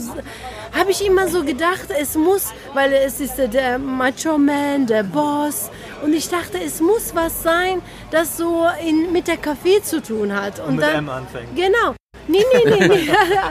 habe 0.79 0.91
ich 0.93 1.05
immer 1.05 1.27
so 1.27 1.43
gedacht, 1.43 1.87
es 2.01 2.15
muss, 2.17 2.53
weil 2.73 2.93
es 2.93 3.19
ist 3.21 3.37
der- 3.37 3.49
der 3.49 3.79
Macho 3.79 4.39
Man, 4.39 4.87
der 4.87 5.03
Boss. 5.03 5.71
Und 6.05 6.13
ich 6.13 6.29
dachte, 6.29 6.59
es 6.65 6.81
muss 6.81 7.15
was 7.15 7.43
sein, 7.43 7.83
das 8.13 8.37
so 8.37 8.67
in, 8.87 9.11
mit 9.13 9.27
der 9.27 9.39
Kaffee 9.39 9.83
zu 9.83 10.01
tun 10.01 10.33
hat. 10.33 10.61
Und, 10.61 10.67
Und 10.69 10.77
mit 10.77 10.85
dann, 10.85 10.97
M 10.97 11.09
anfängt. 11.09 11.57
Genau. 11.57 11.95
Nee, 12.27 12.39
nee, 12.55 12.71
nee, 12.79 12.89
nee. 12.89 13.09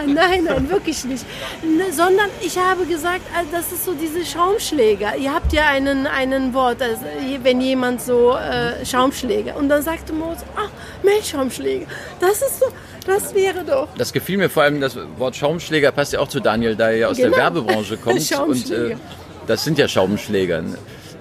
nein, 0.14 0.44
nein, 0.46 0.70
wirklich 0.70 1.04
nicht. 1.06 1.26
Ne, 1.62 1.92
Sondern 1.92 2.30
ich 2.42 2.58
habe 2.58 2.86
gesagt, 2.86 3.22
also 3.38 3.50
das 3.52 3.72
ist 3.72 3.86
so 3.86 3.94
diese 3.94 4.26
Schaumschläger. 4.26 5.16
Ihr 5.18 5.34
habt 5.34 5.54
ja 5.54 5.68
einen, 5.68 6.08
einen 6.08 6.54
Wort, 6.54 6.82
also 6.82 7.02
wenn 7.44 7.62
jemand 7.62 8.02
so 8.02 8.36
äh, 8.36 8.86
Schaumschläger. 8.86 9.56
Und 9.58 9.70
dann 9.70 9.82
sagte 9.84 10.12
Moritz, 10.14 10.40
ach, 10.56 10.70
Milchschaumschläger. 11.04 11.86
Das 12.20 12.42
ist 12.42 12.60
so, 12.60 12.66
das 13.06 13.34
wäre 13.36 13.64
doch. 13.64 13.90
Das 13.98 14.12
gefiel 14.12 14.38
mir 14.38 14.50
vor 14.50 14.64
allem, 14.64 14.82
das 14.82 14.98
Wort 15.18 15.36
Schaumschläger 15.36 15.92
passt 15.92 16.14
ja 16.14 16.20
auch 16.20 16.28
zu 16.28 16.40
Daniel, 16.40 16.76
da 16.76 16.90
er 16.90 16.98
ja 16.98 17.08
aus 17.10 17.18
Genau. 17.18 17.30
der 17.30 17.38
Werbebranche 17.38 17.98
kommt. 17.98 18.16
und 18.20 18.24
Schaumschläger. 18.28 18.92
äh, 18.92 18.98
das 19.46 19.64
sind 19.64 19.78
ja 19.78 19.88
Schaumschläger. 19.88 20.64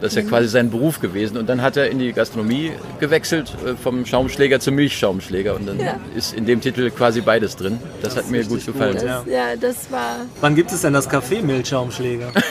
Das 0.03 0.13
ist 0.13 0.17
ja 0.17 0.23
quasi 0.29 0.49
sein 0.49 0.69
Beruf 0.71 1.01
gewesen. 1.01 1.37
Und 1.39 1.49
dann 1.49 1.63
hat 1.63 1.77
er 1.77 1.89
in 1.89 1.99
die 2.01 2.13
Gastronomie 2.13 2.73
gewechselt, 3.01 3.53
äh, 3.65 3.75
vom 3.77 4.05
Schaumschläger 4.05 4.59
zum 4.61 4.75
Milchschaumschläger. 4.75 5.55
Und 5.55 5.67
dann 5.69 5.79
Ja. 5.81 5.99
ist 6.17 6.35
in 6.35 6.45
dem 6.45 6.61
Titel 6.61 6.91
quasi 6.91 7.21
beides 7.21 7.57
drin. 7.57 7.79
Das, 8.03 8.17
hat 8.17 8.29
mir 8.29 8.45
gut 8.45 8.67
gefallen. 8.67 8.95
gut, 8.99 9.05
Das, 9.05 9.27
ja, 9.27 9.57
das 9.59 9.91
war. 9.93 10.17
Wann 10.41 10.55
gibt 10.57 10.73
es 10.73 10.83
denn 10.83 10.93
das 10.93 11.09
Café 11.09 11.41
Milchaumschläger? 11.43 12.33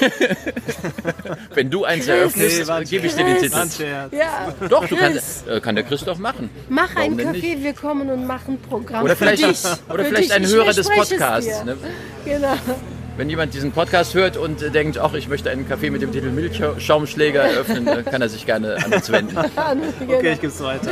Wenn 1.54 1.70
du 1.70 1.84
eins 1.86 2.08
eröffnest, 2.08 2.60
Nee, 2.62 2.68
warte. 2.68 2.86
gebe 2.90 3.08
ich 3.08 3.16
dir 3.16 3.26
den 3.26 3.36
Chris. 3.38 3.52
Titel. 3.78 3.86
Ja, 4.18 4.54
Doch, 4.70 4.88
du 4.88 4.96
Chris. 4.96 5.00
kannst, 5.00 5.48
äh, 5.50 5.60
kann 5.60 5.76
der 5.76 5.84
Christoph 5.84 6.18
machen. 6.20 6.50
Mach 6.70 6.90
Warum 6.96 7.20
ein 7.20 7.32
nicht? 7.32 7.64
wir 7.64 7.74
kommen 7.74 8.10
und 8.10 8.26
machen 8.26 8.54
ein 8.56 8.62
Programm. 8.70 9.04
Oder 9.04 9.16
für 9.16 9.26
vielleicht, 9.26 9.44
dich. 9.44 9.72
oder 9.90 10.04
Für 10.04 10.10
vielleicht 10.10 10.30
dich. 10.30 10.34
ein 10.34 10.44
Ich 10.44 10.54
Hörer 10.54 10.74
des 10.74 10.88
Podcasts. 10.90 11.64
Ne? 11.66 11.76
Genau. 12.26 12.54
Wenn 13.18 13.30
jemand 13.30 13.54
diesen 13.54 13.74
Podcast 13.74 14.14
hört 14.14 14.38
und 14.38 14.62
äh, 14.62 14.72
denkt, 14.72 14.98
ach, 14.98 15.14
ich 15.14 15.28
möchte 15.28 15.50
einen 15.50 15.68
Kaffee 15.68 15.90
mit 15.90 16.02
dem 16.02 16.14
Titel 16.14 16.32
Milchschaumschläger 16.32 17.42
eröffnen, 17.42 17.86
äh, 17.86 18.04
kann 18.04 18.22
er 18.22 18.30
sich 18.30 18.46
gerne 18.46 18.78
an 18.84 18.94
uns 18.94 19.12
wenden. 19.12 19.36
genau. 20.00 20.18
Okay, 20.18 20.34
ich 20.34 20.42
gebe 20.42 20.54
es 20.54 20.64
weiter. 20.64 20.92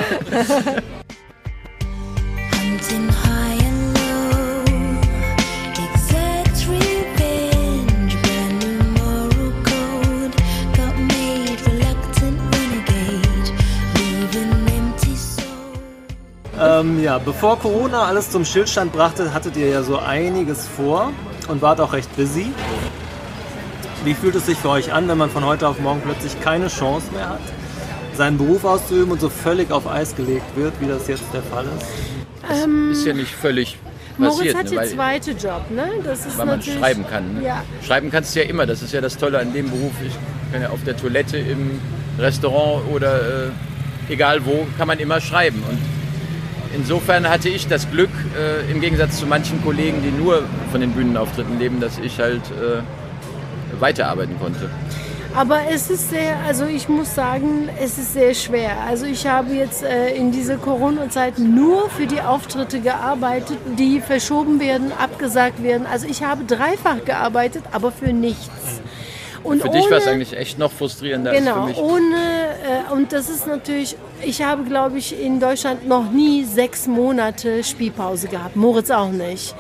Ähm, 16.62 17.02
ja, 17.02 17.18
bevor 17.18 17.58
Corona 17.60 18.04
alles 18.04 18.32
zum 18.32 18.44
Stillstand 18.44 18.92
brachte, 18.92 19.34
hattet 19.34 19.56
ihr 19.56 19.70
ja 19.70 19.82
so 19.82 19.98
einiges 19.98 20.68
vor 20.68 21.14
und 21.50 21.62
wart 21.62 21.82
auch 21.82 21.94
recht 21.94 22.16
busy. 22.16 22.52
Wie 24.06 24.14
fühlt 24.14 24.36
es 24.36 24.46
sich 24.46 24.58
für 24.58 24.70
euch 24.70 24.94
an, 24.94 25.08
wenn 25.10 25.18
man 25.18 25.30
von 25.30 25.46
heute 25.46 25.68
auf 25.68 25.80
morgen 25.80 26.02
plötzlich 26.02 26.40
keine 26.42 26.68
Chance 26.68 27.08
mehr 27.12 27.30
hat, 27.30 27.42
seinen 28.16 28.38
Beruf 28.38 28.64
auszuüben 28.64 29.12
und 29.12 29.20
so 29.20 29.30
völlig 29.30 29.72
auf 29.72 29.88
Eis 29.88 30.16
gelegt 30.16 30.56
wird, 30.56 30.74
wie 30.80 30.88
das 30.88 31.08
jetzt 31.08 31.26
der 31.34 31.44
Fall 31.44 31.66
ist? 31.66 31.86
Ist 32.92 33.06
ja 33.06 33.14
nicht 33.14 33.36
völlig 33.36 33.78
Moritz 34.18 34.38
passiert. 34.38 34.58
hat 34.58 34.64
ne, 34.64 34.70
den 34.70 34.80
weil, 34.80 34.90
zweiten 34.90 35.38
Job, 35.38 35.72
ne? 35.72 35.90
Das 36.04 36.26
ist 36.26 36.38
weil 36.38 36.46
man 36.46 36.62
schreiben 36.62 37.06
kann. 37.08 37.36
Ne? 37.36 37.44
Ja. 37.46 37.64
Schreiben 37.86 38.12
kannst 38.12 38.36
du 38.36 38.42
ja 38.42 38.50
immer. 38.50 38.66
Das 38.66 38.82
ist 38.82 38.94
ja 38.94 39.02
das 39.02 39.18
Tolle 39.18 39.40
an 39.40 39.54
dem 39.54 39.70
Beruf. 39.70 39.94
Ich 40.06 40.14
kann 40.52 40.62
ja 40.62 40.70
auf 40.70 40.84
der 40.84 40.98
Toilette, 40.98 41.38
im 41.38 41.80
Restaurant 42.18 42.84
oder 42.92 43.46
äh, 43.48 43.50
egal 44.10 44.46
wo, 44.46 44.68
kann 44.78 44.88
man 44.88 45.00
immer 45.00 45.22
schreiben. 45.22 45.64
Und 45.70 45.78
insofern 46.76 47.30
hatte 47.30 47.50
ich 47.50 47.68
das 47.68 47.90
Glück, 47.90 48.10
äh, 48.38 48.70
im 48.72 48.82
Gegensatz 48.82 49.20
zu 49.20 49.26
manchen 49.26 49.64
Kollegen, 49.64 50.02
die 50.04 50.12
nur 50.12 50.44
von 50.72 50.82
den 50.82 50.92
Bühnenauftritten 50.92 51.60
leben, 51.60 51.80
dass 51.80 51.98
ich 52.00 52.20
halt 52.20 52.42
äh, 52.52 52.82
weiterarbeiten 53.82 54.38
konnte. 54.40 54.70
Aber 55.36 55.60
es 55.72 55.92
ist 55.92 56.10
sehr, 56.10 56.38
also 56.48 56.66
ich 56.66 56.90
muss 56.90 57.14
sagen, 57.14 57.70
es 57.80 58.00
ist 58.00 58.14
sehr 58.14 58.34
schwer. 58.34 58.72
Also 58.88 59.06
ich 59.06 59.28
habe 59.28 59.54
jetzt 59.54 59.84
äh, 59.84 60.10
in 60.16 60.32
dieser 60.32 60.58
Corona-Zeit 60.58 61.38
nur 61.38 61.88
für 61.92 62.08
die 62.08 62.20
Auftritte 62.20 62.80
gearbeitet, 62.80 63.58
die 63.78 64.02
verschoben 64.02 64.60
werden, 64.60 64.92
abgesagt 65.00 65.62
werden. 65.62 65.86
Also 65.86 66.08
ich 66.08 66.24
habe 66.24 66.46
dreifach 66.46 67.06
gearbeitet, 67.06 67.64
aber 67.72 67.92
für 67.92 68.12
nichts. 68.12 68.50
Und 69.44 69.62
Für 69.62 69.70
dich 69.70 69.90
war 69.90 70.00
es 70.00 70.04
ohne- 70.06 70.14
eigentlich 70.16 70.36
echt 70.36 70.58
noch 70.58 70.72
frustrierender 70.72 71.30
als 71.32 71.40
für 71.42 71.46
Genau, 71.46 71.66
mich. 71.68 71.78
ohne, 71.78 72.16
äh, 72.90 72.92
und 72.94 73.14
das 73.14 73.30
ist 73.30 73.46
natürlich, 73.48 73.96
ich 74.24 74.42
habe, 74.42 74.64
glaube 74.64 74.98
ich, 74.98 75.20
in 75.20 75.40
Deutschland 75.40 75.88
noch 75.88 76.12
nie 76.12 76.44
sechs 76.44 76.88
Monate 76.88 77.64
Spielpause 77.64 78.28
gehabt. 78.28 78.56
Moritz 78.56 78.90
auch 78.92 79.12
nicht. 79.12 79.56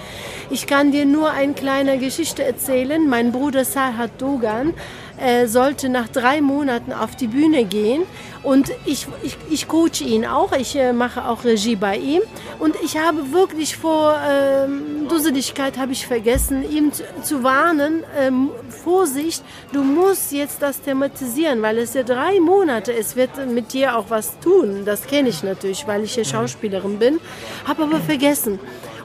Ich 0.50 0.68
kann 0.68 0.92
dir 0.92 1.06
nur 1.06 1.32
eine 1.32 1.54
kleine 1.54 1.98
Geschichte 1.98 2.44
erzählen. 2.44 3.08
Mein 3.08 3.32
Bruder 3.32 3.66
Sarhat 3.66 4.12
Dogan 4.20 4.74
äh, 5.20 5.48
sollte 5.48 5.90
nach 5.90 6.08
drei 6.08 6.42
Monaten 6.42 6.94
auf 6.94 7.16
die 7.16 7.28
Bühne 7.28 7.66
gehen. 7.66 8.04
Und 8.42 8.72
ich, 8.86 9.08
ich, 9.22 9.38
ich 9.50 9.68
coache 9.68 10.04
ihn 10.06 10.26
auch, 10.26 10.54
ich 10.54 10.76
äh, 10.76 10.94
mache 10.94 11.28
auch 11.28 11.44
Regie 11.44 11.76
bei 11.76 11.98
ihm. 11.98 12.22
Und 12.58 12.76
ich 12.84 12.98
habe 12.98 13.34
wirklich 13.34 13.76
vor 13.76 14.18
ähm, 14.28 15.08
Dusseligkeit 15.10 15.78
habe 15.78 15.92
ich 15.92 16.08
vergessen, 16.08 16.64
ihm 16.70 16.94
zu, 16.94 17.04
zu 17.24 17.44
warnen, 17.44 18.04
ähm, 18.18 18.50
Vorsicht, 18.70 19.44
du 19.74 19.84
musst 19.84 20.32
jetzt 20.32 20.62
das 20.62 20.82
thematisieren, 20.82 21.62
weil 21.62 21.80
es 21.80 21.94
ja 21.94 22.04
drei 22.04 22.40
Monate, 22.40 22.94
es 22.94 23.16
wird 23.16 23.32
mit 23.48 23.74
dir 23.74 23.98
auch 23.98 24.06
was 24.10 24.40
tun, 24.40 24.84
das 24.86 25.06
kenne 25.06 25.30
ich 25.30 25.44
natürlich, 25.44 25.86
weil 25.88 26.04
ich 26.04 26.16
ja 26.16 26.24
Schauspielerin 26.24 26.98
bin, 26.98 27.20
habe 27.66 27.84
aber 27.84 28.00
vergessen. 28.00 28.60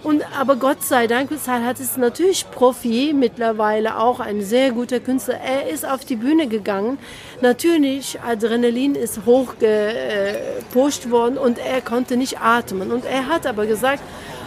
Und, 0.04 0.22
aber 0.38 0.56
Gott 0.56 0.84
sei 0.84 1.06
Dank, 1.06 1.30
hat 1.46 1.80
es 1.80 1.96
natürlich 1.96 2.50
Profi, 2.50 3.14
mittlerweile 3.14 3.98
auch 3.98 4.20
ein 4.20 4.42
sehr 4.42 4.70
guter 4.70 5.00
Künstler. 5.00 5.40
Er 5.40 5.70
ist 5.70 5.88
auf 5.88 6.04
die 6.04 6.16
Bühne 6.16 6.46
gegangen. 6.46 6.98
Natürlich, 7.40 8.20
Adrenalin 8.20 8.96
ist 8.96 9.20
hochgepusht 9.24 11.10
worden 11.10 11.38
und 11.38 11.58
er 11.58 11.80
konnte 11.80 12.18
nicht 12.18 12.38
atmen. 12.38 12.92
Und 12.92 13.06
er 13.06 13.28
hat 13.28 13.46
aber 13.46 13.64
gesagt, 13.64 14.02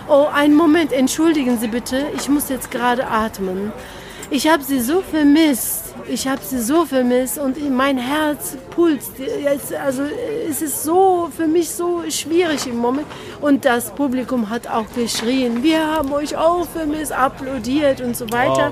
oh, 0.07 0.27
einen 0.31 0.53
Moment, 0.53 0.93
entschuldigen 0.93 1.57
Sie 1.57 1.67
bitte, 1.67 2.05
ich 2.15 2.29
muss 2.29 2.49
jetzt 2.49 2.69
gerade 2.69 3.07
atmen. 3.07 3.73
Ich 4.29 4.47
habe 4.47 4.63
sie 4.63 4.81
so 4.81 5.01
vermisst. 5.01 5.85
Ich 6.09 6.27
habe 6.27 6.41
sie 6.43 6.61
so 6.61 6.85
vermisst 6.85 7.37
und 7.37 7.57
mein 7.69 7.97
Herz 7.97 8.57
pulst. 8.71 9.13
Jetzt, 9.19 9.73
Also 9.73 10.03
es 10.49 10.61
ist 10.61 10.83
so 10.83 11.29
für 11.35 11.47
mich 11.47 11.69
so 11.69 12.03
schwierig 12.09 12.67
im 12.67 12.77
Moment. 12.77 13.07
Und 13.41 13.63
das 13.63 13.91
Publikum 13.91 14.49
hat 14.49 14.67
auch 14.67 14.85
geschrien, 14.95 15.63
wir 15.63 15.85
haben 15.85 16.11
euch 16.11 16.35
auch 16.35 16.67
vermisst, 16.67 17.11
applaudiert 17.11 18.01
und 18.01 18.15
so 18.15 18.29
weiter. 18.31 18.71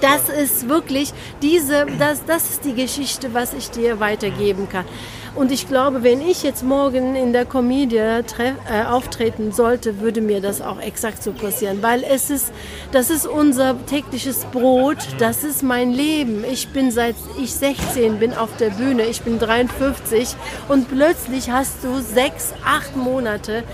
Das 0.00 0.28
ist 0.28 0.68
wirklich 0.68 1.12
diese, 1.40 1.86
das, 1.98 2.24
das 2.26 2.50
ist 2.50 2.64
die 2.64 2.74
Geschichte, 2.74 3.32
was 3.32 3.54
ich 3.54 3.70
dir 3.70 4.00
weitergeben 4.00 4.68
kann. 4.68 4.84
Und 5.34 5.50
ich 5.50 5.66
glaube, 5.66 6.04
wenn 6.04 6.20
ich 6.20 6.44
jetzt 6.44 6.62
morgen 6.62 7.16
in 7.16 7.32
der 7.32 7.44
Comedie 7.44 7.98
tre- 8.24 8.54
äh, 8.70 8.84
auftreten 8.84 9.50
sollte, 9.50 10.00
würde 10.00 10.20
mir 10.20 10.40
das 10.40 10.60
auch 10.62 10.80
exakt 10.80 11.24
so 11.24 11.32
passieren, 11.32 11.78
weil 11.82 12.04
es 12.04 12.30
ist, 12.30 12.52
das 12.92 13.10
ist 13.10 13.26
unser 13.26 13.74
tägliches 13.86 14.44
Brot, 14.52 14.98
das 15.18 15.42
ist 15.42 15.64
mein 15.64 15.90
Leben. 15.90 16.44
Ich 16.48 16.68
bin 16.68 16.92
seit 16.92 17.16
ich 17.42 17.52
16 17.52 18.20
bin 18.20 18.32
auf 18.32 18.56
der 18.58 18.70
Bühne, 18.70 19.06
ich 19.06 19.22
bin 19.22 19.40
53 19.40 20.36
und 20.68 20.88
plötzlich 20.88 21.50
hast 21.50 21.82
du 21.82 22.00
sechs, 22.00 22.52
acht 22.64 22.94
Monate 22.94 23.64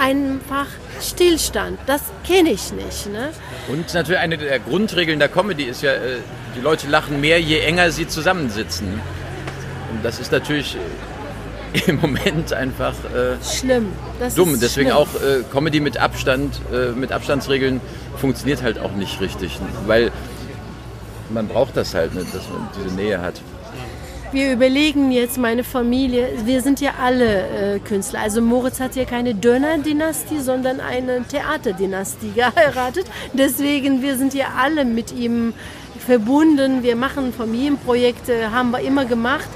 einfach 0.00 0.66
Stillstand. 1.00 1.80
Das 1.86 2.02
kenne 2.24 2.50
ich 2.50 2.70
nicht. 2.72 3.06
Ne? 3.12 3.30
Und 3.66 3.92
natürlich 3.92 4.20
eine 4.20 4.38
der 4.38 4.60
Grundregeln 4.60 5.18
der 5.18 5.28
Comedy 5.28 5.64
ist 5.64 5.82
ja, 5.82 5.92
äh, 5.94 6.18
die 6.56 6.60
Leute 6.60 6.86
lachen 6.88 7.20
mehr, 7.20 7.40
je 7.40 7.58
enger 7.58 7.90
sie 7.90 8.06
zusammensitzen. 8.06 9.00
Und 9.92 10.04
das 10.04 10.20
ist 10.20 10.30
natürlich 10.30 10.76
äh, 10.76 10.78
im 11.86 12.00
Moment 12.00 12.52
einfach 12.52 12.94
äh, 13.04 13.42
Schlimm. 13.44 13.92
Das 14.18 14.34
dumm. 14.34 14.58
Deswegen 14.60 14.90
schlimm. 14.90 14.98
auch 14.98 15.14
äh, 15.14 15.42
Comedy 15.52 15.80
mit 15.80 15.98
Abstand, 15.98 16.60
äh, 16.72 16.92
mit 16.92 17.12
Abstandsregeln 17.12 17.80
funktioniert 18.16 18.62
halt 18.62 18.78
auch 18.78 18.92
nicht 18.92 19.20
richtig. 19.20 19.58
Weil 19.86 20.10
man 21.30 21.48
braucht 21.48 21.76
das 21.76 21.94
halt, 21.94 22.14
ne, 22.14 22.20
dass 22.20 22.48
man 22.48 22.68
diese 22.76 22.94
Nähe 22.94 23.20
hat. 23.20 23.40
Wir 24.30 24.52
überlegen 24.52 25.10
jetzt, 25.10 25.38
meine 25.38 25.64
Familie, 25.64 26.28
wir 26.44 26.60
sind 26.60 26.82
ja 26.82 26.92
alle 27.02 27.76
äh, 27.76 27.78
Künstler. 27.78 28.20
Also 28.20 28.42
Moritz 28.42 28.78
hat 28.78 28.94
ja 28.94 29.06
keine 29.06 29.34
Döner-Dynastie, 29.34 30.40
sondern 30.40 30.80
eine 30.80 31.22
Theaterdynastie 31.22 32.32
geheiratet. 32.34 33.06
Deswegen, 33.32 34.02
wir 34.02 34.18
sind 34.18 34.34
ja 34.34 34.48
alle 34.58 34.84
mit 34.84 35.12
ihm 35.12 35.54
verbunden. 35.98 36.82
Wir 36.82 36.94
machen 36.94 37.32
Familienprojekte, 37.32 38.52
haben 38.52 38.70
wir 38.70 38.80
immer 38.80 39.06
gemacht. 39.06 39.48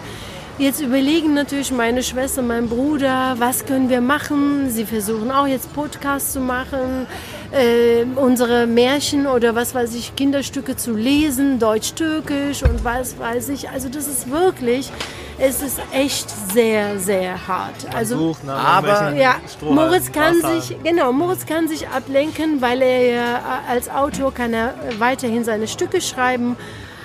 Jetzt 0.58 0.80
überlegen 0.82 1.32
natürlich 1.34 1.72
meine 1.72 2.02
Schwester, 2.02 2.42
mein 2.42 2.68
Bruder, 2.68 3.34
was 3.38 3.64
können 3.64 3.88
wir 3.88 4.00
machen. 4.02 4.70
Sie 4.70 4.84
versuchen 4.84 5.30
auch 5.30 5.46
jetzt 5.46 5.72
Podcasts 5.74 6.34
zu 6.34 6.40
machen, 6.40 7.06
äh, 7.52 8.04
unsere 8.16 8.66
Märchen 8.66 9.26
oder 9.26 9.54
was 9.54 9.74
weiß 9.74 9.94
ich, 9.94 10.14
Kinderstücke 10.14 10.76
zu 10.76 10.94
lesen, 10.94 11.58
Deutsch-Türkisch 11.58 12.62
und 12.62 12.84
was 12.84 13.18
weiß 13.18 13.48
ich. 13.48 13.70
Also 13.70 13.88
das 13.88 14.06
ist 14.06 14.30
wirklich, 14.30 14.90
es 15.38 15.62
ist 15.62 15.80
echt 15.92 16.28
sehr, 16.52 16.98
sehr 16.98 17.48
hart. 17.48 17.86
Also 17.96 18.36
nach 18.44 18.76
aber- 18.76 19.14
ja, 19.16 19.36
Moritz 19.62 20.12
kann 20.12 20.42
Wasser. 20.42 20.60
sich, 20.60 20.76
genau, 20.84 21.12
Moritz 21.12 21.46
kann 21.46 21.66
sich 21.66 21.88
ablenken, 21.88 22.60
weil 22.60 22.82
er 22.82 23.02
ja 23.10 23.40
als 23.68 23.88
Autor 23.88 24.32
kann 24.34 24.52
er 24.52 24.74
weiterhin 24.98 25.44
seine 25.44 25.66
Stücke 25.66 26.00
schreiben. 26.02 26.56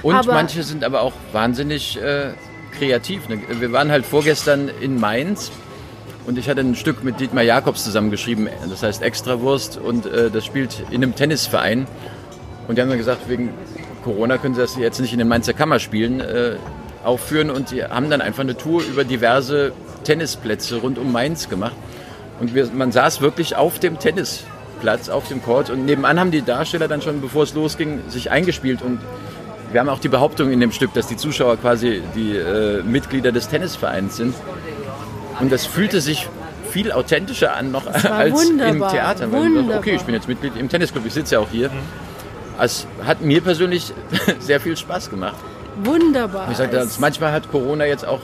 Und 0.04 0.14
aber 0.16 0.34
manche 0.34 0.62
sind 0.64 0.84
aber 0.84 1.02
auch 1.02 1.14
wahnsinnig 1.32 2.00
äh, 2.00 2.34
kreativ. 2.78 3.28
Ne? 3.30 3.39
Wir 3.59 3.71
waren 3.71 3.91
halt 3.91 4.05
vorgestern 4.05 4.69
in 4.82 4.99
Mainz 4.99 5.51
und 6.25 6.38
ich 6.38 6.49
hatte 6.49 6.61
ein 6.61 6.75
Stück 6.75 7.03
mit 7.03 7.19
Dietmar 7.19 7.43
Jakobs 7.43 7.84
zusammengeschrieben, 7.84 8.49
das 8.69 8.84
heißt 8.84 9.01
Extrawurst 9.01 9.78
und 9.78 10.05
äh, 10.05 10.30
das 10.30 10.45
spielt 10.45 10.84
in 10.89 11.03
einem 11.03 11.15
Tennisverein. 11.15 11.88
Und 12.67 12.78
die 12.78 12.82
haben 12.82 12.89
dann 12.89 12.97
gesagt, 12.97 13.30
wegen 13.30 13.49
Corona 14.03 14.38
können 14.38 14.55
sie 14.55 14.61
das 14.61 14.75
jetzt 14.75 14.99
nicht 14.99 15.13
in 15.13 15.19
den 15.19 15.28
Mainzer 15.28 15.53
Kammerspielen 15.53 16.19
äh, 16.19 16.55
aufführen 17.03 17.49
und 17.49 17.71
die 17.71 17.84
haben 17.84 18.09
dann 18.09 18.21
einfach 18.21 18.43
eine 18.43 18.57
Tour 18.57 18.84
über 18.84 19.03
diverse 19.03 19.71
Tennisplätze 20.03 20.78
rund 20.78 20.97
um 20.97 21.11
Mainz 21.11 21.49
gemacht. 21.49 21.75
Und 22.39 22.53
wir, 22.53 22.67
man 22.67 22.91
saß 22.91 23.21
wirklich 23.21 23.55
auf 23.55 23.80
dem 23.80 23.97
Tennisplatz, 23.99 25.09
auf 25.09 25.28
dem 25.28 25.41
Court 25.41 25.69
und 25.69 25.86
nebenan 25.86 26.19
haben 26.19 26.32
die 26.32 26.41
Darsteller 26.41 26.88
dann 26.88 27.01
schon, 27.01 27.21
bevor 27.21 27.43
es 27.43 27.53
losging, 27.53 28.01
sich 28.09 28.30
eingespielt 28.30 28.82
und 28.82 28.99
wir 29.72 29.80
haben 29.80 29.89
auch 29.89 29.99
die 29.99 30.09
Behauptung 30.09 30.51
in 30.51 30.59
dem 30.59 30.72
Stück, 30.72 30.93
dass 30.93 31.07
die 31.07 31.18
Zuschauer 31.18 31.57
quasi 31.57 32.01
die 32.15 32.36
äh, 32.36 32.84
Mitglieder 32.84 33.32
des 33.32 33.49
Tennisvereins 33.49 34.18
sind. 34.18 34.36
Und 35.39 35.51
das 35.51 35.65
fühlte 35.65 36.01
sich 36.01 36.28
viel 36.70 36.91
authentischer 36.91 37.55
an 37.55 37.72
noch 37.72 37.86
als 37.88 38.49
im 38.49 38.57
Theater. 38.57 39.32
Weil 39.32 39.41
wunderbar. 39.41 39.80
okay, 39.80 39.95
ich 39.95 40.03
bin 40.03 40.15
jetzt 40.15 40.28
Mitglied 40.28 40.55
im 40.55 40.70
Tennisclub, 40.70 41.05
ich 41.05 41.13
sitze 41.13 41.36
ja 41.36 41.41
auch 41.41 41.49
hier. 41.49 41.70
Es 42.59 42.88
hat 43.05 43.22
mir 43.22 43.41
persönlich 43.41 43.93
sehr 44.39 44.59
viel 44.59 44.76
Spaß 44.76 45.09
gemacht. 45.09 45.36
wunderbar. 45.84 46.49
Ich 46.51 46.57
das, 46.57 46.99
manchmal 46.99 47.32
hat 47.32 47.51
Corona 47.51 47.86
jetzt 47.86 48.05
auch 48.05 48.22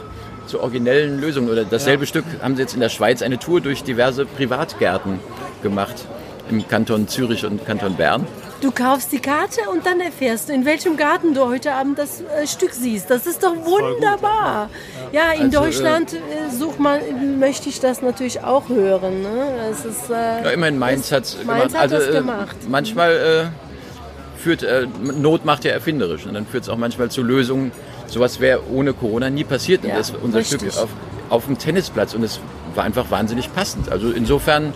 zu 0.47 0.59
originellen 0.61 1.21
Lösungen 1.21 1.49
oder 1.49 1.63
dasselbe 1.63 2.05
Stück 2.05 2.25
haben 2.41 2.55
sie 2.55 2.63
jetzt 2.63 2.73
in 2.73 2.79
der 2.79 2.89
Schweiz 2.89 3.21
eine 3.21 3.39
Tour 3.39 3.61
durch 3.61 3.83
diverse 3.83 4.25
Privatgärten 4.25 5.19
gemacht 5.61 6.05
im 6.49 6.67
Kanton 6.67 7.07
Zürich 7.07 7.45
und 7.45 7.65
Kanton 7.65 7.95
Bern. 7.95 8.27
Du 8.63 8.71
kaufst 8.71 9.11
die 9.11 9.19
Karte 9.19 9.59
und 9.69 9.85
dann 9.85 9.99
erfährst 9.99 10.47
du, 10.47 10.53
in 10.53 10.63
welchem 10.63 10.95
Garten 10.95 11.33
du 11.33 11.47
heute 11.47 11.73
Abend 11.73 11.99
das 11.99 12.21
äh, 12.21 12.47
Stück 12.47 12.71
siehst. 12.73 13.09
Das 13.09 13.27
ist 13.27 13.43
doch 13.43 13.53
wunderbar. 13.57 14.69
Ja, 15.11 15.33
in 15.33 15.41
Also, 15.41 15.45
äh, 15.45 15.49
Deutschland 15.65 16.13
äh, 16.13 16.17
sucht 16.49 16.79
man, 16.79 17.39
möchte 17.39 17.67
ich 17.67 17.81
das 17.81 18.01
natürlich 18.01 18.41
auch 18.41 18.69
hören. 18.69 19.21
Ne? 19.21 19.47
Das 19.69 19.83
ist, 19.83 20.09
äh, 20.09 20.45
Ja, 20.45 20.49
immerhin 20.51 20.79
Mainz 20.79 21.11
hat 21.11 21.25
es 21.25 21.43
Mainz 21.43 21.73
gemacht. 21.73 21.75
hat 21.75 21.81
also, 21.81 21.95
das 21.97 22.07
äh, 22.07 22.11
gemacht. 22.19 22.55
manchmal 22.69 23.11
äh, 23.11 24.39
führt 24.41 24.63
äh, 24.63 24.87
Not 25.01 25.43
macht 25.43 25.65
ja 25.65 25.71
erfinderisch 25.71 26.25
und 26.25 26.33
dann 26.33 26.45
führt 26.47 26.63
es 26.63 26.69
auch 26.69 26.77
manchmal 26.77 27.11
zu 27.11 27.21
Lösungen. 27.21 27.73
Sowas 28.07 28.39
wäre 28.39 28.61
ohne 28.71 28.93
Corona 28.93 29.29
nie 29.29 29.43
passiert. 29.43 29.83
Und 29.83 29.89
Ja, 29.89 29.97
das 29.97 30.11
ist 30.11 30.15
unser 30.21 30.37
richtig. 30.39 30.61
Stück 30.71 30.77
auf, 30.81 30.89
auf 31.29 31.45
dem 31.47 31.57
Tennisplatz 31.57 32.13
und 32.13 32.23
es 32.23 32.39
war 32.75 32.85
einfach 32.85 33.11
wahnsinnig 33.11 33.53
passend. 33.53 33.91
Also 33.91 34.09
insofern 34.09 34.73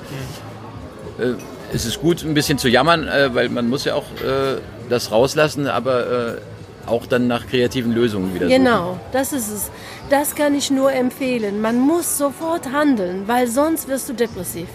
äh, 1.72 1.76
ist 1.76 1.86
es 1.86 2.00
gut, 2.00 2.24
ein 2.24 2.34
bisschen 2.34 2.58
zu 2.58 2.70
jammern, 2.70 3.08
äh, 3.08 3.34
weil 3.34 3.50
man 3.50 3.70
muss 3.70 3.86
ja 3.86 3.96
auch 3.96 4.06
äh, 4.24 4.60
das 4.90 5.12
rauslassen, 5.12 5.68
aber 5.68 6.36
äh, 6.38 6.42
auch 6.88 7.06
dann 7.06 7.28
nach 7.28 7.48
kreativen 7.48 7.94
Lösungen 7.94 8.34
wieder 8.34 8.48
suchen. 8.48 8.64
Genau, 8.64 9.00
das 9.12 9.34
ist 9.34 9.50
es. 9.50 9.72
Das 10.10 10.36
kann 10.36 10.56
ich 10.56 10.72
nur 10.72 10.92
empfehlen. 10.94 11.60
Man 11.62 11.80
muss 11.80 12.18
sofort 12.18 12.72
handeln, 12.72 13.24
weil 13.28 13.48
sonst 13.48 13.88
wirst 13.88 14.08
du 14.10 14.14
depressiv. 14.14 14.68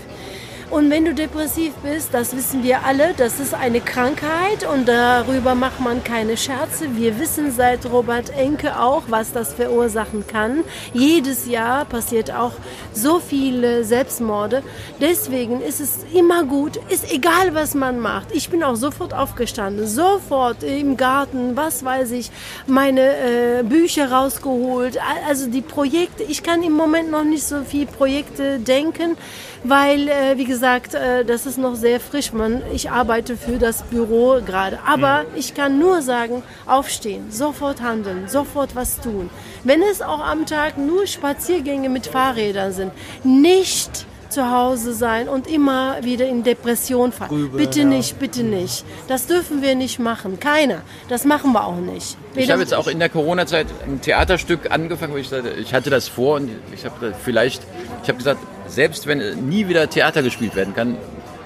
Und 0.73 0.89
wenn 0.89 1.05
du 1.05 1.13
depressiv 1.13 1.75
bist, 1.83 2.15
das 2.15 2.35
wissen 2.35 2.63
wir 2.63 2.87
alle, 2.87 3.13
das 3.15 3.41
ist 3.41 3.53
eine 3.53 3.83
Krankheit 3.83 4.67
und 4.67 4.89
darüber 4.89 5.55
macht 5.55 5.81
man 5.81 6.03
keine 6.03 6.39
Scherze. 6.39 6.97
Wir 6.97 7.21
wissen 7.21 7.53
seit 7.53 7.85
Robert 7.85 8.31
Enke 8.31 8.81
auch, 8.81 9.03
was 9.09 9.35
das 9.35 9.53
verursachen 9.53 10.27
kann. 10.27 10.65
Jedes 10.95 11.47
Jahr 11.47 11.85
passiert 11.85 12.31
auch 12.31 12.53
so 12.95 13.21
viele 13.21 13.85
Selbstmorde. 13.85 14.63
Deswegen 14.99 15.61
ist 15.61 15.81
es 15.81 16.07
immer 16.15 16.45
gut, 16.45 16.81
ist 16.89 17.13
egal, 17.13 17.53
was 17.53 17.75
man 17.75 18.01
macht. 18.01 18.29
Ich 18.33 18.49
bin 18.49 18.63
auch 18.63 18.77
sofort 18.77 19.13
aufgestanden, 19.13 19.87
sofort 19.87 20.63
im 20.63 20.97
Garten, 20.97 21.55
was 21.55 21.85
weiß 21.85 22.13
ich, 22.13 22.31
meine 22.67 23.03
äh, 23.03 23.63
Bücher 23.63 24.11
rausgeholt. 24.11 24.99
Also 25.29 25.51
die 25.51 25.61
Projekte, 25.61 26.23
ich 26.23 26.43
kann 26.43 26.63
im 26.63 26.73
Moment 26.73 27.11
noch 27.11 27.25
nicht 27.25 27.45
so 27.45 27.61
viel 27.63 27.85
Projekte 27.85 28.59
denken, 28.59 29.19
weil, 29.65 30.09
äh, 30.09 30.39
wie 30.39 30.45
gesagt, 30.45 30.62
äh, 30.63 31.25
das 31.25 31.45
ist 31.47 31.59
noch 31.59 31.75
sehr 31.75 32.01
frisch. 32.01 32.33
Man, 32.33 32.63
ich 32.73 32.91
arbeite 32.91 33.37
für 33.37 33.59
das 33.59 33.83
Büro 33.83 34.41
gerade. 34.45 34.79
Aber 34.87 35.25
ich 35.35 35.55
kann 35.55 35.79
nur 35.79 36.03
sagen, 36.03 36.43
aufstehen, 36.67 37.31
sofort 37.31 37.83
handeln, 37.83 38.29
sofort 38.29 38.75
was 38.75 39.01
tun. 39.01 39.29
Wenn 39.65 39.83
es 39.83 40.01
auch 40.01 40.21
am 40.21 40.47
Tag 40.47 40.79
nur 40.79 41.07
Spaziergänge 41.07 41.89
mit 41.89 42.07
Fahrrädern 42.07 42.73
sind, 42.73 42.93
nicht 43.25 44.07
zu 44.33 44.51
Hause 44.51 44.95
sein 44.95 45.29
und 45.29 45.47
immer 45.47 46.03
wieder 46.03 46.27
in 46.27 46.43
Depression 46.43 47.13
fallen. 47.13 47.31
Grübeln, 47.31 47.57
bitte 47.57 47.81
ja. 47.81 47.85
nicht, 47.87 48.19
bitte 48.19 48.43
nicht. 48.43 48.85
Das 49.09 49.27
dürfen 49.27 49.63
wir 49.63 49.75
nicht 49.75 49.99
machen. 49.99 50.41
Keiner. 50.41 50.83
Das 51.09 51.25
machen 51.25 51.53
wir 51.53 51.67
auch 51.67 51.77
nicht. 51.77 52.17
Ich 52.35 52.51
habe 52.51 52.61
jetzt 52.61 52.75
auch 52.75 52.89
in 52.89 52.99
der 52.99 53.09
Corona-Zeit 53.09 53.67
ein 53.87 54.01
Theaterstück 54.01 54.71
angefangen, 54.71 55.13
wo 55.13 55.19
ich 55.19 55.29
sagte, 55.29 55.51
ich 55.51 55.75
hatte 55.75 55.91
das 55.91 56.09
vor 56.09 56.37
und 56.37 56.51
ich 56.73 56.85
habe 56.85 57.15
vielleicht, 57.23 57.63
ich 58.03 58.09
habe 58.09 58.19
gesagt, 58.19 58.41
selbst 58.67 59.07
wenn 59.07 59.49
nie 59.49 59.69
wieder 59.69 59.89
Theater 59.89 60.23
gespielt 60.23 60.57
werden 60.57 60.75
kann, 60.75 60.97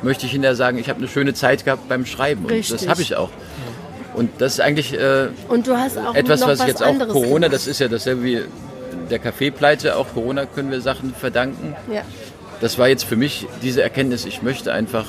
möchte 0.03 0.27
ich 0.27 0.33
hinterher 0.33 0.57
sagen, 0.57 0.79
ich 0.79 0.89
habe 0.89 0.99
eine 0.99 1.09
schöne 1.09 1.35
Zeit 1.35 1.65
gehabt 1.65 1.89
beim 1.89 2.07
Schreiben. 2.07 2.45
Und 2.45 2.53
Richtig. 2.53 2.81
das 2.81 2.89
habe 2.89 3.03
ich 3.03 3.17
auch. 3.17 3.31
Und 4.15 4.31
das 4.39 4.55
ist 4.55 4.61
eigentlich 4.61 4.95
äh, 4.95 5.29
und 5.49 5.67
du 5.67 5.77
hast 5.77 5.99
auch 5.99 6.15
etwas, 6.15 6.41
was 6.41 6.61
ich 6.61 6.69
jetzt 6.69 6.83
auch 6.83 6.99
Corona, 7.09 7.49
gemacht. 7.49 7.53
das 7.53 7.67
ist 7.67 7.81
ja 7.81 7.89
dasselbe 7.89 8.23
wie 8.25 8.43
der 9.11 9.19
Kaffeepleite, 9.19 9.97
auch 9.97 10.07
Corona 10.15 10.47
können 10.47 10.71
wir 10.71 10.81
Sachen 10.81 11.15
verdanken. 11.15 11.77
Ja. 11.93 12.03
Das 12.61 12.79
war 12.79 12.89
jetzt 12.89 13.05
für 13.05 13.17
mich 13.17 13.47
diese 13.63 13.83
Erkenntnis, 13.83 14.25
ich 14.25 14.43
möchte 14.43 14.73
einfach 14.73 15.07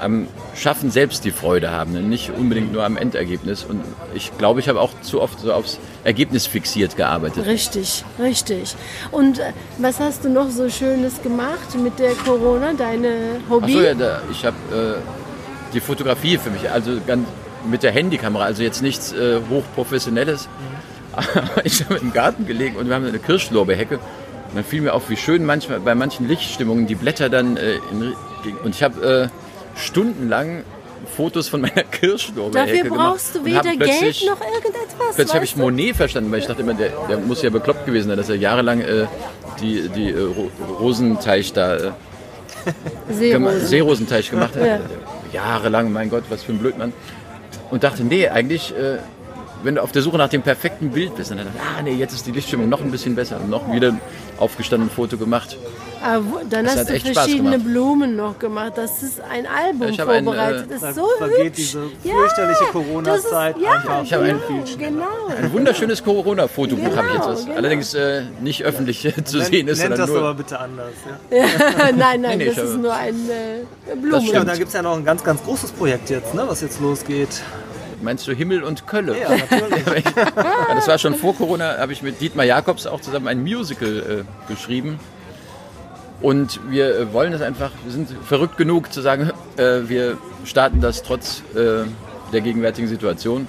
am 0.00 0.28
Schaffen 0.54 0.90
selbst 0.90 1.24
die 1.24 1.30
Freude 1.30 1.70
haben, 1.70 1.92
ne? 1.92 2.00
nicht 2.00 2.30
unbedingt 2.30 2.72
nur 2.72 2.84
am 2.84 2.96
Endergebnis. 2.96 3.64
Und 3.64 3.82
ich 4.14 4.36
glaube, 4.38 4.60
ich 4.60 4.68
habe 4.68 4.80
auch 4.80 4.90
zu 5.02 5.20
oft 5.20 5.40
so 5.40 5.52
aufs 5.52 5.78
Ergebnis 6.04 6.46
fixiert 6.46 6.96
gearbeitet. 6.96 7.46
Richtig, 7.46 8.04
richtig. 8.18 8.74
Und 9.10 9.38
äh, 9.38 9.52
was 9.78 10.00
hast 10.00 10.24
du 10.24 10.30
noch 10.30 10.50
so 10.50 10.68
Schönes 10.70 11.22
gemacht 11.22 11.76
mit 11.82 11.98
der 11.98 12.12
Corona, 12.12 12.74
deine 12.74 13.40
Hobby? 13.48 13.72
Achso, 13.72 13.80
ja, 13.80 13.94
da, 13.94 14.22
ich 14.30 14.44
habe 14.44 14.56
äh, 14.72 15.72
die 15.74 15.80
Fotografie 15.80 16.38
für 16.38 16.50
mich, 16.50 16.70
also 16.70 16.98
ganz, 17.06 17.26
mit 17.68 17.82
der 17.82 17.92
Handykamera, 17.92 18.44
also 18.44 18.62
jetzt 18.62 18.82
nichts 18.82 19.12
äh, 19.12 19.40
hochprofessionelles. 19.50 20.48
Aber 21.12 21.50
ich 21.64 21.84
habe 21.84 21.96
im 21.96 22.12
Garten 22.12 22.46
gelegen 22.46 22.76
und 22.76 22.88
wir 22.88 22.94
haben 22.94 23.04
eine 23.04 23.18
Kirschlorbeerhecke. 23.18 23.98
Und 24.48 24.56
dann 24.56 24.64
fiel 24.64 24.80
mir 24.80 24.94
auf, 24.94 25.10
wie 25.10 25.16
schön 25.16 25.44
manchmal 25.44 25.80
bei 25.80 25.94
manchen 25.94 26.26
Lichtstimmungen 26.26 26.86
die 26.86 26.94
Blätter 26.94 27.28
dann 27.28 27.56
äh, 27.56 27.74
in, 27.90 28.14
und 28.64 28.74
ich 28.74 28.82
habe 28.82 29.30
äh, 29.30 29.78
stundenlang 29.78 30.64
Fotos 31.16 31.48
von 31.48 31.60
meiner 31.60 31.82
Kirschlorbeerhecke 31.82 32.88
Dafür 32.88 32.96
brauchst 32.96 33.34
du 33.34 33.44
weder 33.44 33.62
Geld 33.62 34.24
noch 34.26 34.40
irgendetwas. 34.40 35.14
Plötzlich 35.14 35.34
habe 35.34 35.44
ich? 35.44 35.56
Monet 35.56 35.96
verstanden, 35.96 36.30
weil 36.30 36.40
ich 36.40 36.46
dachte 36.46 36.62
immer, 36.62 36.74
der, 36.74 36.90
der 37.08 37.18
muss 37.18 37.42
ja 37.42 37.50
bekloppt 37.50 37.86
gewesen 37.86 38.08
sein, 38.08 38.16
dass 38.16 38.28
er 38.28 38.36
jahrelang 38.36 38.80
äh, 38.80 39.06
die, 39.60 39.88
die 39.88 40.10
äh, 40.10 40.20
Ro 40.20 40.50
Rosenteich 40.78 41.52
da, 41.52 41.76
äh, 41.76 41.90
Seerosen. 43.10 43.66
Seerosenteich 43.66 44.30
gemacht 44.30 44.54
hat. 44.56 44.64
Ja. 44.64 44.80
Jahrelang, 45.32 45.92
mein 45.92 46.10
Gott, 46.10 46.24
was 46.28 46.42
für 46.42 46.52
ein 46.52 46.58
Blödmann. 46.58 46.92
Und 47.70 47.84
dachte, 47.84 48.04
nee, 48.04 48.28
eigentlich, 48.28 48.74
äh, 48.76 48.98
wenn 49.62 49.74
du 49.76 49.82
auf 49.82 49.92
der 49.92 50.02
Suche 50.02 50.16
nach 50.18 50.28
dem 50.28 50.42
perfekten 50.42 50.90
Bild 50.90 51.16
bist, 51.16 51.30
dann 51.30 51.38
dachte 51.38 51.50
ich, 51.54 51.60
ah 51.60 51.82
nee, 51.82 51.94
jetzt 51.94 52.12
ist 52.14 52.26
die 52.26 52.32
Lichtstimmung 52.32 52.68
noch 52.68 52.80
ein 52.80 52.90
bisschen 52.90 53.14
besser. 53.14 53.36
Und 53.40 53.50
noch 53.50 53.72
wieder 53.72 53.94
aufgestanden, 54.38 54.88
ein 54.88 54.92
Foto 54.92 55.16
gemacht. 55.16 55.56
Aber 56.00 56.24
wo- 56.24 56.40
dann 56.48 56.64
Das 56.64 56.76
hast 56.76 56.90
du 56.90 56.98
verschiedene. 57.12 57.58
Blumen 57.58 58.14
noch 58.14 58.38
gemacht. 58.38 58.74
Das 58.76 59.02
ist 59.02 59.20
ein 59.20 59.46
Album 59.48 59.88
Ich 59.88 59.98
habe 59.98 60.12
ein, 60.12 60.24
vorbereitet. 60.24 60.66
äh, 60.66 60.68
das 60.74 60.80
Da 60.80 60.88
ist 60.90 60.94
so 60.94 61.08
vergeht 61.18 61.38
hübsch. 61.46 61.56
diese 61.56 61.80
Ja, 62.04 62.14
fürchterliche 62.14 62.60
das 62.60 62.70
Corona-Zeit 62.72 63.56
ist- 63.56 63.62
ja, 63.64 63.70
einfach 63.72 64.02
Ich 64.04 64.12
habe 64.12 64.24
viel, 64.26 64.34
ein-. 64.58 64.78
Genau. 64.78 65.04
Ein 65.36 65.52
wunderschönes 65.52 66.04
Corona-Fotobuch 66.04 66.96
habe 66.96 67.08
ich 67.08 67.14
jetzt. 67.14 67.26
Was. 67.26 67.44
genau. 67.46 67.56
Allerdings 67.56 67.94
äh, 67.94 68.22
nicht 68.40 68.62
öffentlich 68.62 69.12
zu 69.24 69.40
sehen 69.40 69.66
ist, 69.66 69.80
Nennt 69.80 69.98
das 69.98 70.08
nur... 70.08 70.18
aber 70.20 70.34
bitte 70.34 70.60
anders. 70.60 70.92
Ja. 71.32 71.44
nein, 71.96 72.20
nein, 72.20 72.38
nee, 72.38 72.44
das 72.46 72.58
ist 72.58 72.76
nur 72.76 72.94
ein 72.94 73.14
äh, 73.28 73.64
Das 73.88 73.98
Blumen. 74.00 74.20
stimmt. 74.20 74.34
Ja, 74.34 74.40
und 74.42 74.46
da 74.48 74.54
gibt 74.54 74.68
es 74.68 74.74
ja 74.74 74.82
noch 74.82 74.96
ein 74.96 75.04
ganz, 75.04 75.24
ganz 75.24 75.42
großes 75.42 75.72
Projekt 75.72 76.10
jetzt, 76.10 76.32
ne, 76.32 76.44
was 76.46 76.60
jetzt 76.60 76.80
losgeht. 76.80 77.42
Meinst 78.02 78.26
du 78.28 78.32
Himmel 78.32 78.62
und 78.62 78.86
Kölle? 78.86 79.18
Ja, 79.18 79.30
natürlich. 79.30 80.04
Das 80.74 80.86
war 80.86 80.98
schon 80.98 81.14
vor 81.14 81.34
Corona, 81.34 81.78
habe 81.78 81.92
ich 81.92 82.02
mit 82.02 82.20
Dietmar 82.20 82.44
Jakobs 82.44 82.86
auch 82.86 83.00
zusammen 83.00 83.26
ein 83.26 83.42
Musical 83.42 84.24
äh, 84.48 84.52
geschrieben. 84.52 85.00
Und 86.20 86.60
wir 86.70 86.96
äh, 86.96 87.12
wollen 87.12 87.32
es 87.32 87.42
einfach, 87.42 87.70
wir 87.84 87.92
sind 87.92 88.10
verrückt 88.24 88.56
genug 88.56 88.92
zu 88.92 89.00
sagen, 89.00 89.30
äh, 89.56 89.88
wir 89.88 90.18
starten 90.44 90.80
das 90.80 91.02
trotz 91.02 91.42
äh, 91.54 91.84
der 92.32 92.40
gegenwärtigen 92.40 92.88
Situation. 92.88 93.46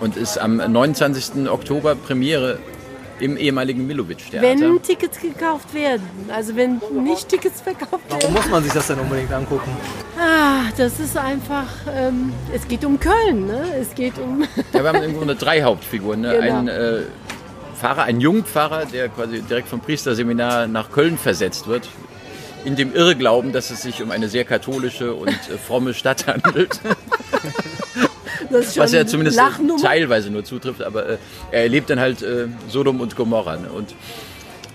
Und 0.00 0.16
ist 0.16 0.38
am 0.38 0.56
29. 0.56 1.48
Oktober 1.50 1.94
Premiere 1.94 2.58
im 3.20 3.36
ehemaligen 3.36 3.86
Milovic-Theater. 3.86 4.42
Wenn 4.42 4.82
Tickets 4.82 5.20
gekauft 5.20 5.72
werden, 5.74 6.02
also 6.32 6.56
wenn 6.56 6.80
nicht 7.04 7.28
Tickets 7.28 7.60
verkauft 7.60 8.02
Warum 8.08 8.22
werden. 8.22 8.34
muss 8.34 8.48
man 8.48 8.62
sich 8.62 8.72
das 8.72 8.86
denn 8.86 8.98
unbedingt 8.98 9.32
angucken? 9.32 9.70
Ah, 10.18 10.70
das 10.76 11.00
ist 11.00 11.16
einfach, 11.16 11.66
ähm, 11.94 12.32
es 12.54 12.66
geht 12.68 12.84
um 12.84 12.98
Köln, 12.98 13.46
ne? 13.46 13.64
Es 13.80 13.94
geht 13.94 14.18
um, 14.18 14.44
Ja, 14.72 14.82
wir 14.82 14.92
haben 14.92 15.02
im 15.02 15.16
Grunde 15.16 15.34
drei 15.34 15.62
Hauptfiguren. 15.62 16.20
Ne? 16.20 16.38
Genau. 16.40 16.58
Ein 16.58 16.68
äh, 16.68 17.02
Pfarrer, 17.78 18.02
ein 18.02 18.20
Jungpfarrer, 18.20 18.86
der 18.86 19.08
quasi 19.08 19.40
direkt 19.40 19.68
vom 19.68 19.80
Priesterseminar 19.80 20.66
nach 20.66 20.90
Köln 20.90 21.16
versetzt 21.16 21.66
wird. 21.66 21.88
In 22.64 22.76
dem 22.76 22.94
Irrglauben, 22.94 23.52
dass 23.52 23.70
es 23.70 23.82
sich 23.82 24.02
um 24.02 24.10
eine 24.10 24.28
sehr 24.28 24.44
katholische 24.44 25.14
und 25.14 25.28
äh, 25.28 25.56
fromme 25.56 25.94
Stadt 25.94 26.26
handelt. 26.26 26.80
das 28.50 28.66
ist 28.66 28.74
schon 28.74 28.82
Was 28.82 28.92
ja 28.92 29.06
zumindest 29.06 29.38
äh, 29.38 29.42
Lachnummer. 29.42 29.82
teilweise 29.82 30.30
nur 30.30 30.44
zutrifft. 30.44 30.82
Aber 30.82 31.06
äh, 31.06 31.18
er 31.50 31.62
erlebt 31.62 31.90
dann 31.90 32.00
halt 32.00 32.22
äh, 32.22 32.46
Sodom 32.68 33.00
und 33.00 33.16
Gomorra. 33.16 33.56
Ne? 33.56 33.68
Und 33.70 33.94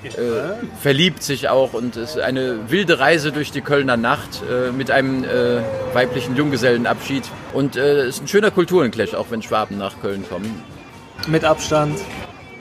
äh, 0.06 0.54
verliebt 0.82 1.24
sich 1.24 1.50
auch 1.50 1.74
und 1.74 1.96
es 1.96 2.12
ist 2.12 2.20
eine 2.20 2.70
wilde 2.70 3.00
Reise 3.00 3.32
durch 3.32 3.52
die 3.52 3.62
Kölner 3.62 3.98
Nacht 3.98 4.42
äh, 4.50 4.72
mit 4.72 4.92
einem 4.92 5.24
äh, 5.24 5.62
weiblichen 5.94 6.36
Junggesellenabschied. 6.36 7.24
Und 7.54 7.76
äh, 7.76 8.02
es 8.02 8.16
ist 8.16 8.24
ein 8.24 8.28
schöner 8.28 8.52
Kulturenclash, 8.52 9.14
auch 9.14 9.28
wenn 9.30 9.42
Schwaben 9.42 9.78
nach 9.78 10.00
Köln 10.02 10.24
kommen. 10.30 10.64
Mit 11.28 11.44
Abstand. 11.44 11.98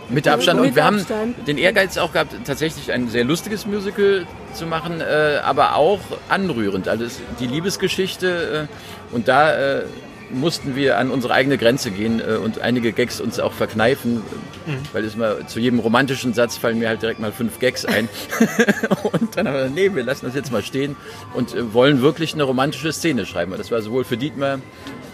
Mit 0.09 0.29
Abstand. 0.29 0.61
Und 0.61 0.75
wir 0.77 0.85
haben 0.85 1.05
den 1.47 1.59
Ehrgeiz 1.59 1.97
auch 1.99 2.13
gehabt, 2.13 2.35
tatsächlich 2.45 2.93
ein 2.93 3.09
sehr 3.09 3.25
lustiges 3.25 3.67
Musical 3.67 4.27
zu 4.53 4.67
machen, 4.67 5.01
äh, 5.01 5.41
aber 5.43 5.77
auch 5.77 6.01
anrührend. 6.29 6.89
Also 6.89 7.07
die 7.41 7.47
Liebesgeschichte 7.47 8.69
äh, 8.69 9.15
und 9.15 9.29
da 9.29 9.55
äh, 9.55 9.83
mussten 10.31 10.77
wir 10.77 10.99
an 10.99 11.11
unsere 11.11 11.35
eigene 11.35 11.59
Grenze 11.59 11.91
gehen 11.91 12.21
äh, 12.21 12.35
und 12.37 12.61
einige 12.61 12.93
Gags 12.93 13.21
uns 13.21 13.39
auch 13.41 13.53
verkneifen, 13.53 14.23
weil 14.93 15.05
es 15.05 15.17
mal 15.17 15.47
zu 15.47 15.61
jedem 15.61 15.79
romantischen 15.79 16.35
Satz 16.35 16.57
fallen 16.57 16.79
mir 16.79 16.89
halt 16.89 17.03
direkt 17.03 17.21
mal 17.21 17.33
fünf 17.33 17.59
Gags 17.59 17.85
ein. 17.85 18.09
und 19.13 19.37
dann 19.37 19.47
haben 19.49 19.55
wir 19.55 19.61
gesagt, 19.63 19.75
nee, 19.75 19.95
wir 19.95 20.05
lassen 20.05 20.27
das 20.27 20.35
jetzt 20.35 20.51
mal 20.53 20.63
stehen 20.63 20.97
und 21.35 21.55
äh, 21.55 21.73
wollen 21.75 22.01
wirklich 22.03 22.35
eine 22.35 22.45
romantische 22.45 22.93
Szene 22.93 23.27
schreiben. 23.27 23.53
Und 23.53 23.59
das 23.59 23.71
war 23.71 23.83
sowohl 23.83 24.05
für 24.05 24.17
Dietmar 24.17 24.59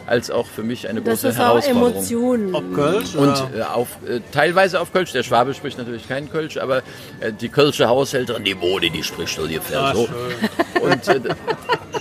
als 0.07 0.31
auch 0.31 0.47
für 0.47 0.63
mich 0.65 0.89
eine 0.89 1.03
Das 1.03 1.21
große 1.23 1.29
ist 1.29 1.37
auch 1.39 1.45
Herausforderung. 1.45 1.93
Emotionen. 1.93 2.55
Ob 2.55 2.75
Kölsch 2.75 3.15
Und 3.15 3.35
äh, 3.57 3.63
auf, 3.63 3.89
äh, 4.09 4.21
teilweise 4.33 4.81
auf 4.81 4.93
Kölsch. 4.93 5.13
Der 5.13 5.23
Schwabe 5.23 5.55
spricht 5.55 5.79
natürlich 5.79 6.09
kein 6.09 6.29
Kölsch, 6.31 6.57
aber 6.57 6.79
äh, 7.21 7.33
die 7.33 7.49
Kölsche 7.49 7.89
Haushälterin, 7.89 8.43
die 8.43 8.55
Mode, 8.55 8.91
die 8.91 9.05
spricht 9.05 9.39
ungefähr 9.39 9.81
Ah, 9.81 9.95
so. 9.95 10.07
schön. 10.09 10.83
Und 10.83 11.09
äh, 11.09 11.21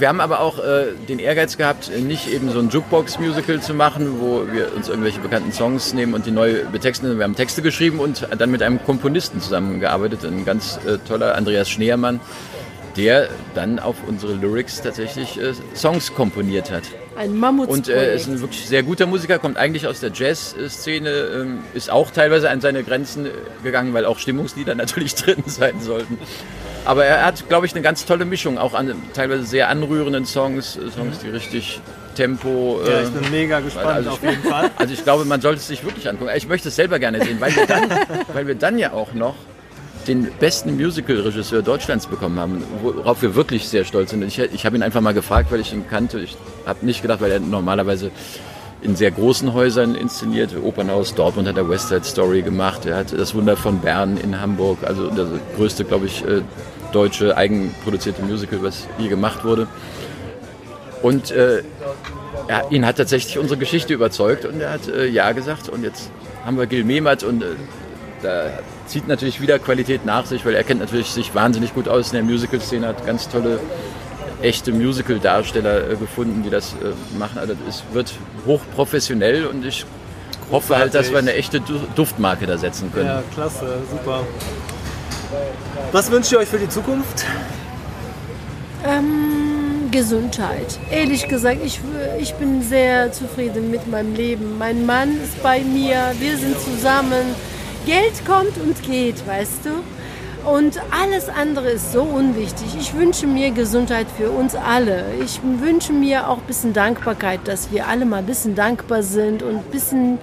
wir 0.00 0.08
haben 0.08 0.20
aber 0.20 0.40
auch 0.40 0.58
äh, 0.58 0.92
den 1.08 1.18
Ehrgeiz 1.18 1.56
gehabt, 1.56 1.90
nicht 1.96 2.28
eben 2.28 2.50
so 2.50 2.58
ein 2.58 2.70
Jukebox-Musical 2.70 3.60
zu 3.60 3.74
machen, 3.74 4.20
wo 4.20 4.46
wir 4.50 4.74
uns 4.74 4.88
irgendwelche 4.88 5.20
bekannten 5.20 5.52
Songs 5.52 5.94
nehmen 5.94 6.14
und 6.14 6.26
die 6.26 6.30
neu 6.30 6.64
betexten. 6.70 7.18
Wir 7.18 7.24
haben 7.24 7.36
Texte 7.36 7.62
geschrieben 7.62 8.00
und 8.00 8.26
dann 8.36 8.50
mit 8.50 8.62
einem 8.62 8.82
Komponisten 8.82 9.40
zusammengearbeitet, 9.40 10.24
ein 10.24 10.44
ganz 10.44 10.78
äh, 10.86 10.98
toller 11.06 11.34
Andreas 11.34 11.68
Schneermann, 11.68 12.20
der 12.96 13.28
dann 13.54 13.78
auf 13.78 13.96
unsere 14.06 14.34
Lyrics 14.34 14.82
tatsächlich 14.82 15.40
äh, 15.40 15.52
Songs 15.74 16.14
komponiert 16.14 16.70
hat. 16.70 16.84
Ein 17.16 17.30
Und 17.30 17.38
Mammutsprojekt. 17.40 17.88
äh, 17.90 18.14
ist 18.16 18.28
ein 18.28 18.40
wirklich 18.40 18.66
sehr 18.66 18.82
guter 18.82 19.06
Musiker, 19.06 19.38
kommt 19.38 19.56
eigentlich 19.56 19.86
aus 19.86 20.00
der 20.00 20.10
Jazz-Szene, 20.14 21.08
ähm, 21.10 21.58
ist 21.74 21.90
auch 21.90 22.10
teilweise 22.10 22.48
an 22.50 22.60
seine 22.60 22.84
Grenzen 22.84 23.26
äh, 23.26 23.30
gegangen, 23.62 23.92
weil 23.94 24.04
auch 24.06 24.18
Stimmungslieder 24.18 24.74
natürlich 24.76 25.14
drin 25.14 25.42
sein 25.46 25.80
sollten. 25.80 26.18
Aber 26.84 27.04
er 27.04 27.26
hat, 27.26 27.48
glaube 27.48 27.66
ich, 27.66 27.72
eine 27.74 27.82
ganz 27.82 28.06
tolle 28.06 28.24
Mischung, 28.24 28.58
auch 28.58 28.74
an 28.74 28.94
teilweise 29.12 29.44
sehr 29.44 29.68
anrührenden 29.68 30.24
Songs, 30.24 30.76
äh, 30.76 30.90
Songs, 30.90 31.18
die 31.18 31.28
richtig 31.28 31.80
Tempo. 32.14 32.80
Ja, 32.84 33.00
äh, 33.00 33.02
ich 33.04 33.10
bin 33.10 33.30
mega 33.30 33.60
gespannt 33.60 33.86
also- 33.86 34.10
auf 34.10 34.22
jeden 34.22 34.42
Fall. 34.42 34.70
also 34.76 34.94
ich 34.94 35.02
glaube, 35.02 35.24
man 35.24 35.40
sollte 35.40 35.58
es 35.58 35.66
sich 35.66 35.84
wirklich 35.84 36.08
angucken. 36.08 36.30
Ich 36.36 36.48
möchte 36.48 36.68
es 36.68 36.76
selber 36.76 36.98
gerne 36.98 37.22
sehen, 37.24 37.40
weil 37.40 37.54
wir 37.54 37.66
dann, 37.66 37.90
weil 38.32 38.46
wir 38.46 38.54
dann 38.54 38.78
ja 38.78 38.92
auch 38.92 39.12
noch 39.14 39.34
den 40.10 40.28
besten 40.40 40.76
Musical-Regisseur 40.76 41.62
Deutschlands 41.62 42.06
bekommen 42.06 42.40
haben, 42.40 42.64
worauf 42.82 43.22
wir 43.22 43.36
wirklich 43.36 43.68
sehr 43.68 43.84
stolz 43.84 44.10
sind. 44.10 44.22
Ich, 44.24 44.38
ich 44.40 44.66
habe 44.66 44.76
ihn 44.76 44.82
einfach 44.82 45.00
mal 45.00 45.14
gefragt, 45.14 45.52
weil 45.52 45.60
ich 45.60 45.72
ihn 45.72 45.84
kannte. 45.88 46.18
Ich 46.18 46.36
habe 46.66 46.84
nicht 46.84 47.00
gedacht, 47.00 47.20
weil 47.20 47.30
er 47.30 47.38
normalerweise 47.38 48.10
in 48.82 48.96
sehr 48.96 49.12
großen 49.12 49.52
Häusern 49.52 49.94
inszeniert. 49.94 50.56
Opernhaus 50.60 51.14
Dortmund 51.14 51.46
hat 51.46 51.56
er 51.56 51.68
West 51.68 51.88
Side 51.88 52.04
Story 52.04 52.42
gemacht. 52.42 52.86
Er 52.86 52.96
hat 52.96 53.12
das 53.12 53.34
Wunder 53.36 53.56
von 53.56 53.78
Bern 53.78 54.16
in 54.16 54.40
Hamburg, 54.40 54.78
also 54.82 55.10
das 55.10 55.28
größte, 55.56 55.84
glaube 55.84 56.06
ich, 56.06 56.24
äh, 56.24 56.40
deutsche 56.92 57.36
eigenproduzierte 57.36 58.22
Musical, 58.22 58.62
was 58.62 58.88
je 58.98 59.08
gemacht 59.08 59.44
wurde. 59.44 59.68
Und 61.02 61.30
äh, 61.30 61.62
ja, 62.48 62.68
ihn 62.70 62.84
hat 62.84 62.96
tatsächlich 62.96 63.38
unsere 63.38 63.60
Geschichte 63.60 63.94
überzeugt 63.94 64.44
und 64.44 64.60
er 64.60 64.72
hat 64.72 64.88
äh, 64.88 65.06
Ja 65.06 65.30
gesagt. 65.32 65.68
Und 65.68 65.84
jetzt 65.84 66.10
haben 66.44 66.58
wir 66.58 66.66
Gil 66.66 66.82
Mehmet 66.82 67.22
und 67.22 67.42
äh, 67.42 67.46
da 68.22 68.50
zieht 68.86 69.08
natürlich 69.08 69.40
wieder 69.40 69.58
Qualität 69.58 70.04
nach 70.04 70.26
sich, 70.26 70.44
weil 70.44 70.54
er 70.54 70.64
kennt 70.64 70.80
natürlich 70.80 71.10
sich 71.10 71.34
wahnsinnig 71.34 71.74
gut 71.74 71.88
aus 71.88 72.08
in 72.08 72.14
der 72.14 72.22
Musical-Szene, 72.22 72.86
hat 72.88 73.06
ganz 73.06 73.28
tolle, 73.28 73.60
echte 74.42 74.72
Musical-Darsteller 74.72 75.90
äh, 75.90 75.96
gefunden, 75.96 76.42
die 76.42 76.50
das 76.50 76.72
äh, 76.72 77.18
machen. 77.18 77.38
Also 77.38 77.54
es 77.68 77.82
wird 77.92 78.12
hochprofessionell 78.46 79.46
und 79.46 79.64
ich 79.64 79.84
hoffe 80.50 80.76
halt, 80.76 80.94
dass 80.94 81.10
wir 81.10 81.18
eine 81.18 81.34
echte 81.34 81.60
Du- 81.60 81.80
Duftmarke 81.94 82.46
da 82.46 82.58
setzen 82.58 82.92
können. 82.92 83.06
Ja, 83.06 83.22
klasse, 83.34 83.78
super. 83.90 84.20
Was 85.92 86.10
wünscht 86.10 86.32
ihr 86.32 86.38
euch 86.38 86.48
für 86.48 86.58
die 86.58 86.68
Zukunft? 86.68 87.24
Ähm, 88.84 89.88
Gesundheit. 89.90 90.78
Ehrlich 90.90 91.28
gesagt, 91.28 91.58
ich, 91.64 91.80
ich 92.18 92.34
bin 92.34 92.62
sehr 92.62 93.12
zufrieden 93.12 93.70
mit 93.70 93.86
meinem 93.88 94.14
Leben. 94.14 94.56
Mein 94.58 94.86
Mann 94.86 95.20
ist 95.22 95.42
bei 95.42 95.60
mir, 95.60 96.12
wir 96.18 96.36
sind 96.38 96.56
zusammen. 96.60 97.34
Geld 97.86 98.24
kommt 98.26 98.56
und 98.58 98.82
geht, 98.82 99.26
weißt 99.26 99.64
du? 99.64 100.50
Und 100.50 100.80
alles 100.90 101.28
andere 101.28 101.70
ist 101.70 101.92
so 101.92 102.02
unwichtig. 102.02 102.68
Ich 102.78 102.94
wünsche 102.94 103.26
mir 103.26 103.50
Gesundheit 103.50 104.06
für 104.16 104.30
uns 104.30 104.54
alle. 104.54 105.04
Ich 105.22 105.40
wünsche 105.42 105.92
mir 105.92 106.28
auch 106.28 106.38
ein 106.38 106.46
bisschen 106.46 106.72
Dankbarkeit, 106.72 107.40
dass 107.44 107.70
wir 107.72 107.86
alle 107.86 108.06
mal 108.06 108.18
ein 108.18 108.26
bisschen 108.26 108.54
dankbar 108.54 109.02
sind 109.02 109.42
und 109.42 109.56
ein 109.56 109.70
bisschen 109.70 110.18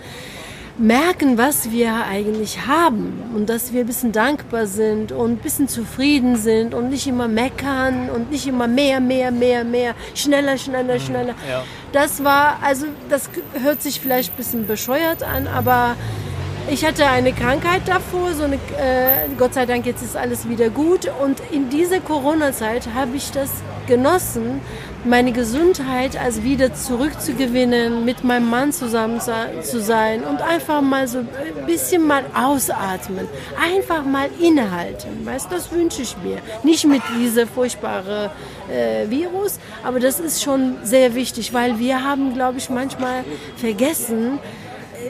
merken, 0.79 1.37
was 1.37 1.71
wir 1.71 2.05
eigentlich 2.05 2.67
haben 2.67 3.31
und 3.35 3.49
dass 3.49 3.73
wir 3.73 3.81
ein 3.81 3.87
bisschen 3.87 4.11
dankbar 4.11 4.67
sind 4.67 5.11
und 5.11 5.31
ein 5.31 5.37
bisschen 5.37 5.67
zufrieden 5.67 6.35
sind 6.35 6.73
und 6.73 6.89
nicht 6.89 7.07
immer 7.07 7.27
meckern 7.27 8.09
und 8.13 8.31
nicht 8.31 8.47
immer 8.47 8.67
mehr, 8.67 8.99
mehr, 8.99 9.31
mehr, 9.31 9.63
mehr, 9.63 9.95
schneller, 10.13 10.57
schneller, 10.57 10.99
schneller. 10.99 11.33
ja. 11.49 11.63
Das 11.93 12.23
war, 12.23 12.59
also 12.63 12.85
das 13.09 13.29
hört 13.61 13.81
sich 13.81 13.99
vielleicht 13.99 14.33
ein 14.33 14.37
bisschen 14.37 14.67
bescheuert 14.67 15.23
an, 15.23 15.47
aber 15.47 15.95
Ich 16.70 16.86
hatte 16.86 17.05
eine 17.07 17.32
Krankheit 17.32 17.84
davor, 17.88 18.34
so 18.34 18.43
eine, 18.43 18.55
äh, 18.55 19.30
Gott 19.38 19.53
sei 19.53 19.65
Dank 19.65 19.86
jetzt 19.86 20.03
ist 20.03 20.18
alles 20.18 20.49
wieder 20.49 20.70
gut. 20.70 21.09
Und 21.24 21.41
in 21.49 21.70
dieser 21.70 22.01
Corona-Zeit 22.01 22.89
habe 22.93 23.15
ich 23.15 23.32
das 23.32 23.49
genossen, 23.88 24.59
meine 25.05 25.32
Gesundheit 25.32 26.18
also 26.22 26.43
wieder 26.43 26.74
zurückzugewinnen, 26.74 28.03
mit 28.03 28.26
meinem 28.26 28.49
Mann 28.49 28.74
zusammen 28.74 29.22
sa- 29.22 29.61
zu 29.63 29.80
sein 29.80 30.26
und 30.26 30.41
einfach 30.41 30.82
mal 30.82 31.07
so 31.07 31.20
ein 31.20 31.30
bisschen 31.65 32.05
mal 32.05 32.26
ausatmen, 32.34 33.30
einfach 33.63 34.03
mal 34.03 34.28
innehalten. 34.38 35.26
Weißt, 35.26 35.49
das 35.49 35.72
wünsche 35.72 36.01
ich 36.01 36.18
mir. 36.22 36.39
Nicht 36.63 36.86
mit 36.86 37.01
dieser 37.18 37.47
furchtbaren 37.47 38.30
äh, 38.70 39.09
Virus, 39.09 39.59
aber 39.86 40.01
das 40.01 40.20
ist 40.20 40.43
schon 40.43 40.76
sehr 40.84 41.15
wichtig, 41.15 41.53
weil 41.53 41.80
wir 41.80 42.03
haben, 42.03 42.34
glaube 42.34 42.57
ich, 42.57 42.70
manchmal 42.70 43.24
vergessen, 43.55 44.39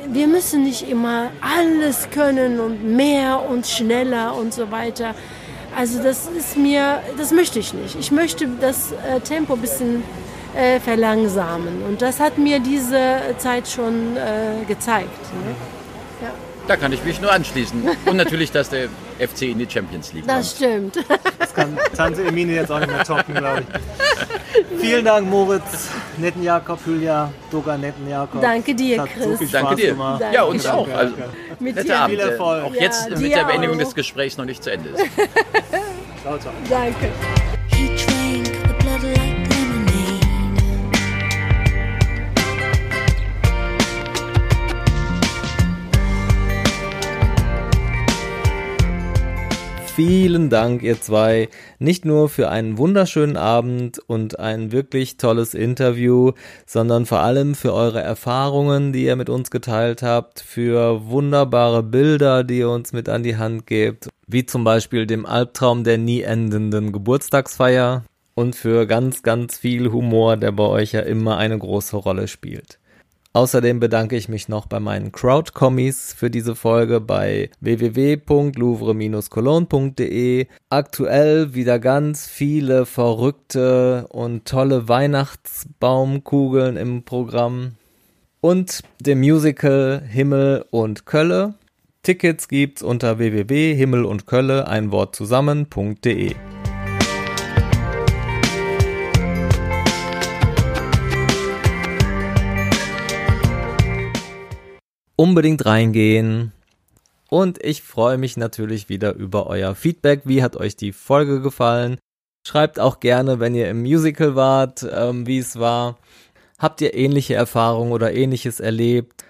wir 0.10 0.28
müssen 0.28 0.64
nicht 0.64 0.90
immer 0.90 1.32
alles 1.42 2.10
können 2.10 2.60
und 2.60 2.84
mehr 2.84 3.42
und 3.50 3.68
schneller 3.68 4.36
und 4.36 4.54
so 4.54 4.72
weiter. 4.72 5.16
Also 5.76 6.02
das 6.02 6.28
ist 6.28 6.58
mir, 6.58 7.02
das 7.18 7.32
möchte 7.32 7.60
ich 7.60 7.74
nicht. 7.74 7.96
Ich 8.00 8.12
möchte 8.12 8.48
das 8.60 8.92
äh, 8.92 9.20
Tempo 9.20 9.54
ein 9.54 9.62
bisschen 9.62 10.04
äh, 10.56 10.80
verlangsamen. 10.80 11.84
Und 11.84 12.02
das 12.02 12.20
hat 12.20 12.38
mir 12.38 12.60
diese 12.60 13.20
Zeit 13.38 13.68
schon 13.68 14.18
äh, 14.18 14.66
gezeigt. 14.68 15.34
Ne? 15.46 15.56
Da 16.68 16.76
kann 16.76 16.92
ich 16.92 17.04
mich 17.04 17.22
nur 17.22 17.32
anschließen. 17.32 17.82
Und 18.06 18.18
natürlich, 18.18 18.52
dass 18.52 18.70
der 18.70 18.90
FC 19.20 19.44
in 19.44 19.60
die 19.60 19.68
Champions 19.70 20.14
League 20.14 20.26
Das 20.28 20.58
kommt. 20.58 20.96
stimmt. 20.96 21.06
Das 21.40 21.54
kann 21.54 21.78
Tante 21.96 22.24
Emine 22.24 22.54
jetzt 22.54 22.72
auch 22.72 22.80
nicht 22.80 22.92
mehr 22.92 23.04
toppen, 23.04 23.34
glaube 23.36 23.62
ich. 23.62 24.80
Vielen 24.80 25.06
Dank, 25.06 25.30
Moritz, 25.30 25.90
Netten 26.18 26.44
Jakob, 26.44 26.80
Julia, 26.86 27.32
Doga, 27.52 27.78
Netten 27.78 28.08
Jakob. 28.10 28.42
Danke 28.42 28.74
dir, 28.76 29.02
Hat 29.02 29.10
so 29.20 29.28
Chris. 29.30 29.40
viel 29.40 29.48
Danke 29.50 29.68
Spaß 29.70 29.76
dir. 29.80 29.90
Gemacht. 29.92 30.24
Ja, 30.34 30.44
uns 30.44 30.64
Danke. 30.64 30.78
auch. 30.78 30.88
Also, 30.98 31.14
Mit 31.60 31.84
dir. 31.84 32.00
Abend. 32.00 32.20
Viel 32.20 32.30
Erfolg. 32.30 32.64
Auch 32.66 32.74
Ja, 32.76 32.82
jetzt 32.82 33.10
mit 33.10 33.20
dir 33.20 33.30
der 33.30 33.44
Beendigung 33.46 33.76
auch. 33.78 33.84
des 33.84 33.96
Gesprächs 33.96 34.38
noch 34.38 34.46
nicht 34.46 34.64
zu 34.64 34.72
Ende 34.72 34.90
ist. 34.90 35.00
Ciao, 36.24 36.38
ciao. 36.38 36.54
Danke. 36.70 37.12
Vielen 49.98 50.52
Dank, 50.52 50.84
ihr 50.84 51.02
zwei, 51.02 51.50
nicht 51.80 52.06
nur 52.06 52.30
für 52.30 52.50
einen 52.50 52.78
wunderschönen 52.78 53.36
Abend 53.36 53.98
und 53.98 54.38
ein 54.38 54.72
wirklich 54.72 55.18
tolles 55.18 55.56
Interview, 55.56 56.34
sondern 56.68 57.08
vor 57.08 57.22
allem 57.22 57.56
für 57.56 57.74
eure 57.74 58.00
Erfahrungen, 58.00 58.94
die 58.94 59.06
ihr 59.06 59.16
mit 59.16 59.28
uns 59.28 59.50
geteilt 59.50 60.04
habt, 60.04 60.40
für 60.40 61.10
wunderbare 61.10 61.82
Bilder, 61.82 62.44
die 62.44 62.60
ihr 62.60 62.70
uns 62.70 62.94
mit 62.94 63.10
an 63.10 63.24
die 63.24 63.38
Hand 63.38 63.66
gebt, 63.66 64.08
wie 64.28 64.46
zum 64.46 64.64
Beispiel 64.64 65.08
dem 65.08 65.26
Albtraum 65.26 65.84
der 65.84 65.98
nie 65.98 66.22
endenden 66.22 66.92
Geburtstagsfeier 66.92 68.04
und 68.36 68.56
für 68.56 68.86
ganz, 68.86 69.24
ganz 69.24 69.58
viel 69.58 69.92
Humor, 69.92 70.38
der 70.38 70.52
bei 70.52 70.66
euch 70.66 70.92
ja 70.92 71.02
immer 71.02 71.38
eine 71.38 71.58
große 71.58 71.98
Rolle 71.98 72.28
spielt. 72.28 72.78
Außerdem 73.38 73.80
bedanke 73.80 74.16
ich 74.16 74.30
mich 74.30 74.50
noch 74.50 74.66
bei 74.66 74.80
meinen 74.80 75.12
Crowd-Kommis 75.12 76.12
für 76.12 76.32
diese 76.32 76.56
Folge 76.56 77.00
bei 77.00 77.52
www.louvre-cologne.de. 77.60 80.48
Aktuell 80.72 81.54
wieder 81.54 81.78
ganz 81.78 82.28
viele 82.28 82.88
verrückte 82.88 84.08
und 84.10 84.46
tolle 84.46 84.90
Weihnachtsbaumkugeln 84.90 86.78
im 86.78 87.04
Programm. 87.04 87.74
Und 88.42 88.82
dem 89.02 89.20
Musical 89.20 90.02
Himmel 90.04 90.66
und 90.72 91.06
Kölle. 91.06 91.54
Tickets 92.02 92.48
gibt's 92.48 92.82
unter 92.82 93.20
www.himmel 93.20 94.04
und 94.04 94.26
Kölle 94.26 94.68
ein 94.68 94.92
Wort 94.92 95.16
zusammen.de. 95.16 96.34
unbedingt 105.18 105.66
reingehen. 105.66 106.54
Und 107.30 107.62
ich 107.62 107.82
freue 107.82 108.18
mich 108.18 108.38
natürlich 108.38 108.88
wieder 108.88 109.14
über 109.14 109.48
euer 109.48 109.76
Feedback. 109.76 110.22
Wie 110.24 110.42
hat 110.42 110.56
euch 110.56 110.78
die 110.78 110.94
Folge 110.94 111.42
gefallen? 111.42 111.98
Schreibt 112.48 112.80
auch 112.80 113.02
gerne, 113.02 113.42
wenn 113.42 113.54
ihr 113.54 113.70
im 113.70 113.82
Musical 113.82 114.38
wart, 114.38 114.88
ähm, 114.90 115.28
wie 115.28 115.40
es 115.40 115.60
war. 115.60 115.98
Habt 116.58 116.80
ihr 116.80 116.94
ähnliche 116.94 117.34
Erfahrungen 117.34 117.92
oder 117.92 118.14
ähnliches 118.14 118.62
erlebt? 118.62 119.26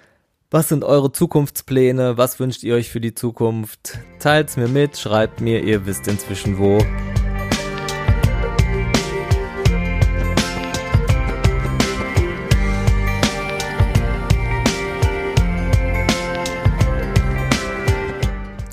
Was 0.51 0.69
sind 0.69 0.83
eure 0.83 1.11
Zukunftspläne? 1.11 2.17
Was 2.17 2.39
wünscht 2.39 2.63
ihr 2.63 2.75
euch 2.75 2.89
für 2.89 3.01
die 3.01 3.15
Zukunft? 3.15 3.97
Teilt's 4.19 4.55
mir 4.55 4.67
mit, 4.67 4.97
schreibt 4.97 5.41
mir, 5.41 5.63
ihr 5.63 5.85
wisst 5.87 6.07
inzwischen 6.07 6.59
wo. 6.59 6.77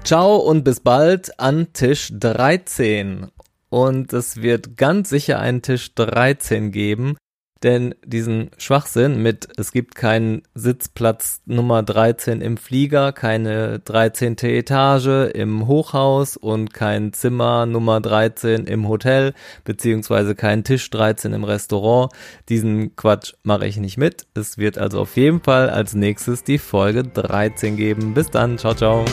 Ciao 0.04 0.36
und 0.36 0.64
bis 0.64 0.80
bald 0.80 1.40
an 1.40 1.68
Tisch 1.72 2.12
13. 2.12 3.28
Und 3.70 4.12
es 4.12 4.42
wird 4.42 4.76
ganz 4.76 5.08
sicher 5.08 5.40
einen 5.40 5.62
Tisch 5.62 5.94
13 5.94 6.72
geben, 6.72 7.16
denn 7.62 7.94
diesen 8.04 8.50
Schwachsinn 8.58 9.22
mit, 9.22 9.48
es 9.56 9.72
gibt 9.72 9.94
keinen 9.94 10.42
Sitzplatz 10.54 11.40
Nummer 11.46 11.82
13 11.82 12.42
im 12.42 12.58
Flieger, 12.58 13.12
keine 13.12 13.78
13. 13.78 14.36
Etage 14.42 15.30
im 15.32 15.66
Hochhaus 15.66 16.36
und 16.36 16.74
kein 16.74 17.14
Zimmer 17.14 17.64
Nummer 17.64 18.02
13 18.02 18.66
im 18.66 18.86
Hotel, 18.86 19.32
beziehungsweise 19.64 20.34
kein 20.34 20.64
Tisch 20.64 20.90
13 20.90 21.32
im 21.32 21.44
Restaurant. 21.44 22.12
Diesen 22.50 22.94
Quatsch 22.94 23.32
mache 23.42 23.66
ich 23.66 23.78
nicht 23.78 23.96
mit. 23.96 24.26
Es 24.34 24.58
wird 24.58 24.76
also 24.76 25.00
auf 25.00 25.16
jeden 25.16 25.40
Fall 25.40 25.70
als 25.70 25.94
nächstes 25.94 26.44
die 26.44 26.58
Folge 26.58 27.04
13 27.04 27.78
geben. 27.78 28.12
Bis 28.12 28.30
dann, 28.30 28.58
ciao, 28.58 28.74
ciao. 28.74 29.06